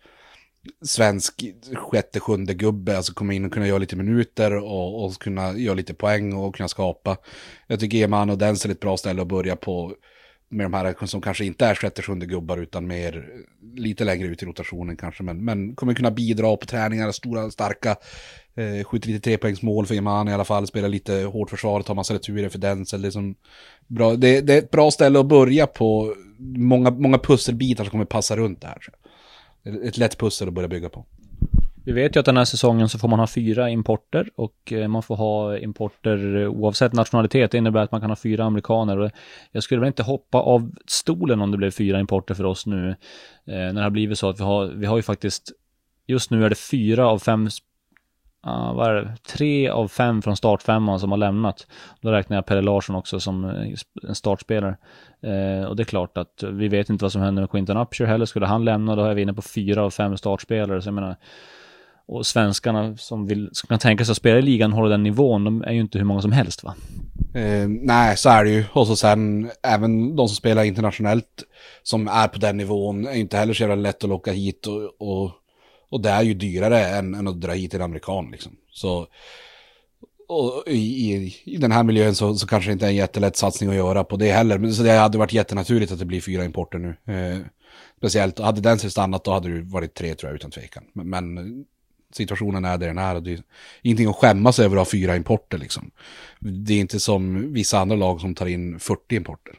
svensk 0.86 1.44
sjätte, 1.76 2.20
sjunde 2.20 2.54
gubbe, 2.54 2.98
alltså 2.98 3.14
komma 3.14 3.34
in 3.34 3.46
och 3.46 3.54
kunna 3.54 3.68
göra 3.68 3.78
lite 3.78 3.96
minuter 3.96 4.56
och, 4.56 5.06
och 5.06 5.14
kunna 5.14 5.58
göra 5.58 5.76
lite 5.76 5.94
poäng 5.94 6.34
och 6.34 6.56
kunna 6.56 6.68
skapa. 6.68 7.18
Jag 7.68 7.80
tycker 7.80 8.04
Eman 8.04 8.30
och 8.30 8.38
Denzel 8.38 8.72
är 8.72 8.76
ett 8.76 8.80
bra 8.80 8.98
ställe 8.98 9.22
att 9.22 9.28
börja 9.28 9.56
på 9.56 9.96
med 10.52 10.66
de 10.66 10.74
här 10.74 11.06
som 11.06 11.22
kanske 11.22 11.46
inte 11.46 11.66
är 11.66 11.76
sjätte, 11.76 12.02
sjunde 12.02 12.26
gubbar 12.26 12.58
utan 12.58 12.88
mer 12.88 13.28
lite 13.76 14.04
längre 14.04 14.28
ut 14.28 14.44
i 14.44 14.46
rotationen 14.46 14.98
kanske, 14.98 15.24
men, 15.24 15.46
men 15.46 15.76
kommer 15.76 15.94
kunna 15.94 16.12
bidra 16.12 16.58
på 16.58 16.66
träningar, 16.66 17.12
stora, 17.12 17.52
starka, 17.52 17.96
eh, 18.56 18.84
skjuter 18.84 19.08
lite 19.08 19.24
trepoängsmål 19.24 19.86
för 19.86 19.96
Eman 19.96 20.28
i 20.28 20.34
alla 20.34 20.46
fall, 20.46 20.68
spelar 20.68 20.90
lite 20.90 21.14
hårt 21.14 21.50
försvar, 21.50 21.82
tar 21.82 21.96
massa 21.96 22.14
returer 22.14 22.50
för 22.50 22.60
Denzel, 22.60 23.02
det 23.02 23.16
är, 23.16 23.36
bra, 23.88 24.16
det, 24.16 24.42
det 24.42 24.54
är 24.54 24.58
ett 24.58 24.72
bra 24.72 24.92
ställe 24.92 25.20
att 25.20 25.26
börja 25.26 25.68
på, 25.68 26.16
många, 26.40 26.92
många 26.92 27.18
pusselbitar 27.18 27.84
som 27.84 27.92
kommer 27.92 28.06
passa 28.06 28.38
runt 28.38 28.62
det 28.62 28.68
här. 28.68 28.88
Ett 29.64 29.98
lätt 29.98 30.18
pussel 30.18 30.48
att 30.48 30.54
börja 30.54 30.68
bygga 30.68 30.90
på. 30.90 31.06
Vi 31.86 31.92
vet 31.92 32.16
ju 32.16 32.20
att 32.20 32.26
den 32.26 32.38
här 32.38 32.46
säsongen 32.46 32.90
så 32.90 33.00
får 33.00 33.08
man 33.08 33.20
ha 33.20 33.28
fyra 33.28 33.70
importer 33.70 34.30
och 34.36 34.74
eh, 34.74 34.88
man 34.88 35.04
får 35.04 35.16
ha 35.16 35.58
importer 35.58 36.36
eh, 36.36 36.50
oavsett 36.50 36.94
nationalitet. 36.94 37.52
Det 37.52 37.58
innebär 37.58 37.82
att 37.82 37.92
man 37.92 38.02
kan 38.02 38.10
ha 38.10 38.16
fyra 38.16 38.44
amerikaner. 38.44 38.98
Och 38.98 39.12
jag 39.52 39.64
skulle 39.64 39.80
väl 39.80 39.88
inte 39.88 40.04
hoppa 40.04 40.38
av 40.38 40.72
stolen 40.88 41.42
om 41.42 41.52
det 41.52 41.58
blev 41.58 41.72
fyra 41.72 42.00
importer 42.00 42.34
för 42.34 42.44
oss 42.44 42.66
nu. 42.66 42.90
Eh, 42.90 42.96
när 43.46 43.74
det 43.74 43.82
har 43.82 43.90
blivit 43.90 44.18
så 44.18 44.30
att 44.30 44.40
vi 44.40 44.44
har, 44.44 44.66
vi 44.66 44.86
har 44.86 44.98
ju 44.98 45.04
faktiskt 45.04 45.52
just 46.08 46.32
nu 46.32 46.46
är 46.46 46.50
det 46.50 46.56
fyra 46.56 47.08
av 47.08 47.20
fem 47.20 47.50
uh, 48.48 48.74
vad 48.74 48.90
är 48.90 48.94
det? 48.94 49.16
Tre 49.28 49.70
av 49.70 49.88
fem 49.88 50.22
från 50.22 50.38
startfemman 50.38 51.00
som 51.00 51.12
har 51.12 51.18
lämnat. 51.18 51.68
Då 52.02 52.12
räknar 52.12 52.38
jag 52.38 52.46
Pelle 52.46 52.62
Larsson 52.62 52.96
också 52.96 53.20
som 53.20 53.46
eh, 53.46 53.74
en 54.08 54.16
startspelare. 54.16 54.78
Uh, 55.26 55.66
och 55.66 55.76
det 55.76 55.84
är 55.84 55.86
klart 55.86 56.18
att 56.18 56.44
vi 56.52 56.68
vet 56.68 56.90
inte 56.90 57.06
vad 57.06 57.12
som 57.12 57.22
händer 57.22 57.42
med 57.42 57.52
Quinton 57.52 57.78
Upshur 57.78 58.06
heller. 58.06 58.26
Skulle 58.26 58.46
han 58.46 58.66
lämna 58.66 58.96
då 58.96 59.04
är 59.04 59.14
vi 59.14 59.22
inne 59.22 59.34
på 59.34 59.42
fyra 59.42 59.84
av 59.84 59.90
fem 59.90 60.18
startspelare. 60.18 60.82
Så 60.82 60.88
jag 60.88 60.94
menar, 60.94 61.16
och 62.12 62.26
svenskarna 62.26 62.98
som, 62.98 63.28
vill, 63.28 63.50
som 63.52 63.68
kan 63.68 63.80
tänka 63.80 64.06
sig 64.06 64.12
att 64.12 64.18
spela 64.18 64.40
i 64.40 64.42
ligan 64.42 64.74
hålla 64.74 64.90
den 64.90 65.04
nivån, 65.04 65.44
de 65.44 65.64
är 65.64 65.72
ju 65.72 65.82
inte 65.82 65.98
hur 65.98 66.06
många 66.06 66.22
som 66.22 66.32
helst 66.32 66.64
va? 66.64 66.76
Eh, 67.34 67.68
nej, 67.68 68.18
så 68.18 68.30
är 68.30 68.44
det 68.44 68.50
ju. 68.50 68.66
Och 68.74 68.88
så 68.88 68.96
sen, 68.96 69.52
även 69.64 70.16
de 70.16 70.28
som 70.28 70.36
spelar 70.36 70.64
internationellt, 70.64 71.44
som 71.84 72.08
är 72.08 72.28
på 72.28 72.40
den 72.40 72.58
nivån, 72.58 73.08
är 73.08 73.16
inte 73.16 73.38
heller 73.38 73.54
så 73.54 73.64
jävla 73.64 73.76
lätt 73.76 74.04
att 74.04 74.10
locka 74.10 74.32
hit. 74.32 74.68
Och, 74.68 75.12
och, 75.12 75.32
och 75.92 76.02
det 76.02 76.10
är 76.10 76.22
ju 76.22 76.34
dyrare 76.34 76.86
än, 76.86 77.16
än 77.16 77.28
att 77.28 77.42
dra 77.42 77.52
hit 77.52 77.74
en 77.74 77.82
amerikan 77.82 78.32
liksom. 78.32 78.52
Så, 78.72 79.08
och 80.28 80.64
i, 80.68 81.34
i, 81.46 81.58
den 81.58 81.72
här 81.72 81.84
miljön 81.84 82.16
så, 82.16 82.36
så 82.36 82.48
kanske 82.48 82.70
det 82.70 82.74
inte 82.74 82.86
är 82.86 82.90
en 82.90 82.96
jättelätt 82.96 83.38
satsning 83.38 83.70
att 83.70 83.76
göra 83.76 84.04
på 84.04 84.18
det 84.18 84.32
heller. 84.32 84.58
Men 84.58 84.74
så 84.74 84.84
det 84.84 84.92
hade 84.92 85.18
varit 85.18 85.34
jättenaturligt 85.34 85.92
att 85.92 86.00
det 86.00 86.06
blir 86.06 86.22
fyra 86.22 86.46
importer 86.46 86.78
nu. 86.78 87.14
Eh, 87.14 87.40
speciellt, 87.98 88.40
hade 88.40 88.62
den 88.62 88.80
stannat 88.80 89.24
då 89.24 89.32
hade 89.32 89.50
det 89.50 89.62
varit 89.62 89.94
tre 89.94 90.16
tror 90.16 90.30
jag 90.30 90.36
utan 90.36 90.52
tvekan. 90.52 90.84
Men, 90.94 91.10
men 91.10 91.66
situationen 92.14 92.66
är 92.66 92.78
där 92.78 92.88
den 92.88 92.98
är. 92.98 93.16
Och 93.16 93.24
det 93.24 93.34
är 93.34 93.44
ingenting 93.82 94.10
att 94.10 94.16
skämmas 94.16 94.60
över 94.60 94.76
att 94.76 94.88
ha 94.88 94.92
fyra 94.92 95.16
importer 95.16 95.58
liksom. 95.58 95.92
Det 96.40 96.74
är 96.74 96.80
inte 96.80 97.00
som 97.00 97.54
vissa 97.54 97.80
andra 97.80 97.96
lag 97.96 98.22
som 98.22 98.36
tar 98.36 98.46
in 98.46 98.80
40 98.80 99.16
importer. 99.16 99.56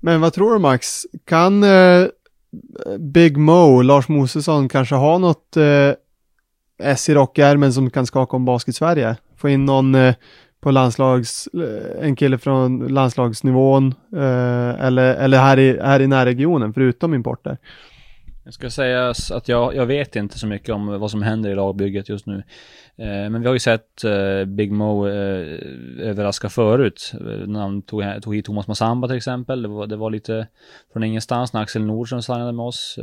Men 0.00 0.20
vad 0.20 0.32
tror 0.32 0.52
du 0.52 0.58
Max? 0.58 1.06
Kan 1.24 1.62
eh, 1.62 2.06
Big 2.98 3.36
Mo, 3.36 3.82
Lars 3.82 4.08
Mosesson, 4.08 4.68
kanske 4.68 4.94
har 4.94 5.18
något 5.18 5.56
eh, 5.56 5.92
S 6.78 7.08
i 7.08 7.14
rockärmen 7.14 7.72
som 7.72 7.90
kan 7.90 8.06
skaka 8.06 8.36
om 8.36 8.44
basket-Sverige? 8.44 9.16
Få 9.36 9.48
in 9.48 9.64
någon 9.64 9.94
eh, 9.94 10.14
på 10.60 10.70
landslags, 10.70 11.46
eh, 11.46 12.06
en 12.06 12.16
kille 12.16 12.38
från 12.38 12.88
landslagsnivån 12.88 13.94
eh, 14.16 14.84
eller, 14.86 15.14
eller 15.14 15.38
här 15.38 15.58
i, 15.58 15.80
här 15.80 16.00
i 16.00 16.06
närregionen 16.06 16.74
förutom 16.74 17.14
importer? 17.14 17.58
Jag 18.44 18.54
ska 18.54 18.70
säga 18.70 19.14
att 19.30 19.48
jag, 19.48 19.74
jag 19.74 19.86
vet 19.86 20.16
inte 20.16 20.38
så 20.38 20.46
mycket 20.46 20.74
om 20.74 21.00
vad 21.00 21.10
som 21.10 21.22
händer 21.22 21.50
i 21.50 21.54
lagbygget 21.54 22.08
just 22.08 22.26
nu. 22.26 22.42
Eh, 22.98 23.30
men 23.30 23.40
vi 23.40 23.46
har 23.46 23.54
ju 23.54 23.58
sett 23.58 24.04
eh, 24.04 24.44
Big 24.44 24.72
Mo 24.72 25.08
eh, 25.08 25.58
överraska 25.98 26.48
förut. 26.48 27.12
När 27.46 27.60
han 27.60 27.82
tog, 27.82 28.02
tog 28.22 28.34
hit 28.34 28.44
Thomas 28.44 28.68
Massamba 28.68 29.08
till 29.08 29.16
exempel. 29.16 29.62
Det 29.62 29.68
var, 29.68 29.86
det 29.86 29.96
var 29.96 30.10
lite 30.10 30.46
från 30.92 31.04
ingenstans 31.04 31.52
när 31.52 31.60
Axel 31.60 31.84
Nordström 31.84 32.22
signade 32.22 32.52
med 32.52 32.66
oss. 32.66 32.98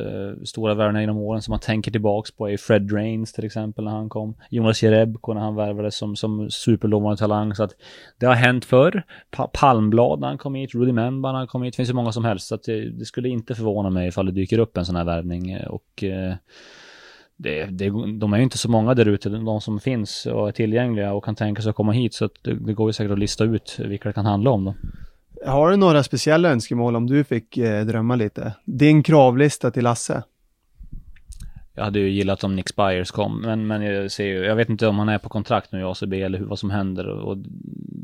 Stora 0.46 0.74
värvningar 0.74 1.02
genom 1.02 1.18
åren 1.18 1.42
som 1.42 1.52
man 1.52 1.60
tänker 1.60 1.92
tillbaks 1.92 2.32
på 2.32 2.50
är 2.50 2.58
Fred 2.58 2.82
Drains 2.82 3.34
till 3.34 3.46
exempel 3.46 3.86
när 3.86 3.92
han 3.92 4.10
kom. 4.10 4.36
Jonas 4.50 4.84
Jerebko 4.84 5.34
när 5.34 5.42
han 5.42 5.56
värvades 5.56 5.96
som, 5.96 6.16
som 6.16 6.50
superlovande 6.52 7.18
talang. 7.18 7.56
Så 7.56 7.64
att 7.64 7.72
det 8.20 8.26
har 8.26 8.36
hänt 8.36 8.66
förr. 8.66 9.04
Pa 9.32 9.48
Palmblad 9.48 10.20
när 10.20 10.28
han 10.28 10.38
kom 10.38 10.56
hit, 10.56 10.76
Rudy 10.76 10.92
Memba 10.92 11.32
när 11.32 11.40
han 11.40 11.48
kom 11.48 11.64
hit. 11.64 11.74
Det 11.74 11.78
finns 11.78 11.90
ju 11.90 11.94
många 11.94 12.12
som 12.12 12.26
helst. 12.26 12.48
Så 12.48 12.56
att 12.56 12.64
det, 12.64 12.90
det 12.90 13.06
skulle 13.06 13.30
inte 13.30 13.56
förvåna 13.56 13.90
mig 13.90 14.08
ifall 14.08 14.26
det 14.26 14.32
dyker 14.32 14.60
upp 14.60 14.78
en 14.78 14.86
sån 14.86 14.96
här 14.96 15.06
värvning. 15.06 15.58
Och 15.68 16.04
det, 17.38 17.66
det, 17.66 17.90
de 18.20 18.34
är 18.34 18.38
ju 18.38 18.44
inte 18.44 18.58
så 18.58 18.70
många 18.70 18.94
där 18.94 19.08
ute, 19.08 19.30
de 19.30 19.62
som 19.62 19.80
finns 19.80 20.26
och 20.26 20.48
är 20.48 20.52
tillgängliga 20.52 21.14
och 21.14 21.24
kan 21.24 21.36
tänka 21.36 21.62
sig 21.62 21.70
att 21.70 21.76
komma 21.76 21.92
hit. 21.92 22.14
Så 22.14 22.30
det, 22.42 22.54
det, 22.54 22.74
går 22.74 22.90
ju 22.90 22.94
säkert 22.94 23.12
att 23.12 23.20
lista 23.20 23.44
ut 23.44 23.80
vilka 23.80 24.10
det 24.10 24.14
kan 24.14 24.26
handla 24.26 24.52
om 24.52 24.66
då. 24.66 24.76
Har 25.46 25.72
du 25.72 25.78
några 25.78 26.04
speciella 26.04 26.50
önskemål 26.50 26.96
om 26.96 27.08
du 27.08 27.24
fick 27.24 27.58
eh, 27.58 27.86
drömma 27.86 28.16
lite? 28.16 28.54
Din 28.66 29.04
kravlista 29.04 29.72
till 29.72 29.84
Lasse? 29.84 30.24
Jag 31.76 31.84
hade 31.84 32.00
ju 32.00 32.10
gillat 32.10 32.44
om 32.44 32.56
Nick 32.56 32.70
Spires 32.70 33.12
kom, 33.12 33.42
men, 33.42 33.68
men 33.68 33.82
jag 33.82 34.12
ser 34.12 34.26
ju, 34.26 34.46
jag 34.46 34.56
vet 34.56 34.70
inte 34.70 34.88
om 34.88 35.00
han 35.00 35.10
är 35.10 35.18
på 35.18 35.30
kontrakt 35.30 35.72
nu 35.72 35.80
i 35.80 35.84
ACB 35.84 36.22
eller 36.22 36.40
hur, 36.40 36.46
vad 36.46 36.60
som 36.60 36.70
händer. 36.70 37.08
Och 37.08 37.38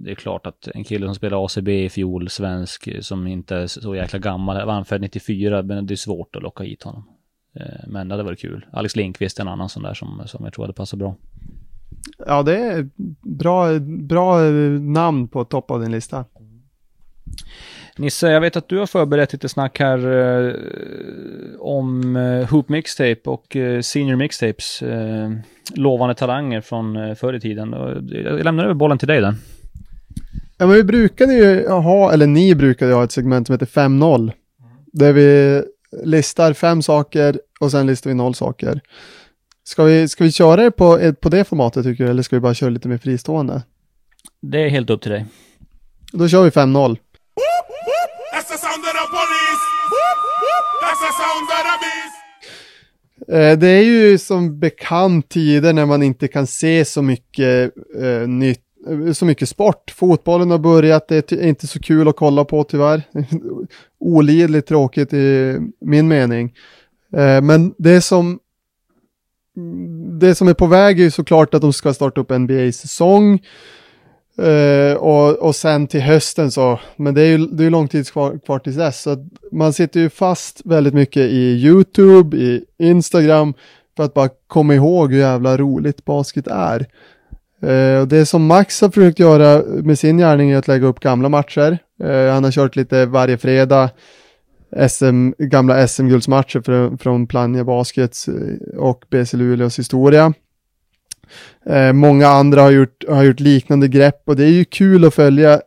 det 0.04 0.12
är 0.12 0.16
klart 0.16 0.48
att 0.48 0.68
en 0.68 0.84
kille 0.84 1.06
som 1.06 1.16
spelar 1.16 1.46
ACB 1.46 1.86
i 1.86 1.90
fjol, 1.90 2.30
svensk, 2.30 2.90
som 3.02 3.28
inte 3.28 3.56
är 3.56 3.68
så 3.68 3.96
jäkla 3.96 4.20
gammal, 4.20 4.66
var 4.66 4.74
han 4.74 4.86
född 4.86 5.02
94, 5.02 5.64
men 5.64 5.86
det 5.86 5.94
är 5.94 5.96
svårt 5.96 6.36
att 6.36 6.44
locka 6.44 6.64
hit 6.64 6.84
honom. 6.84 7.19
Eh, 7.56 7.88
men 7.88 8.08
det 8.08 8.14
hade 8.14 8.24
varit 8.24 8.40
kul. 8.40 8.66
Alex 8.72 8.96
Lindqvist 8.96 9.40
är 9.40 9.42
en 9.42 9.48
annan 9.48 9.70
sån 9.70 9.84
där 9.84 9.94
som, 9.94 10.22
som 10.26 10.44
jag 10.46 10.54
tror 10.54 10.64
hade 10.64 10.74
passat 10.74 11.00
bra. 11.00 11.16
Ja, 12.28 12.44
det 12.44 12.58
är 12.58 12.90
bra, 13.22 13.80
bra 13.80 14.42
namn 14.80 15.28
på 15.28 15.46
topp 15.46 15.72
av 15.72 15.82
din 15.82 15.92
lista. 15.92 16.26
Nisse, 17.98 18.32
jag 18.32 18.42
vet 18.42 18.56
att 18.56 18.70
du 18.70 18.78
har 18.78 18.86
förberett 18.86 19.34
lite 19.34 19.50
snack 19.50 19.80
här 19.80 19.98
eh, 19.98 20.54
om 21.60 22.16
eh, 22.16 22.50
Hoop 22.50 22.70
Mixtape 22.70 23.22
och 23.26 23.56
eh, 23.56 23.82
Senior 23.82 24.16
Mixtapes. 24.16 24.82
Eh, 24.82 25.32
lovande 25.76 26.16
talanger 26.16 26.62
från 26.62 26.96
eh, 26.96 27.16
förr 27.16 27.34
i 27.34 27.40
tiden. 27.40 27.72
Jag 28.12 28.44
lämnar 28.44 28.64
över 28.64 28.74
bollen 28.74 28.98
till 28.98 29.08
dig 29.08 29.22
där. 29.22 29.36
Ja, 30.58 30.66
men 30.66 30.76
vi 30.76 30.84
brukade 30.84 31.34
ju 31.34 31.68
ha, 31.68 32.12
eller 32.12 32.28
ni 32.28 32.56
brukade 32.56 32.94
ha 32.94 33.04
ett 33.04 33.12
segment 33.12 33.48
som 33.48 33.54
heter 33.54 33.66
5-0. 33.66 34.32
Där 34.94 35.14
vi 35.14 35.62
listar 36.04 36.54
fem 36.54 36.82
saker 36.82 37.40
och 37.60 37.72
sen 37.72 37.88
listar 37.88 38.10
vi 38.10 38.14
noll 38.14 38.36
saker. 38.36 38.82
Ska 39.64 39.84
vi, 39.84 40.08
ska 40.08 40.24
vi 40.24 40.32
köra 40.32 40.64
det 40.64 40.72
på, 40.72 41.14
på 41.22 41.30
det 41.30 41.44
formatet 41.44 41.84
tycker 41.84 42.04
du, 42.04 42.10
eller 42.10 42.24
ska 42.24 42.36
vi 42.36 42.40
bara 42.40 42.54
köra 42.54 42.70
lite 42.70 42.88
mer 42.88 42.98
fristående? 42.98 43.62
Det 44.42 44.66
är 44.66 44.70
helt 44.70 44.90
upp 44.90 45.02
till 45.02 45.12
dig. 45.12 45.26
Då 46.12 46.28
kör 46.28 46.44
vi 46.44 46.50
5-0. 46.50 46.98
Eh, 53.32 53.58
det 53.58 53.68
är 53.68 53.84
ju 53.84 54.18
som 54.18 54.60
bekant 54.60 55.30
tider 55.30 55.74
när 55.74 55.86
man 55.86 56.04
inte 56.04 56.28
kan 56.28 56.48
se 56.48 56.86
så 56.86 57.02
mycket 57.02 57.72
eh, 58.02 58.28
nytt 58.28 58.69
Eh, 58.88 59.12
så 59.14 59.26
mycket 59.26 59.50
sport. 59.50 59.92
Fotbollen 59.92 60.52
har 60.52 60.58
börjat, 60.58 61.08
det 61.08 61.32
är 61.32 61.48
inte 61.48 61.68
så 61.68 61.80
kul 61.80 62.08
att 62.08 62.16
kolla 62.16 62.46
på 62.46 62.64
tyvärr. 62.64 63.02
Olidligt 64.00 64.68
tråkigt 64.68 65.14
i 65.14 65.58
min 65.82 66.08
mening. 66.08 66.54
Eh, 67.14 67.42
men 67.42 67.74
det 67.78 68.02
som 68.02 68.40
det 70.20 70.36
som 70.36 70.48
är 70.48 70.54
på 70.54 70.66
väg 70.66 71.00
är 71.00 71.04
ju 71.04 71.12
såklart 71.12 71.54
att 71.54 71.62
de 71.62 71.74
ska 71.74 71.94
starta 71.94 72.22
upp 72.22 72.30
NBA-säsong. 72.30 73.40
Uh, 74.40 74.48
eh, 74.48 74.94
och, 74.94 75.36
och 75.36 75.56
sen 75.56 75.88
till 75.88 76.02
hösten 76.02 76.52
så, 76.52 76.80
men 76.96 77.14
det 77.14 77.22
är 77.22 77.26
ju 77.26 77.38
det 77.38 77.66
är 77.66 77.70
lång 77.70 77.88
tid 77.88 78.12
kvar, 78.12 78.40
kvar 78.46 78.60
till 78.60 78.76
dess. 78.76 79.02
Så 79.02 79.28
man 79.52 79.74
sitter 79.74 80.00
ju 80.00 80.10
fast 80.10 80.62
väldigt 80.66 80.94
mycket 80.94 81.24
i 81.24 81.66
YouTube, 81.66 82.38
i 82.38 82.66
Instagram, 82.78 83.54
för 83.98 84.04
att 84.04 84.14
bara 84.14 84.30
komma 84.48 84.76
ihåg 84.76 85.12
hur 85.12 85.20
jävla 85.20 85.58
roligt 85.58 86.06
basket 86.06 86.48
är. 86.48 86.86
Uh, 87.64 88.08
det 88.08 88.26
som 88.26 88.46
Max 88.46 88.82
har 88.82 88.90
försökt 88.90 89.20
göra 89.20 89.64
med 89.64 90.00
sin 90.00 90.18
gärning 90.18 90.52
är 90.52 90.58
att 90.58 90.68
lägga 90.68 90.88
upp 90.88 91.00
gamla 91.00 91.30
matcher. 91.30 91.78
Uh, 92.04 92.32
han 92.32 92.44
har 92.44 92.52
kört 92.52 92.76
lite 92.76 93.06
varje 93.06 93.38
fredag 93.38 93.90
SM, 94.90 95.32
gamla 95.38 95.88
SM-guldsmatcher 95.88 96.62
från, 96.62 96.98
från 96.98 97.28
Plannja 97.28 97.64
Baskets 97.64 98.28
eh, 98.28 98.78
och 98.78 99.06
BC 99.10 99.38
Luleås 99.38 99.80
historia. 99.80 100.34
Uh, 101.70 101.94
många 101.94 102.28
andra 102.28 102.62
har 102.62 102.72
gjort, 102.72 103.04
har 103.10 103.24
gjort 103.24 103.40
liknande 103.40 103.88
grepp 103.88 104.22
och 104.26 104.36
det 104.36 104.44
är 104.44 104.52
ju 104.52 104.66
kul 104.66 105.06
att 105.06 105.14
följa 105.14 105.62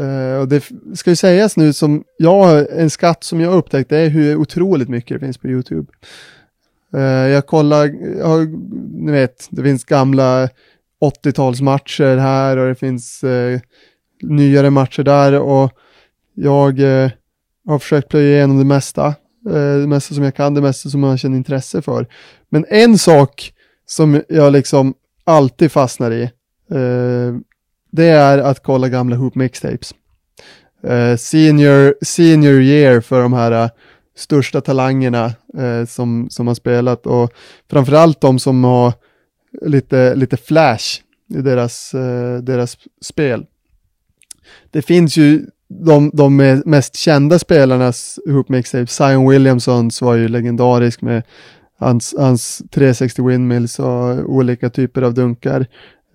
Uh, 0.00 0.40
och 0.40 0.48
det 0.48 0.64
ska 0.94 1.10
ju 1.10 1.16
sägas 1.16 1.56
nu 1.56 1.72
som 1.72 2.04
jag, 2.18 2.66
en 2.80 2.90
skatt 2.90 3.24
som 3.24 3.40
jag 3.40 3.54
upptäckt 3.54 3.92
är 3.92 4.08
hur 4.08 4.36
otroligt 4.36 4.88
mycket 4.88 5.20
det 5.20 5.26
finns 5.26 5.38
på 5.38 5.48
YouTube. 5.48 5.92
Uh, 6.94 7.02
jag 7.02 7.46
kollar, 7.46 7.94
jag, 8.18 8.48
ni 8.92 9.12
vet, 9.12 9.46
det 9.50 9.62
finns 9.62 9.84
gamla 9.84 10.48
80-talsmatcher 11.10 12.16
här 12.16 12.56
och 12.56 12.68
det 12.68 12.74
finns 12.74 13.24
eh, 13.24 13.60
nyare 14.22 14.70
matcher 14.70 15.02
där 15.02 15.40
och 15.40 15.72
jag 16.34 16.80
eh, 16.80 17.10
har 17.66 17.78
försökt 17.78 18.08
plöja 18.08 18.36
igenom 18.36 18.58
det 18.58 18.64
mesta. 18.64 19.06
Eh, 19.46 19.78
det 19.80 19.86
mesta 19.86 20.14
som 20.14 20.24
jag 20.24 20.34
kan, 20.34 20.54
det 20.54 20.60
mesta 20.60 20.90
som 20.90 21.02
jag 21.02 21.18
känner 21.18 21.36
intresse 21.36 21.82
för. 21.82 22.06
Men 22.48 22.66
en 22.68 22.98
sak 22.98 23.52
som 23.86 24.22
jag 24.28 24.52
liksom 24.52 24.94
alltid 25.24 25.72
fastnar 25.72 26.10
i, 26.10 26.22
eh, 26.70 27.34
det 27.92 28.06
är 28.06 28.38
att 28.38 28.62
kolla 28.62 28.88
gamla 28.88 29.16
Hoop 29.16 29.34
Mixtapes. 29.34 29.94
Eh, 30.86 31.16
senior, 31.16 31.94
senior 32.04 32.60
year 32.60 33.00
för 33.00 33.22
de 33.22 33.32
här 33.32 33.52
eh, 33.52 33.70
största 34.16 34.60
talangerna 34.60 35.24
eh, 35.58 35.86
som, 35.88 36.26
som 36.30 36.46
har 36.46 36.54
spelat 36.54 37.06
och 37.06 37.32
framförallt 37.70 38.20
de 38.20 38.38
som 38.38 38.64
har 38.64 38.92
lite, 39.62 40.14
lite 40.14 40.36
flash 40.36 41.00
i 41.34 41.42
deras, 41.42 41.94
eh, 41.94 42.38
deras 42.38 42.76
spel. 43.00 43.46
Det 44.70 44.82
finns 44.82 45.16
ju 45.16 45.46
de, 45.68 46.10
de 46.14 46.36
mest 46.64 46.96
kända 46.96 47.38
spelarnas 47.38 48.18
hoopmixtape. 48.26 48.86
Zion 48.86 49.28
Williamsons 49.28 50.02
var 50.02 50.14
ju 50.14 50.28
legendarisk 50.28 51.02
med 51.02 51.22
hans, 51.78 52.14
hans 52.18 52.62
360 52.70 53.22
windmills 53.28 53.78
och 53.78 54.30
olika 54.34 54.70
typer 54.70 55.02
av 55.02 55.14
dunkar. 55.14 55.66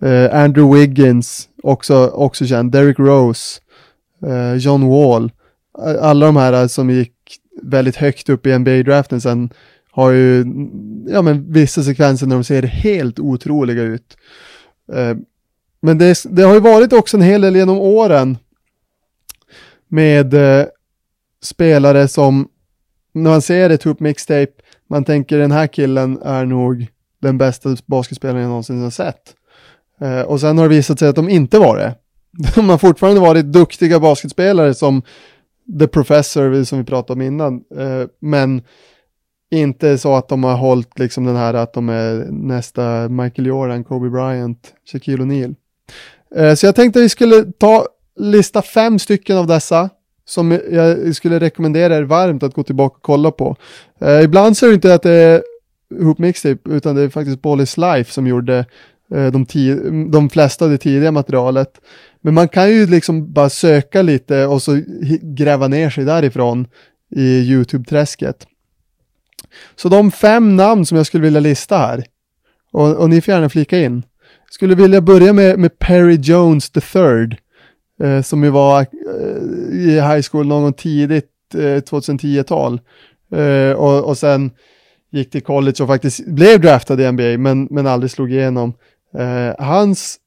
Uh, 0.02 0.34
Andrew 0.34 0.78
Wiggins, 0.78 1.48
också, 1.62 2.06
också 2.06 2.46
känd, 2.46 2.72
Derrick 2.72 2.98
Rose, 2.98 3.60
uh, 4.26 4.54
John 4.54 4.88
Wall, 4.88 5.32
alla 6.00 6.26
de 6.26 6.36
här 6.36 6.68
som 6.68 6.90
gick 6.90 7.12
väldigt 7.62 7.96
högt 7.96 8.28
upp 8.28 8.46
i 8.46 8.52
NBA-draften 8.58 9.20
sen 9.20 9.50
har 9.90 10.10
ju, 10.10 10.44
ja 11.06 11.22
men 11.22 11.52
vissa 11.52 11.82
sekvenser 11.82 12.26
när 12.26 12.36
de 12.36 12.44
ser 12.44 12.62
helt 12.62 13.18
otroliga 13.18 13.82
ut. 13.82 14.16
Eh, 14.92 15.16
men 15.82 15.98
det, 15.98 16.22
det 16.30 16.42
har 16.42 16.54
ju 16.54 16.60
varit 16.60 16.92
också 16.92 17.16
en 17.16 17.22
hel 17.22 17.40
del 17.40 17.56
genom 17.56 17.78
åren 17.78 18.38
med 19.88 20.34
eh, 20.34 20.66
spelare 21.42 22.08
som, 22.08 22.48
när 23.12 23.30
man 23.30 23.42
ser 23.42 23.70
ett 23.70 23.82
Hoop 23.82 24.00
Mixtape, 24.00 24.52
man 24.88 25.04
tänker 25.04 25.38
den 25.38 25.52
här 25.52 25.66
killen 25.66 26.22
är 26.22 26.44
nog 26.44 26.86
den 27.20 27.38
bästa 27.38 27.76
basketspelaren 27.86 28.42
jag 28.42 28.48
någonsin 28.48 28.82
har 28.82 28.90
sett. 28.90 29.34
Eh, 30.00 30.20
och 30.20 30.40
sen 30.40 30.58
har 30.58 30.64
det 30.68 30.74
visat 30.74 30.98
sig 30.98 31.08
att 31.08 31.16
de 31.16 31.28
inte 31.28 31.58
var 31.58 31.76
det. 31.76 31.94
De 32.54 32.68
har 32.68 32.78
fortfarande 32.78 33.20
varit 33.20 33.52
duktiga 33.52 34.00
basketspelare 34.00 34.74
som 34.74 35.02
The 35.80 35.86
Professor 35.86 36.64
som 36.64 36.78
vi 36.78 36.84
pratade 36.84 37.12
om 37.12 37.22
innan. 37.22 37.54
Eh, 37.54 38.06
men 38.20 38.62
inte 39.50 39.98
så 39.98 40.14
att 40.14 40.28
de 40.28 40.44
har 40.44 40.56
hållit 40.56 40.98
liksom 40.98 41.24
den 41.24 41.36
här 41.36 41.54
att 41.54 41.72
de 41.72 41.88
är 41.88 42.26
nästa 42.30 43.08
Michael 43.08 43.46
Jordan, 43.46 43.84
Kobe 43.84 44.10
Bryant, 44.10 44.74
Shaquille 44.92 45.24
O'Neal. 45.24 45.54
Eh, 46.36 46.54
så 46.54 46.66
jag 46.66 46.74
tänkte 46.74 46.98
att 46.98 47.04
vi 47.04 47.08
skulle 47.08 47.44
ta 47.58 47.86
lista 48.16 48.62
fem 48.62 48.98
stycken 48.98 49.36
av 49.36 49.46
dessa 49.46 49.90
som 50.24 50.58
jag 50.70 51.16
skulle 51.16 51.38
rekommendera 51.38 51.96
er 51.96 52.02
varmt 52.02 52.42
att 52.42 52.54
gå 52.54 52.62
tillbaka 52.62 52.96
och 52.96 53.02
kolla 53.02 53.30
på. 53.30 53.56
Eh, 54.00 54.22
ibland 54.22 54.56
så 54.56 54.66
är 54.66 54.70
det 54.70 54.74
inte 54.74 54.94
att 54.94 55.02
det 55.02 55.12
är 55.12 55.42
Hoop 56.00 56.18
Mixtape 56.18 56.70
utan 56.70 56.94
det 56.94 57.02
är 57.02 57.08
faktiskt 57.08 57.42
Bollis 57.42 57.76
Life 57.76 58.12
som 58.12 58.26
gjorde 58.26 58.64
eh, 59.14 59.26
de, 59.26 59.46
de 60.10 60.30
flesta 60.30 60.64
av 60.64 60.70
det 60.70 60.78
tidiga 60.78 61.12
materialet. 61.12 61.80
Men 62.20 62.34
man 62.34 62.48
kan 62.48 62.70
ju 62.70 62.86
liksom 62.86 63.32
bara 63.32 63.50
söka 63.50 64.02
lite 64.02 64.46
och 64.46 64.62
så 64.62 64.82
gräva 65.22 65.68
ner 65.68 65.90
sig 65.90 66.04
därifrån 66.04 66.66
i 67.16 67.52
YouTube-träsket. 67.52 68.46
Så 69.76 69.88
de 69.88 70.10
fem 70.10 70.56
namn 70.56 70.86
som 70.86 70.96
jag 70.96 71.06
skulle 71.06 71.24
vilja 71.24 71.40
lista 71.40 71.78
här, 71.78 72.04
och, 72.72 72.96
och 72.96 73.10
ni 73.10 73.20
får 73.20 73.34
gärna 73.34 73.48
flika 73.48 73.78
in. 73.78 74.02
Skulle 74.50 74.74
vilja 74.74 75.00
börja 75.00 75.32
med, 75.32 75.58
med 75.58 75.78
Perry 75.78 76.18
Jones 76.22 76.70
III, 76.76 77.36
eh, 78.02 78.22
som 78.22 78.44
ju 78.44 78.50
var 78.50 78.80
eh, 78.80 78.86
i 79.72 80.00
high 80.00 80.22
school 80.30 80.46
någon 80.46 80.72
tidigt 80.72 81.30
eh, 81.54 81.58
2010-tal. 81.58 82.80
Eh, 83.34 83.72
och, 83.72 84.04
och 84.04 84.18
sen 84.18 84.50
gick 85.10 85.30
till 85.30 85.42
college 85.42 85.82
och 85.82 85.88
faktiskt 85.88 86.26
blev 86.26 86.60
draftad 86.60 87.00
i 87.02 87.12
NBA, 87.12 87.38
men, 87.38 87.68
men 87.70 87.86
aldrig 87.86 88.10
slog 88.10 88.32
igenom. 88.32 88.74
Eh, 89.18 89.66
hans 89.66 90.18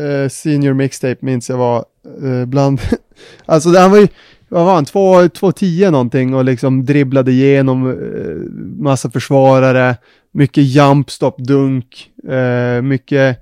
eh, 0.00 0.28
senior 0.28 0.72
mixtape 0.72 1.16
minns 1.20 1.48
jag 1.48 1.56
var 1.56 1.84
eh, 2.22 2.46
bland, 2.46 2.80
alltså 3.46 3.68
han 3.78 3.90
var 3.90 3.98
ju, 3.98 4.08
vad 4.50 4.64
var 4.64 4.74
han, 4.74 4.84
2.10 4.84 5.90
någonting 5.90 6.34
och 6.34 6.44
liksom 6.44 6.84
dribblade 6.84 7.32
igenom 7.32 7.90
eh, 7.90 8.50
massa 8.82 9.10
försvarare, 9.10 9.96
mycket 10.32 10.64
jump 10.64 11.10
stop 11.10 11.34
dunk, 11.38 12.10
eh, 12.28 12.82
mycket 12.82 13.38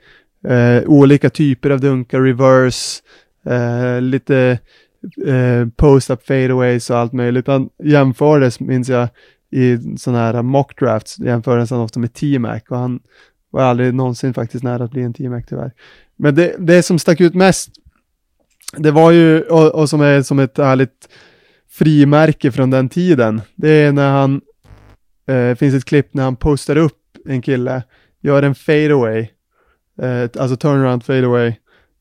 eh, 0.49 0.83
olika 0.87 1.31
typer 1.31 1.71
av 1.71 1.81
dunkar, 1.81 2.21
reverse, 2.21 3.03
eh, 3.47 4.01
lite 4.01 4.59
eh, 5.27 5.69
post-up 5.77 6.27
fadeaways 6.27 6.91
och 6.91 6.97
allt 6.97 7.13
möjligt. 7.13 7.47
Han 7.47 7.69
jämfördes, 7.85 8.61
minns 8.61 8.89
jag, 8.89 9.09
i 9.51 9.79
sådana 9.99 10.19
här 10.23 10.43
mock 10.43 10.81
drafts, 10.81 11.19
jämfördes 11.19 11.71
han 11.71 11.81
ofta 11.81 12.01
med 12.01 12.15
T-Mac 12.15 12.61
och 12.69 12.79
han 12.79 13.01
var 13.51 13.63
aldrig 13.63 13.95
någonsin 13.95 14.35
faktiskt 14.35 14.65
nära 14.65 14.85
att 14.85 14.91
bli 14.91 15.03
en 15.03 15.15
T-Mac 15.15 15.43
tyvärr. 15.49 15.73
Men 16.17 16.35
det, 16.35 16.55
det 16.59 16.83
som 16.83 16.99
stack 16.99 17.21
ut 17.21 17.35
mest, 17.35 17.71
det 18.77 18.91
var 18.91 19.11
ju, 19.11 19.43
och, 19.43 19.75
och 19.75 19.91
som 19.91 20.01
är 20.01 20.23
som 20.23 20.39
ett 20.39 20.59
härligt 20.59 21.09
frimärke 21.71 22.53
från 22.53 22.71
den 22.71 22.89
tiden, 22.89 23.41
det 23.57 23.69
är 23.71 23.93
när 23.93 24.11
han, 24.11 24.41
eh, 25.29 25.55
finns 25.55 25.75
ett 25.75 25.85
klipp 25.85 26.15
när 26.15 26.25
han 26.25 26.37
postar 26.37 26.77
upp 26.77 26.99
en 27.27 27.43
kille, 27.43 27.83
gör 28.21 28.43
en 28.43 28.55
fadeaway, 28.55 29.29
eh, 30.03 30.23
alltså 30.39 30.57
turnaround 30.57 31.05
fadeaway, 31.05 31.55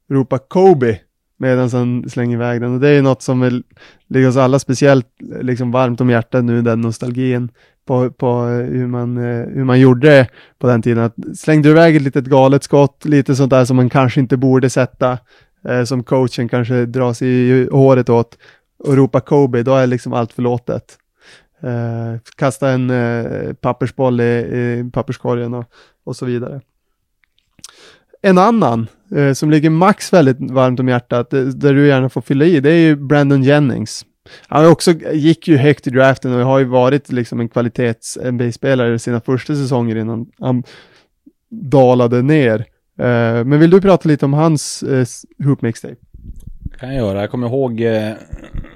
ropar 0.10 0.38
Kobe 0.38 1.00
medan 1.40 1.70
han 1.70 2.10
slänger 2.10 2.36
iväg 2.36 2.62
den. 2.62 2.74
Och 2.74 2.80
det 2.80 2.90
är 2.90 2.94
ju 2.94 3.02
något 3.02 3.22
som 3.22 3.64
ligger 4.08 4.28
oss 4.28 4.38
alla 4.38 4.60
speciellt 4.60 5.08
liksom 5.42 5.72
varmt 5.72 6.02
om 6.02 6.10
hjärtat 6.10 6.44
nu, 6.44 6.62
den 6.62 6.82
nostalgin 6.82 7.50
på, 7.88 8.12
på 8.12 8.28
eh, 8.28 8.66
hur, 8.66 8.88
man, 8.88 9.18
eh, 9.18 9.48
hur 9.48 9.64
man 9.64 9.80
gjorde 9.80 10.08
det 10.08 10.28
på 10.60 10.68
den 10.68 10.82
tiden. 10.82 11.04
Att 11.04 11.16
slängde 11.38 11.70
du 11.70 11.72
iväg 11.72 11.96
ett 11.96 12.02
litet 12.02 12.26
galet 12.26 12.64
skott, 12.64 13.06
lite 13.06 13.36
sånt 13.36 13.50
där 13.50 13.66
som 13.66 13.76
man 13.76 13.90
kanske 13.90 14.20
inte 14.20 14.38
borde 14.38 14.70
sätta, 14.70 15.18
eh, 15.64 15.84
som 15.84 16.04
coachen 16.04 16.50
kanske 16.50 16.86
drar 16.86 17.14
sig 17.14 17.28
i 17.28 17.68
håret 17.72 18.10
åt, 18.10 18.38
och 18.80 18.96
ropar 18.96 19.20
Kobe, 19.20 19.64
då 19.64 19.76
är 19.76 19.88
liksom 19.88 20.14
allt 20.14 20.34
förlåtet. 20.34 20.98
Eh, 21.62 22.20
kasta 22.36 22.70
en 22.70 22.90
eh, 22.90 23.54
pappersboll 23.54 24.22
i, 24.22 24.24
i 24.24 24.90
papperskorgen 24.94 25.54
och, 25.54 25.66
och 26.04 26.16
så 26.16 26.26
vidare. 26.26 26.62
En 28.22 28.38
annan 28.38 28.88
eh, 29.16 29.34
som 29.34 29.52
ligger 29.52 29.70
Max 29.70 30.14
väldigt 30.14 30.52
varmt 30.52 30.80
om 30.80 30.88
hjärtat, 30.88 31.34
eh, 31.34 31.42
där 31.42 31.74
du 31.74 31.88
gärna 31.88 32.10
får 32.10 32.22
fylla 32.22 32.46
i, 32.46 32.60
det 32.60 32.72
är 32.72 32.80
ju 32.80 32.96
Brandon 32.96 33.44
Jennings. 33.44 34.06
Han 34.48 34.72
också, 34.72 34.92
gick 35.14 35.48
ju 35.48 35.58
högt 35.58 35.88
i 35.88 35.90
draften 35.90 36.34
och 36.34 36.46
har 36.46 36.60
ju 36.60 36.66
varit 36.66 37.12
liksom 37.12 37.40
en 37.40 37.50
kvalitets 37.50 38.18
NBA-spelare 38.24 39.00
sina 39.00 39.22
första 39.22 39.56
säsonger 39.56 39.96
innan 39.96 40.26
han 40.40 40.64
dalade 41.50 42.22
ner. 42.22 42.66
Uh, 43.00 43.44
men 43.44 43.60
vill 43.60 43.70
du 43.70 43.82
prata 43.82 44.10
lite 44.10 44.26
om 44.26 44.34
hans 44.34 44.84
uh, 44.84 45.06
Hoop 45.48 45.62
Mixtape? 45.62 45.96
kan 46.80 46.90
jag 46.90 46.98
göra. 46.98 47.22
Jag 47.22 47.32
kommer 47.32 47.48
ihåg 47.48 47.82
uh, 47.82 48.14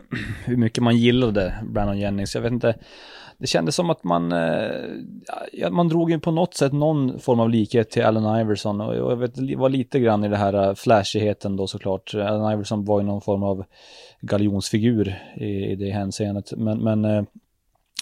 hur 0.46 0.58
mycket 0.58 0.84
man 0.84 0.98
gillade 0.98 1.54
Brandon 1.70 2.00
Jennings. 2.00 2.36
Jag 2.36 2.42
vet 2.42 2.52
inte, 2.52 2.76
det 3.38 3.48
kändes 3.48 3.76
som 3.76 3.90
att 3.90 4.04
man, 4.04 4.32
ja, 5.54 5.70
man 5.70 5.88
drog 5.88 6.12
ju 6.12 6.20
på 6.20 6.32
något 6.32 6.54
sätt 6.54 6.74
någon 6.74 7.20
form 7.20 7.40
av 7.40 7.50
likhet 7.50 7.90
till 7.90 8.04
Allen 8.04 8.42
Iverson 8.42 8.82
och 8.82 8.96
jag 8.96 9.16
vet, 9.16 9.58
var 9.58 9.70
lite 9.70 10.00
grann 10.00 10.24
i 10.24 10.28
det 10.28 10.38
här 10.38 10.76
flashigheten 10.76 11.56
då 11.56 11.68
såklart. 11.68 12.14
Allen 12.14 12.54
Iverson 12.54 12.86
var 12.86 13.00
ju 13.00 13.06
någon 13.06 13.22
form 13.22 13.44
av 13.44 13.66
galjonsfigur 14.22 15.16
i, 15.36 15.46
i 15.46 15.76
det 15.76 15.90
hänseendet. 15.90 16.54
Men, 16.58 16.80
men 16.80 17.06
eh, 17.06 17.24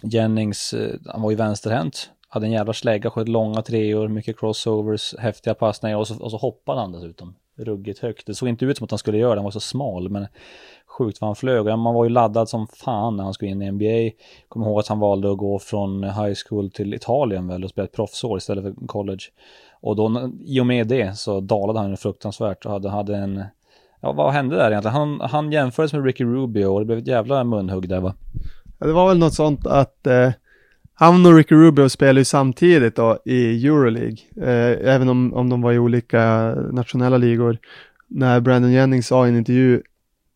Jennings, 0.04 0.76
han 1.06 1.22
var 1.22 1.32
ju 1.32 1.38
vänsterhänt, 1.38 2.10
hade 2.30 2.46
en 2.46 2.52
jävla 2.52 2.74
slägga, 2.74 3.10
sköt 3.10 3.28
långa 3.28 3.62
treor, 3.62 4.08
mycket 4.08 4.40
crossovers, 4.40 5.16
häftiga 5.20 5.54
passningar 5.54 5.98
och 5.98 6.08
så, 6.08 6.24
och 6.24 6.32
så 6.32 6.38
hoppade 6.38 6.80
han 6.80 6.92
dessutom 6.92 7.36
ruggigt 7.56 8.00
högt. 8.00 8.28
Det 8.28 8.36
såg 8.36 8.50
inte 8.50 8.66
ut 8.66 8.78
som 8.78 8.86
att 8.86 8.92
han 8.92 8.98
skulle 8.98 9.18
göra 9.18 9.30
det, 9.30 9.40
han 9.40 9.44
var 9.44 9.52
så 9.52 9.60
smal, 9.60 10.10
men 10.10 10.28
sjukt 10.86 11.22
vad 11.22 11.28
han 11.28 11.36
flög. 11.36 11.66
Man 11.66 11.94
var 11.94 12.04
ju 12.04 12.10
laddad 12.10 12.50
som 12.50 12.68
fan 12.68 13.18
när 13.18 13.24
han 13.24 13.34
skulle 13.34 13.52
in 13.52 13.62
i 13.62 13.72
NBA. 13.72 14.18
Kommer 14.48 14.66
ihåg 14.66 14.80
att 14.80 14.88
han 14.88 15.00
valde 15.00 15.32
att 15.32 15.38
gå 15.38 15.60
från 15.60 16.04
high 16.04 16.34
school 16.46 16.72
till 16.72 16.94
Italien 16.94 17.48
väl 17.48 17.64
och 17.64 17.70
spela 17.70 17.86
ett 17.86 17.92
proffsår 17.92 18.38
istället 18.38 18.64
för 18.64 18.88
college. 18.88 19.24
Och 19.82 19.96
då, 19.96 20.32
i 20.46 20.60
och 20.60 20.66
med 20.66 20.88
det 20.88 21.18
så 21.18 21.40
dalade 21.40 21.80
han 21.80 21.98
fruktansvärt 21.98 22.66
och 22.66 22.72
hade, 22.72 22.90
hade 22.90 23.18
en 23.18 23.44
Ja, 24.02 24.12
vad 24.12 24.34
hände 24.34 24.56
där 24.56 24.72
egentligen? 24.72 24.96
Han, 24.96 25.22
han 25.22 25.52
jämfördes 25.52 25.94
med 25.94 26.06
Ricky 26.06 26.24
Rubio 26.24 26.66
och 26.66 26.80
det 26.80 26.86
blev 26.86 26.98
ett 26.98 27.08
jävla 27.08 27.44
munhugg 27.44 27.90
där 27.90 28.00
va? 28.00 28.14
Ja, 28.80 28.88
det 28.88 28.94
var 28.94 29.08
väl 29.08 29.18
något 29.18 29.34
sånt 29.34 29.68
att 29.68 30.08
eh, 30.08 30.32
han 31.00 31.26
och 31.26 31.36
Ricky 31.36 31.56
Rubio 31.56 31.90
spelade 31.90 32.20
ju 32.20 32.26
samtidigt 32.26 32.96
då 32.96 33.20
i 33.26 33.68
Euroleague, 33.68 34.18
eh, 34.42 34.94
även 34.94 35.10
om, 35.10 35.34
om 35.34 35.50
de 35.50 35.62
var 35.62 35.72
i 35.72 35.80
olika 35.80 36.56
nationella 36.72 37.18
ligor. 37.18 37.58
När 38.08 38.40
Brandon 38.40 38.72
Jennings 38.72 39.08
sa 39.08 39.26
i 39.26 39.30
en 39.30 39.38
intervju, 39.38 39.82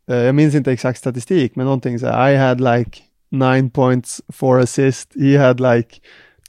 eh, 0.10 0.16
jag 0.16 0.36
minns 0.36 0.56
inte 0.56 0.72
exakt 0.72 1.00
statistik, 1.00 1.56
men 1.56 1.66
någonting 1.66 2.00
så 2.00 2.08
här, 2.08 2.32
I 2.32 2.38
had 2.38 2.62
like 2.62 3.00
nine 3.30 3.70
points, 3.70 4.22
four 4.34 4.60
assists, 4.60 5.16
he 5.16 5.38
had 5.38 5.60
like 5.60 5.90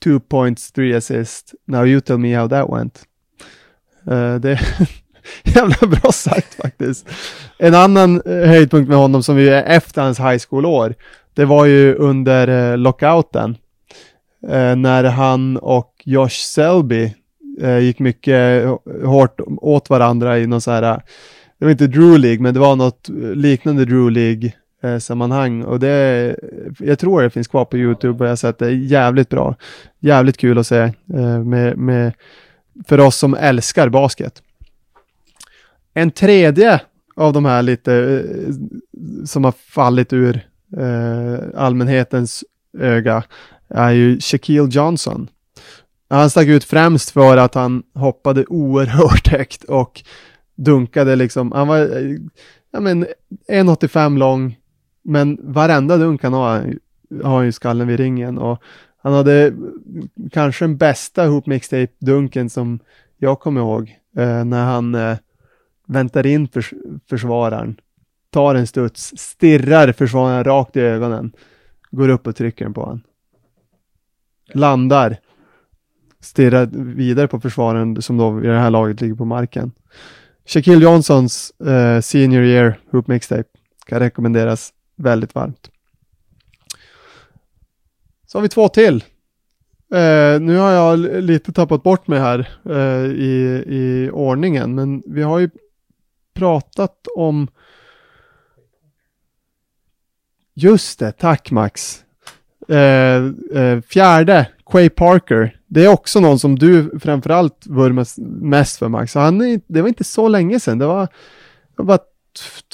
two 0.00 0.20
points, 0.20 0.72
three 0.72 0.94
assists. 0.96 1.54
Now 1.66 1.86
you 1.86 2.00
tell 2.00 2.18
me 2.18 2.36
how 2.36 2.48
that 2.48 2.70
went. 2.70 3.02
Eh, 4.10 4.34
det, 4.34 4.60
Jävla 5.44 5.86
bra 5.86 6.12
sagt 6.12 6.54
faktiskt. 6.54 7.08
En 7.58 7.74
annan 7.74 8.22
eh, 8.26 8.48
höjdpunkt 8.48 8.88
med 8.88 8.98
honom 8.98 9.22
som 9.22 9.36
vi 9.36 9.48
är 9.48 9.62
efter 9.62 10.02
hans 10.02 10.20
high 10.20 10.38
school-år, 10.48 10.94
det 11.34 11.44
var 11.44 11.64
ju 11.64 11.94
under 11.94 12.72
eh, 12.72 12.78
lockouten. 12.78 13.56
Eh, 14.48 14.76
när 14.76 15.04
han 15.04 15.56
och 15.56 16.02
Josh 16.04 16.28
Selby 16.28 17.14
eh, 17.60 17.78
gick 17.78 17.98
mycket 17.98 18.66
hårt 19.04 19.40
åt 19.46 19.90
varandra 19.90 20.38
i 20.38 20.46
någon 20.46 20.60
så 20.60 20.70
här, 20.70 21.02
det 21.58 21.64
var 21.64 21.70
inte 21.70 21.86
Drew 21.86 22.18
League, 22.18 22.42
men 22.42 22.54
det 22.54 22.60
var 22.60 22.76
något 22.76 23.08
liknande 23.34 23.84
Drew 23.84 24.10
League 24.10 24.52
eh, 24.82 24.98
sammanhang 24.98 25.62
och 25.62 25.80
det, 25.80 26.36
jag 26.78 26.98
tror 26.98 27.22
det 27.22 27.30
finns 27.30 27.48
kvar 27.48 27.64
på 27.64 27.76
YouTube 27.76 28.18
och 28.18 28.24
jag 28.24 28.30
har 28.30 28.36
sett 28.36 28.58
det, 28.58 28.70
jävligt 28.72 29.28
bra. 29.28 29.56
Jävligt 30.00 30.36
kul 30.36 30.58
att 30.58 30.66
se 30.66 30.92
eh, 31.14 31.38
med, 31.44 31.78
med, 31.78 32.12
för 32.88 33.00
oss 33.00 33.16
som 33.16 33.34
älskar 33.34 33.88
basket. 33.88 34.42
En 35.94 36.10
tredje 36.10 36.80
av 37.16 37.32
de 37.32 37.44
här 37.44 37.62
lite 37.62 37.94
eh, 37.94 38.54
som 39.24 39.44
har 39.44 39.52
fallit 39.52 40.12
ur 40.12 40.40
eh, 40.76 41.38
allmänhetens 41.56 42.44
öga 42.78 43.22
är 43.68 43.90
ju 43.90 44.20
Shaquille 44.20 44.68
Johnson. 44.70 45.28
Han 46.08 46.30
stack 46.30 46.46
ut 46.46 46.64
främst 46.64 47.10
för 47.10 47.36
att 47.36 47.54
han 47.54 47.82
hoppade 47.94 48.44
oerhört 48.46 49.28
högt 49.28 49.64
och 49.64 50.02
dunkade 50.54 51.16
liksom, 51.16 51.52
han 51.52 51.68
var, 51.68 51.78
ja 52.70 52.80
men 52.80 53.06
1,85 53.48 54.18
lång, 54.18 54.58
men 55.02 55.38
varenda 55.42 55.96
dunk 55.96 56.22
han 56.22 56.32
har, 56.32 56.74
har 57.22 57.42
ju 57.42 57.52
skallen 57.52 57.88
vid 57.88 58.00
ringen 58.00 58.38
och 58.38 58.62
Han 59.02 59.12
hade 59.12 59.54
kanske 60.32 60.64
den 60.64 60.76
bästa 60.76 61.26
Hoop 61.26 61.46
Mixtape-dunken 61.46 62.48
som 62.48 62.78
jag 63.18 63.40
kommer 63.40 63.60
ihåg. 63.60 63.98
Eh, 64.16 64.44
när 64.44 64.64
han 64.64 64.94
eh, 64.94 65.16
väntar 65.86 66.26
in 66.26 66.48
förs 66.48 66.72
försvararen, 67.10 67.76
tar 68.30 68.54
en 68.54 68.66
studs, 68.66 69.12
stirrar 69.16 69.92
försvararen 69.92 70.44
rakt 70.44 70.76
i 70.76 70.80
ögonen, 70.80 71.32
går 71.90 72.08
upp 72.08 72.26
och 72.26 72.36
trycker 72.36 72.64
den 72.64 72.74
på 72.74 72.80
honom. 72.80 73.00
Landar, 74.52 75.16
stirrar 76.20 76.66
vidare 76.94 77.28
på 77.28 77.40
försvaren 77.40 78.02
som 78.02 78.16
då 78.16 78.44
i 78.44 78.46
det 78.46 78.58
här 78.58 78.70
laget 78.70 79.00
ligger 79.00 79.14
på 79.14 79.24
marken. 79.24 79.72
Shaquille 80.46 80.84
Johnsons 80.84 81.50
eh, 81.60 82.00
senior 82.00 82.42
year 82.42 82.80
Hoop 82.90 83.06
Mixtape 83.06 83.48
kan 83.86 83.98
rekommenderas 83.98 84.72
väldigt 84.96 85.34
varmt. 85.34 85.70
Så 88.26 88.38
har 88.38 88.42
vi 88.42 88.48
två 88.48 88.68
till. 88.68 89.04
Eh, 89.94 90.40
nu 90.40 90.56
har 90.56 90.70
jag 90.70 90.98
lite 90.98 91.52
tappat 91.52 91.82
bort 91.82 92.06
mig 92.06 92.20
här 92.20 92.48
eh, 92.70 93.12
i, 93.12 93.64
i 93.66 94.10
ordningen, 94.12 94.74
men 94.74 95.02
vi 95.06 95.22
har 95.22 95.38
ju 95.38 95.50
pratat 96.34 97.06
om 97.16 97.48
Just 100.56 100.98
det, 100.98 101.12
tack 101.12 101.50
Max. 101.50 102.03
Eh, 102.68 103.24
eh, 103.62 103.80
fjärde, 103.88 104.46
Quay 104.70 104.88
Parker. 104.88 105.56
Det 105.66 105.84
är 105.84 105.88
också 105.88 106.20
någon 106.20 106.38
som 106.38 106.58
du 106.58 106.98
framförallt 107.00 107.66
vurmas 107.66 108.18
mest 108.40 108.78
för 108.78 108.88
Max. 108.88 109.14
Han 109.14 109.40
är, 109.40 109.60
det 109.66 109.80
var 109.80 109.88
inte 109.88 110.04
så 110.04 110.28
länge 110.28 110.60
sedan, 110.60 110.78
det 110.78 110.86
var, 110.86 111.08
det 111.76 111.82
var 111.82 111.98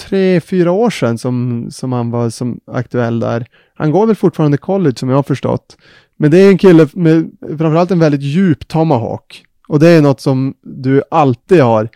tre, 0.08 0.40
fyra 0.40 0.72
år 0.72 0.90
sedan 0.90 1.18
som, 1.18 1.66
som 1.70 1.92
han 1.92 2.10
var 2.10 2.30
som 2.30 2.60
aktuell 2.66 3.20
där. 3.20 3.46
Han 3.74 3.90
går 3.90 4.06
väl 4.06 4.16
fortfarande 4.16 4.56
college 4.56 4.96
som 4.96 5.08
jag 5.08 5.16
har 5.16 5.22
förstått. 5.22 5.76
Men 6.16 6.30
det 6.30 6.38
är 6.38 6.50
en 6.50 6.58
kille 6.58 6.88
med 6.92 7.30
framförallt 7.40 7.90
en 7.90 7.98
väldigt 7.98 8.22
djup 8.22 8.68
tomahawk. 8.68 9.44
Och 9.68 9.80
det 9.80 9.88
är 9.88 10.02
något 10.02 10.20
som 10.20 10.54
du 10.62 11.02
alltid 11.10 11.60
har 11.60 11.88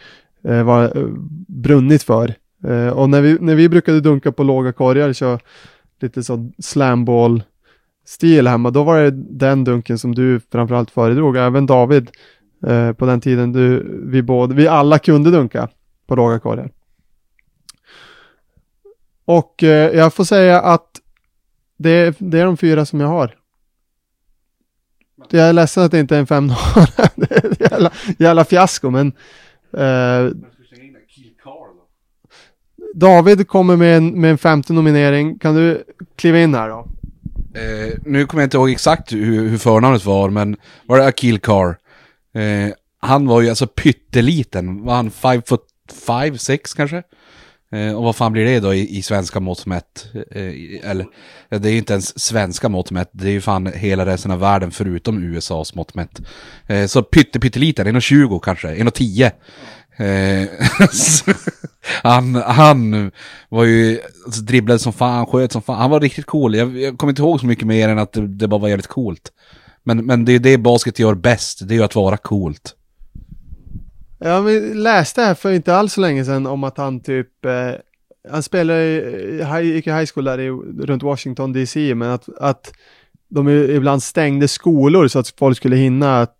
eh, 0.49 0.63
var, 0.63 0.85
eh, 0.85 1.09
brunnit 1.49 2.03
för. 2.03 2.35
Eh, 2.67 2.89
och 2.89 3.11
när 3.11 3.21
vi, 3.21 3.39
när 3.41 3.55
vi 3.55 3.69
brukade 3.69 4.01
dunka 4.01 4.33
på 4.33 4.43
låga 4.43 4.73
korgar, 4.73 5.13
så 5.13 5.39
lite 6.01 6.23
så 6.23 6.51
slamball 6.59 7.43
stil 8.05 8.47
hemma, 8.47 8.71
då 8.71 8.83
var 8.83 9.01
det 9.01 9.11
den 9.11 9.65
dunken 9.65 9.99
som 9.99 10.15
du 10.15 10.41
framförallt 10.53 10.91
föredrog. 10.91 11.37
Även 11.37 11.67
David 11.67 12.11
eh, 12.67 12.93
på 12.93 13.07
den 13.07 13.21
tiden, 13.21 13.53
du, 13.53 13.87
vi, 14.07 14.23
både, 14.23 14.55
vi 14.55 14.69
alla 14.69 14.99
kunde 14.99 15.31
dunka 15.31 15.69
på 16.07 16.17
låga 16.17 16.39
korgar. 16.39 16.71
Och 19.25 19.63
eh, 19.63 19.97
jag 19.97 20.15
får 20.15 20.25
säga 20.25 20.61
att 20.61 21.01
det, 21.77 22.17
det 22.19 22.41
är 22.41 22.45
de 22.45 22.57
fyra 22.57 22.87
som 22.87 23.01
jag 23.01 23.09
har. 23.09 23.35
Jag 25.31 25.49
är 25.49 25.53
ledsen 25.53 25.85
att 25.85 25.91
det 25.91 26.01
inte 26.01 26.17
är 26.17 26.21
en 26.21 26.27
5 26.27 26.49
det 27.15 27.31
är 27.31 27.71
jävla, 27.71 27.91
jävla 28.19 28.45
fiasko 28.45 28.91
men 28.91 29.13
eh, 29.73 30.33
David 32.95 33.49
kommer 33.49 33.77
med 33.77 33.97
en, 33.97 34.21
med 34.21 34.31
en 34.31 34.39
femte 34.39 34.73
nominering. 34.73 35.39
Kan 35.39 35.55
du 35.55 35.85
kliva 36.17 36.39
in 36.39 36.55
här 36.55 36.69
då? 36.69 36.89
Eh, 37.55 37.95
nu 38.05 38.27
kommer 38.27 38.43
jag 38.43 38.47
inte 38.47 38.57
ihåg 38.57 38.71
exakt 38.71 39.13
hur, 39.13 39.49
hur 39.49 39.59
förnamnet 39.59 40.05
var, 40.05 40.31
men 40.31 40.57
var 40.87 40.99
det 40.99 41.07
Akil 41.07 41.39
Carr? 41.39 41.79
Eh, 42.35 42.75
han 43.01 43.27
var 43.27 43.41
ju 43.41 43.49
alltså 43.49 43.67
pytteliten. 43.67 44.85
Var 44.85 44.95
han 44.95 45.11
5 45.11 45.43
foot 45.43 45.67
5, 46.07 46.39
6 46.39 46.75
kanske? 46.75 47.03
Eh, 47.75 47.95
och 47.97 48.03
vad 48.03 48.17
fan 48.17 48.33
blir 48.33 48.45
det 48.45 48.61
då 48.61 48.75
i, 48.75 48.99
i 48.99 49.03
svenska 49.03 49.41
mått 49.41 49.67
mätt? 49.67 50.07
Eh, 50.31 50.91
eller, 50.91 51.07
det 51.49 51.69
är 51.69 51.73
ju 51.73 51.79
inte 51.79 51.93
ens 51.93 52.21
svenska 52.21 52.69
mått 52.69 52.91
mätt, 52.91 53.11
det 53.13 53.29
är 53.29 53.33
ju 53.33 53.41
fan 53.41 53.73
hela 53.75 54.07
resten 54.07 54.31
av 54.31 54.41
världen 54.41 54.71
förutom 54.71 55.23
USAs 55.23 55.75
mått 55.75 55.95
mätt. 55.95 56.21
Eh, 56.67 56.87
så 56.87 57.03
pytte, 57.03 57.41
pytteliten, 57.41 57.87
1,20 57.87 58.41
kanske, 58.41 58.69
1,10. 58.69 59.31
Eh, 59.97 60.49
han, 62.03 62.35
han 62.35 63.11
var 63.49 63.65
ju, 63.65 64.01
alltså, 64.27 64.43
dribblade 64.43 64.79
som 64.79 64.93
fan, 64.93 65.27
sköt 65.27 65.53
som 65.53 65.63
fan, 65.63 65.79
han 65.79 65.91
var 65.91 66.01
riktigt 66.01 66.27
cool. 66.27 66.55
Jag, 66.55 66.79
jag 66.79 66.99
kommer 66.99 67.13
inte 67.13 67.23
ihåg 67.23 67.41
så 67.41 67.47
mycket 67.47 67.67
mer 67.67 67.89
än 67.89 67.99
att 67.99 68.13
det, 68.13 68.27
det 68.27 68.49
bara 68.49 68.61
var 68.61 68.69
jävligt 68.69 68.87
coolt. 68.87 69.33
Men, 69.83 70.07
men 70.07 70.25
det 70.25 70.33
är 70.33 70.39
det 70.39 70.59
basket 70.59 70.99
gör 70.99 71.15
bäst, 71.15 71.69
det 71.69 71.75
är 71.75 71.77
ju 71.77 71.85
att 71.85 71.95
vara 71.95 72.17
coolt. 72.17 72.75
Ja, 74.19 74.43
men 74.43 74.83
läste 74.83 75.23
här 75.23 75.35
för 75.35 75.53
inte 75.53 75.77
alls 75.77 75.93
så 75.93 76.01
länge 76.01 76.25
sedan 76.25 76.47
om 76.47 76.65
att 76.65 76.79
han 76.79 77.01
typ, 77.01 77.45
eh, 77.45 77.71
han 78.31 78.43
spelade, 78.43 78.83
i, 78.83 79.75
gick 79.75 79.87
i 79.87 79.93
high 79.93 80.11
school 80.15 80.25
där 80.25 80.41
i, 80.41 80.51
runt 80.87 81.03
Washington 81.03 81.53
DC, 81.53 81.95
men 81.95 82.11
att, 82.11 82.29
att 82.41 82.73
de 83.29 83.49
ibland 83.49 84.03
stängde 84.03 84.49
skolor 84.49 85.09
så 85.09 85.19
att 85.19 85.29
folk 85.29 85.57
skulle 85.57 85.77
hinna 85.77 86.21
att 86.21 86.37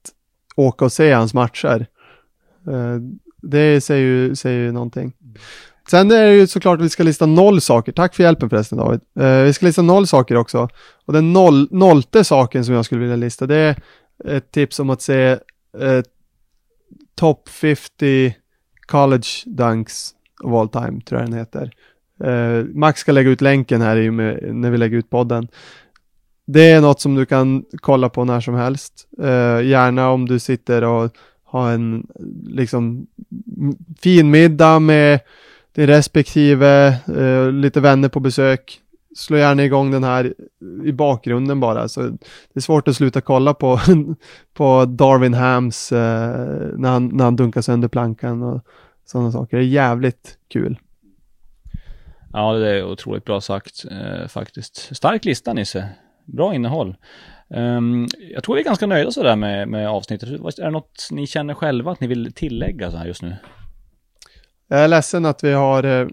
åka 0.57 0.85
och 0.85 0.93
se 0.93 1.13
hans 1.13 1.35
matcher. 1.35 1.87
Eh, 2.67 3.01
det 3.51 3.81
säger 3.81 4.03
ju, 4.03 4.37
säger 4.37 4.61
ju 4.61 4.73
någonting. 4.73 5.13
Sen 5.91 6.11
är 6.11 6.27
det 6.27 6.35
ju 6.35 6.47
såklart 6.47 6.79
att 6.79 6.85
vi 6.85 6.91
ska 6.91 7.03
lista 7.03 7.27
noll 7.27 7.61
saker. 7.61 7.93
Tack 7.93 8.15
för 8.15 8.23
hjälpen 8.23 8.51
förresten 8.51 8.79
David. 8.79 9.01
Eh, 9.21 9.43
vi 9.43 9.53
ska 9.53 9.67
lista 9.67 9.83
noll 9.83 10.07
saker 10.07 10.37
också. 10.37 10.69
Och 11.05 11.13
den 11.13 11.33
noll, 11.33 11.69
nollte 11.71 12.25
saken 12.25 12.65
som 12.65 12.75
jag 12.75 12.85
skulle 12.85 13.01
vilja 13.01 13.17
lista, 13.17 13.47
det 13.47 13.57
är 13.57 13.77
ett 14.25 14.51
tips 14.51 14.81
om 14.81 14.91
att 14.91 15.03
se 15.03 15.39
eh, 15.79 16.03
Top 17.15 17.49
50 17.49 18.35
College 18.87 19.29
Dunks 19.47 20.11
of 20.43 20.53
all 20.53 20.69
time, 20.69 21.01
tror 21.01 21.21
jag 21.21 21.31
den 21.31 21.39
heter. 21.39 21.71
Eh, 22.25 22.65
Max 22.75 23.01
ska 23.01 23.13
lägga 23.13 23.31
ut 23.31 23.41
länken 23.41 23.81
här 23.81 23.97
i 23.97 24.11
med, 24.11 24.55
när 24.55 24.71
vi 24.71 24.79
lägger 24.79 24.97
ut 24.97 25.11
podden. 25.11 25.49
Det 26.47 26.71
är 26.71 26.81
något 26.81 27.01
som 27.01 27.15
du 27.15 27.27
kan 27.27 27.65
kolla 27.81 28.09
på 28.09 28.25
när 28.25 28.41
som 28.41 28.55
helst. 28.55 29.09
Eh, 29.23 29.63
gärna 29.63 30.11
om 30.11 30.29
du 30.29 30.39
sitter 30.39 30.85
och 30.85 31.17
ha 31.55 31.71
en 31.71 32.07
liksom 32.47 33.07
fin 34.01 34.31
middag 34.31 34.79
med 34.79 35.21
din 35.73 35.87
respektive, 35.87 36.87
eh, 37.17 37.53
lite 37.53 37.81
vänner 37.81 38.09
på 38.09 38.21
besök. 38.21 38.81
Slå 39.17 39.37
gärna 39.37 39.65
igång 39.65 39.91
den 39.91 40.05
här 40.05 40.35
i 40.85 40.93
bakgrunden 40.93 41.61
bara. 41.61 41.89
Så 41.89 42.01
det 42.03 42.19
är 42.55 42.61
svårt 42.61 42.89
att 42.89 42.97
sluta 42.97 43.21
kolla 43.21 43.55
på, 43.55 43.81
på 44.55 44.85
Darwin 44.85 45.35
Hams 45.35 45.93
eh, 45.93 45.99
när, 46.77 46.89
han, 46.89 47.07
när 47.09 47.25
han 47.25 47.37
dunkar 47.37 47.61
sönder 47.61 47.89
plankan 47.89 48.43
och 48.43 48.61
sådana 49.05 49.33
saker. 49.33 49.57
Det 49.57 49.63
är 49.63 49.67
jävligt 49.67 50.39
kul. 50.49 50.79
Ja, 52.33 52.53
det 52.53 52.71
är 52.71 52.85
otroligt 52.85 53.25
bra 53.25 53.41
sagt 53.41 53.85
eh, 53.91 54.29
faktiskt. 54.29 54.97
Stark 54.97 55.25
lista 55.25 55.53
Nisse. 55.53 55.89
Bra 56.25 56.55
innehåll. 56.55 56.97
Um, 57.49 58.09
jag 58.31 58.45
tror 58.45 58.55
vi 58.55 58.61
är 58.61 58.65
ganska 58.65 58.87
nöjda 58.87 59.11
sådär 59.11 59.37
med, 59.37 59.69
med 59.69 59.89
avsnittet. 59.89 60.29
Är 60.29 60.65
det 60.65 60.71
något 60.71 61.09
ni 61.11 61.27
känner 61.27 61.55
själva 61.55 61.93
att 61.93 62.01
ni 62.01 62.07
vill 62.07 62.33
tillägga 62.33 62.91
så 62.91 62.97
här 62.97 63.07
just 63.07 63.23
nu? 63.23 63.37
Jag 64.69 64.81
är 64.81 64.89
ledsen 64.89 65.25
att 65.25 65.45
vi 65.45 65.53
har 65.53 65.85
eh, 65.85 66.09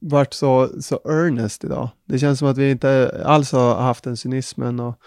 varit 0.00 0.34
så, 0.34 0.70
så 0.82 1.00
earnest 1.04 1.64
idag. 1.64 1.88
Det 2.04 2.18
känns 2.18 2.38
som 2.38 2.48
att 2.48 2.58
vi 2.58 2.70
inte 2.70 3.22
alls 3.24 3.52
har 3.52 3.74
haft 3.74 4.04
den 4.04 4.16
cynismen 4.16 4.80
och 4.80 5.00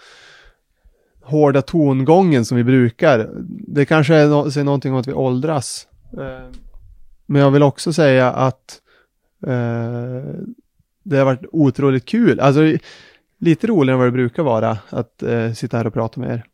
hårda 1.22 1.62
tongången 1.62 2.44
som 2.44 2.56
vi 2.56 2.64
brukar. 2.64 3.30
Det 3.48 3.84
kanske 3.84 4.14
är 4.14 4.28
no 4.28 4.50
säger 4.50 4.64
någonting 4.64 4.92
om 4.92 5.00
att 5.00 5.08
vi 5.08 5.12
åldras. 5.12 5.88
Eh, 6.12 6.56
men 7.26 7.42
jag 7.42 7.50
vill 7.50 7.62
också 7.62 7.92
säga 7.92 8.32
att 8.32 8.80
eh, 9.46 10.34
det 11.02 11.16
har 11.16 11.24
varit 11.24 11.46
otroligt 11.52 12.04
kul. 12.04 12.40
Alltså 12.40 12.60
lite 13.40 13.66
roligare 13.66 13.94
än 13.94 13.98
vad 13.98 14.08
det 14.08 14.12
brukar 14.12 14.42
vara 14.42 14.78
att 14.90 15.22
eh, 15.22 15.52
sitta 15.52 15.76
här 15.76 15.86
och 15.86 15.94
prata 15.94 16.20
med 16.20 16.30
er. 16.30 16.44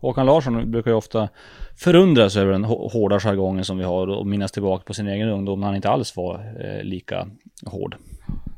Håkan 0.00 0.26
Larsson 0.26 0.70
brukar 0.70 0.90
ju 0.90 0.96
ofta 0.96 1.28
förundras 1.76 2.36
över 2.36 2.52
den 2.52 2.64
hårda 2.64 3.20
jargongen 3.20 3.64
som 3.64 3.78
vi 3.78 3.84
har 3.84 4.06
och 4.06 4.26
minnas 4.26 4.52
tillbaka 4.52 4.84
på 4.84 4.94
sin 4.94 5.08
egen 5.08 5.28
ungdom 5.28 5.60
när 5.60 5.66
han 5.66 5.76
inte 5.76 5.90
alls 5.90 6.16
var 6.16 6.34
eh, 6.34 6.84
lika 6.84 7.28
hård. 7.66 7.96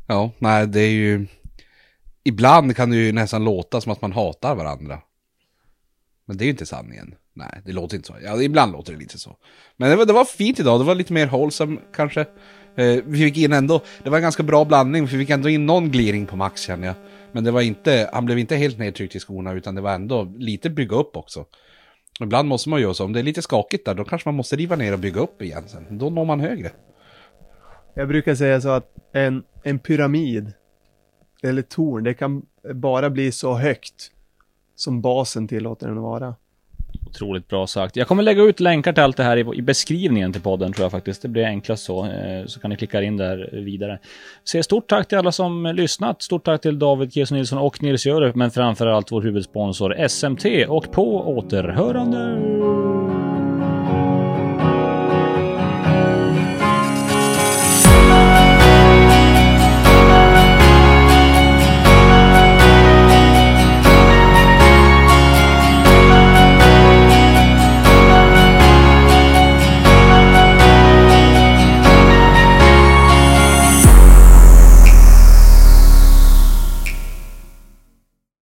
Ja, 0.06 0.30
nej 0.38 0.66
det 0.66 0.80
är 0.80 0.90
ju... 0.90 1.26
Ibland 2.24 2.76
kan 2.76 2.90
det 2.90 2.96
ju 2.96 3.12
nästan 3.12 3.44
låta 3.44 3.80
som 3.80 3.92
att 3.92 4.02
man 4.02 4.12
hatar 4.12 4.54
varandra. 4.54 4.98
Men 6.26 6.36
det 6.36 6.44
är 6.44 6.46
ju 6.46 6.50
inte 6.50 6.66
sanningen. 6.66 7.14
Nej, 7.34 7.60
det 7.64 7.72
låter 7.72 7.96
inte 7.96 8.06
så. 8.06 8.14
Ja, 8.24 8.42
ibland 8.42 8.72
låter 8.72 8.92
det 8.92 8.98
lite 8.98 9.18
så. 9.18 9.36
Men 9.76 9.90
det 9.90 9.96
var, 9.96 10.06
det 10.06 10.12
var 10.12 10.24
fint 10.24 10.60
idag, 10.60 10.80
det 10.80 10.84
var 10.84 10.94
lite 10.94 11.12
mer 11.12 11.26
wholesome 11.26 11.80
kanske. 11.94 12.20
Eh, 12.76 13.02
vi 13.04 13.18
fick 13.18 13.36
in 13.36 13.52
ändå, 13.52 13.80
det 14.02 14.10
var 14.10 14.18
en 14.18 14.22
ganska 14.22 14.42
bra 14.42 14.64
blandning, 14.64 15.08
för 15.08 15.16
vi 15.16 15.22
fick 15.24 15.30
ändå 15.30 15.48
in 15.48 15.66
någon 15.66 15.90
gliring 15.90 16.26
på 16.26 16.36
Max 16.36 16.60
känner 16.60 16.86
jag. 16.86 16.96
Men 17.32 17.44
det 17.44 17.50
var 17.50 17.60
inte, 17.60 18.10
han 18.12 18.24
blev 18.24 18.38
inte 18.38 18.56
helt 18.56 18.78
nedtryckt 18.78 19.16
i 19.16 19.20
skorna 19.20 19.52
utan 19.52 19.74
det 19.74 19.80
var 19.80 19.94
ändå 19.94 20.24
lite 20.38 20.70
bygga 20.70 20.96
upp 20.96 21.16
också. 21.16 21.44
Ibland 22.20 22.48
måste 22.48 22.68
man 22.68 22.80
göra 22.80 22.94
så, 22.94 23.04
om 23.04 23.12
det 23.12 23.18
är 23.18 23.24
lite 23.24 23.42
skakigt 23.42 23.84
där 23.84 23.94
då 23.94 24.04
kanske 24.04 24.28
man 24.28 24.34
måste 24.34 24.56
riva 24.56 24.76
ner 24.76 24.92
och 24.92 24.98
bygga 24.98 25.20
upp 25.20 25.42
igen 25.42 25.68
sen. 25.68 25.98
Då 25.98 26.10
når 26.10 26.24
man 26.24 26.40
högre. 26.40 26.70
Jag 27.94 28.08
brukar 28.08 28.34
säga 28.34 28.60
så 28.60 28.68
att 28.68 28.94
en, 29.12 29.44
en 29.62 29.78
pyramid 29.78 30.52
eller 31.42 31.62
torn, 31.62 32.04
det 32.04 32.14
kan 32.14 32.42
bara 32.74 33.10
bli 33.10 33.32
så 33.32 33.54
högt 33.54 34.10
som 34.74 35.00
basen 35.00 35.48
tillåter 35.48 35.86
den 35.86 35.96
att 35.96 36.02
vara. 36.02 36.34
Otroligt 37.06 37.48
bra 37.48 37.66
sagt. 37.66 37.96
Jag 37.96 38.08
kommer 38.08 38.22
lägga 38.22 38.42
ut 38.42 38.60
länkar 38.60 38.92
till 38.92 39.02
allt 39.02 39.16
det 39.16 39.22
här 39.22 39.36
i, 39.36 39.58
i 39.58 39.62
beskrivningen 39.62 40.32
till 40.32 40.42
podden 40.42 40.72
tror 40.72 40.84
jag 40.84 40.92
faktiskt. 40.92 41.22
Det 41.22 41.28
blir 41.28 41.44
enklast 41.44 41.84
så. 41.84 42.06
Eh, 42.06 42.46
så 42.46 42.60
kan 42.60 42.70
ni 42.70 42.76
klicka 42.76 43.02
in 43.02 43.16
där 43.16 43.48
vidare. 43.52 43.98
Så 44.44 44.62
stort 44.62 44.88
tack 44.88 45.08
till 45.08 45.18
alla 45.18 45.32
som 45.32 45.72
lyssnat. 45.76 46.22
Stort 46.22 46.44
tack 46.44 46.60
till 46.60 46.78
David 46.78 47.12
Keso 47.12 47.34
Nilsson 47.34 47.58
och 47.58 47.82
Nils 47.82 48.06
Jörup. 48.06 48.34
Men 48.34 48.50
framförallt 48.50 49.12
vår 49.12 49.22
huvudsponsor 49.22 50.08
SMT 50.08 50.44
och 50.68 50.92
på 50.92 51.36
återhörande. 51.36 52.91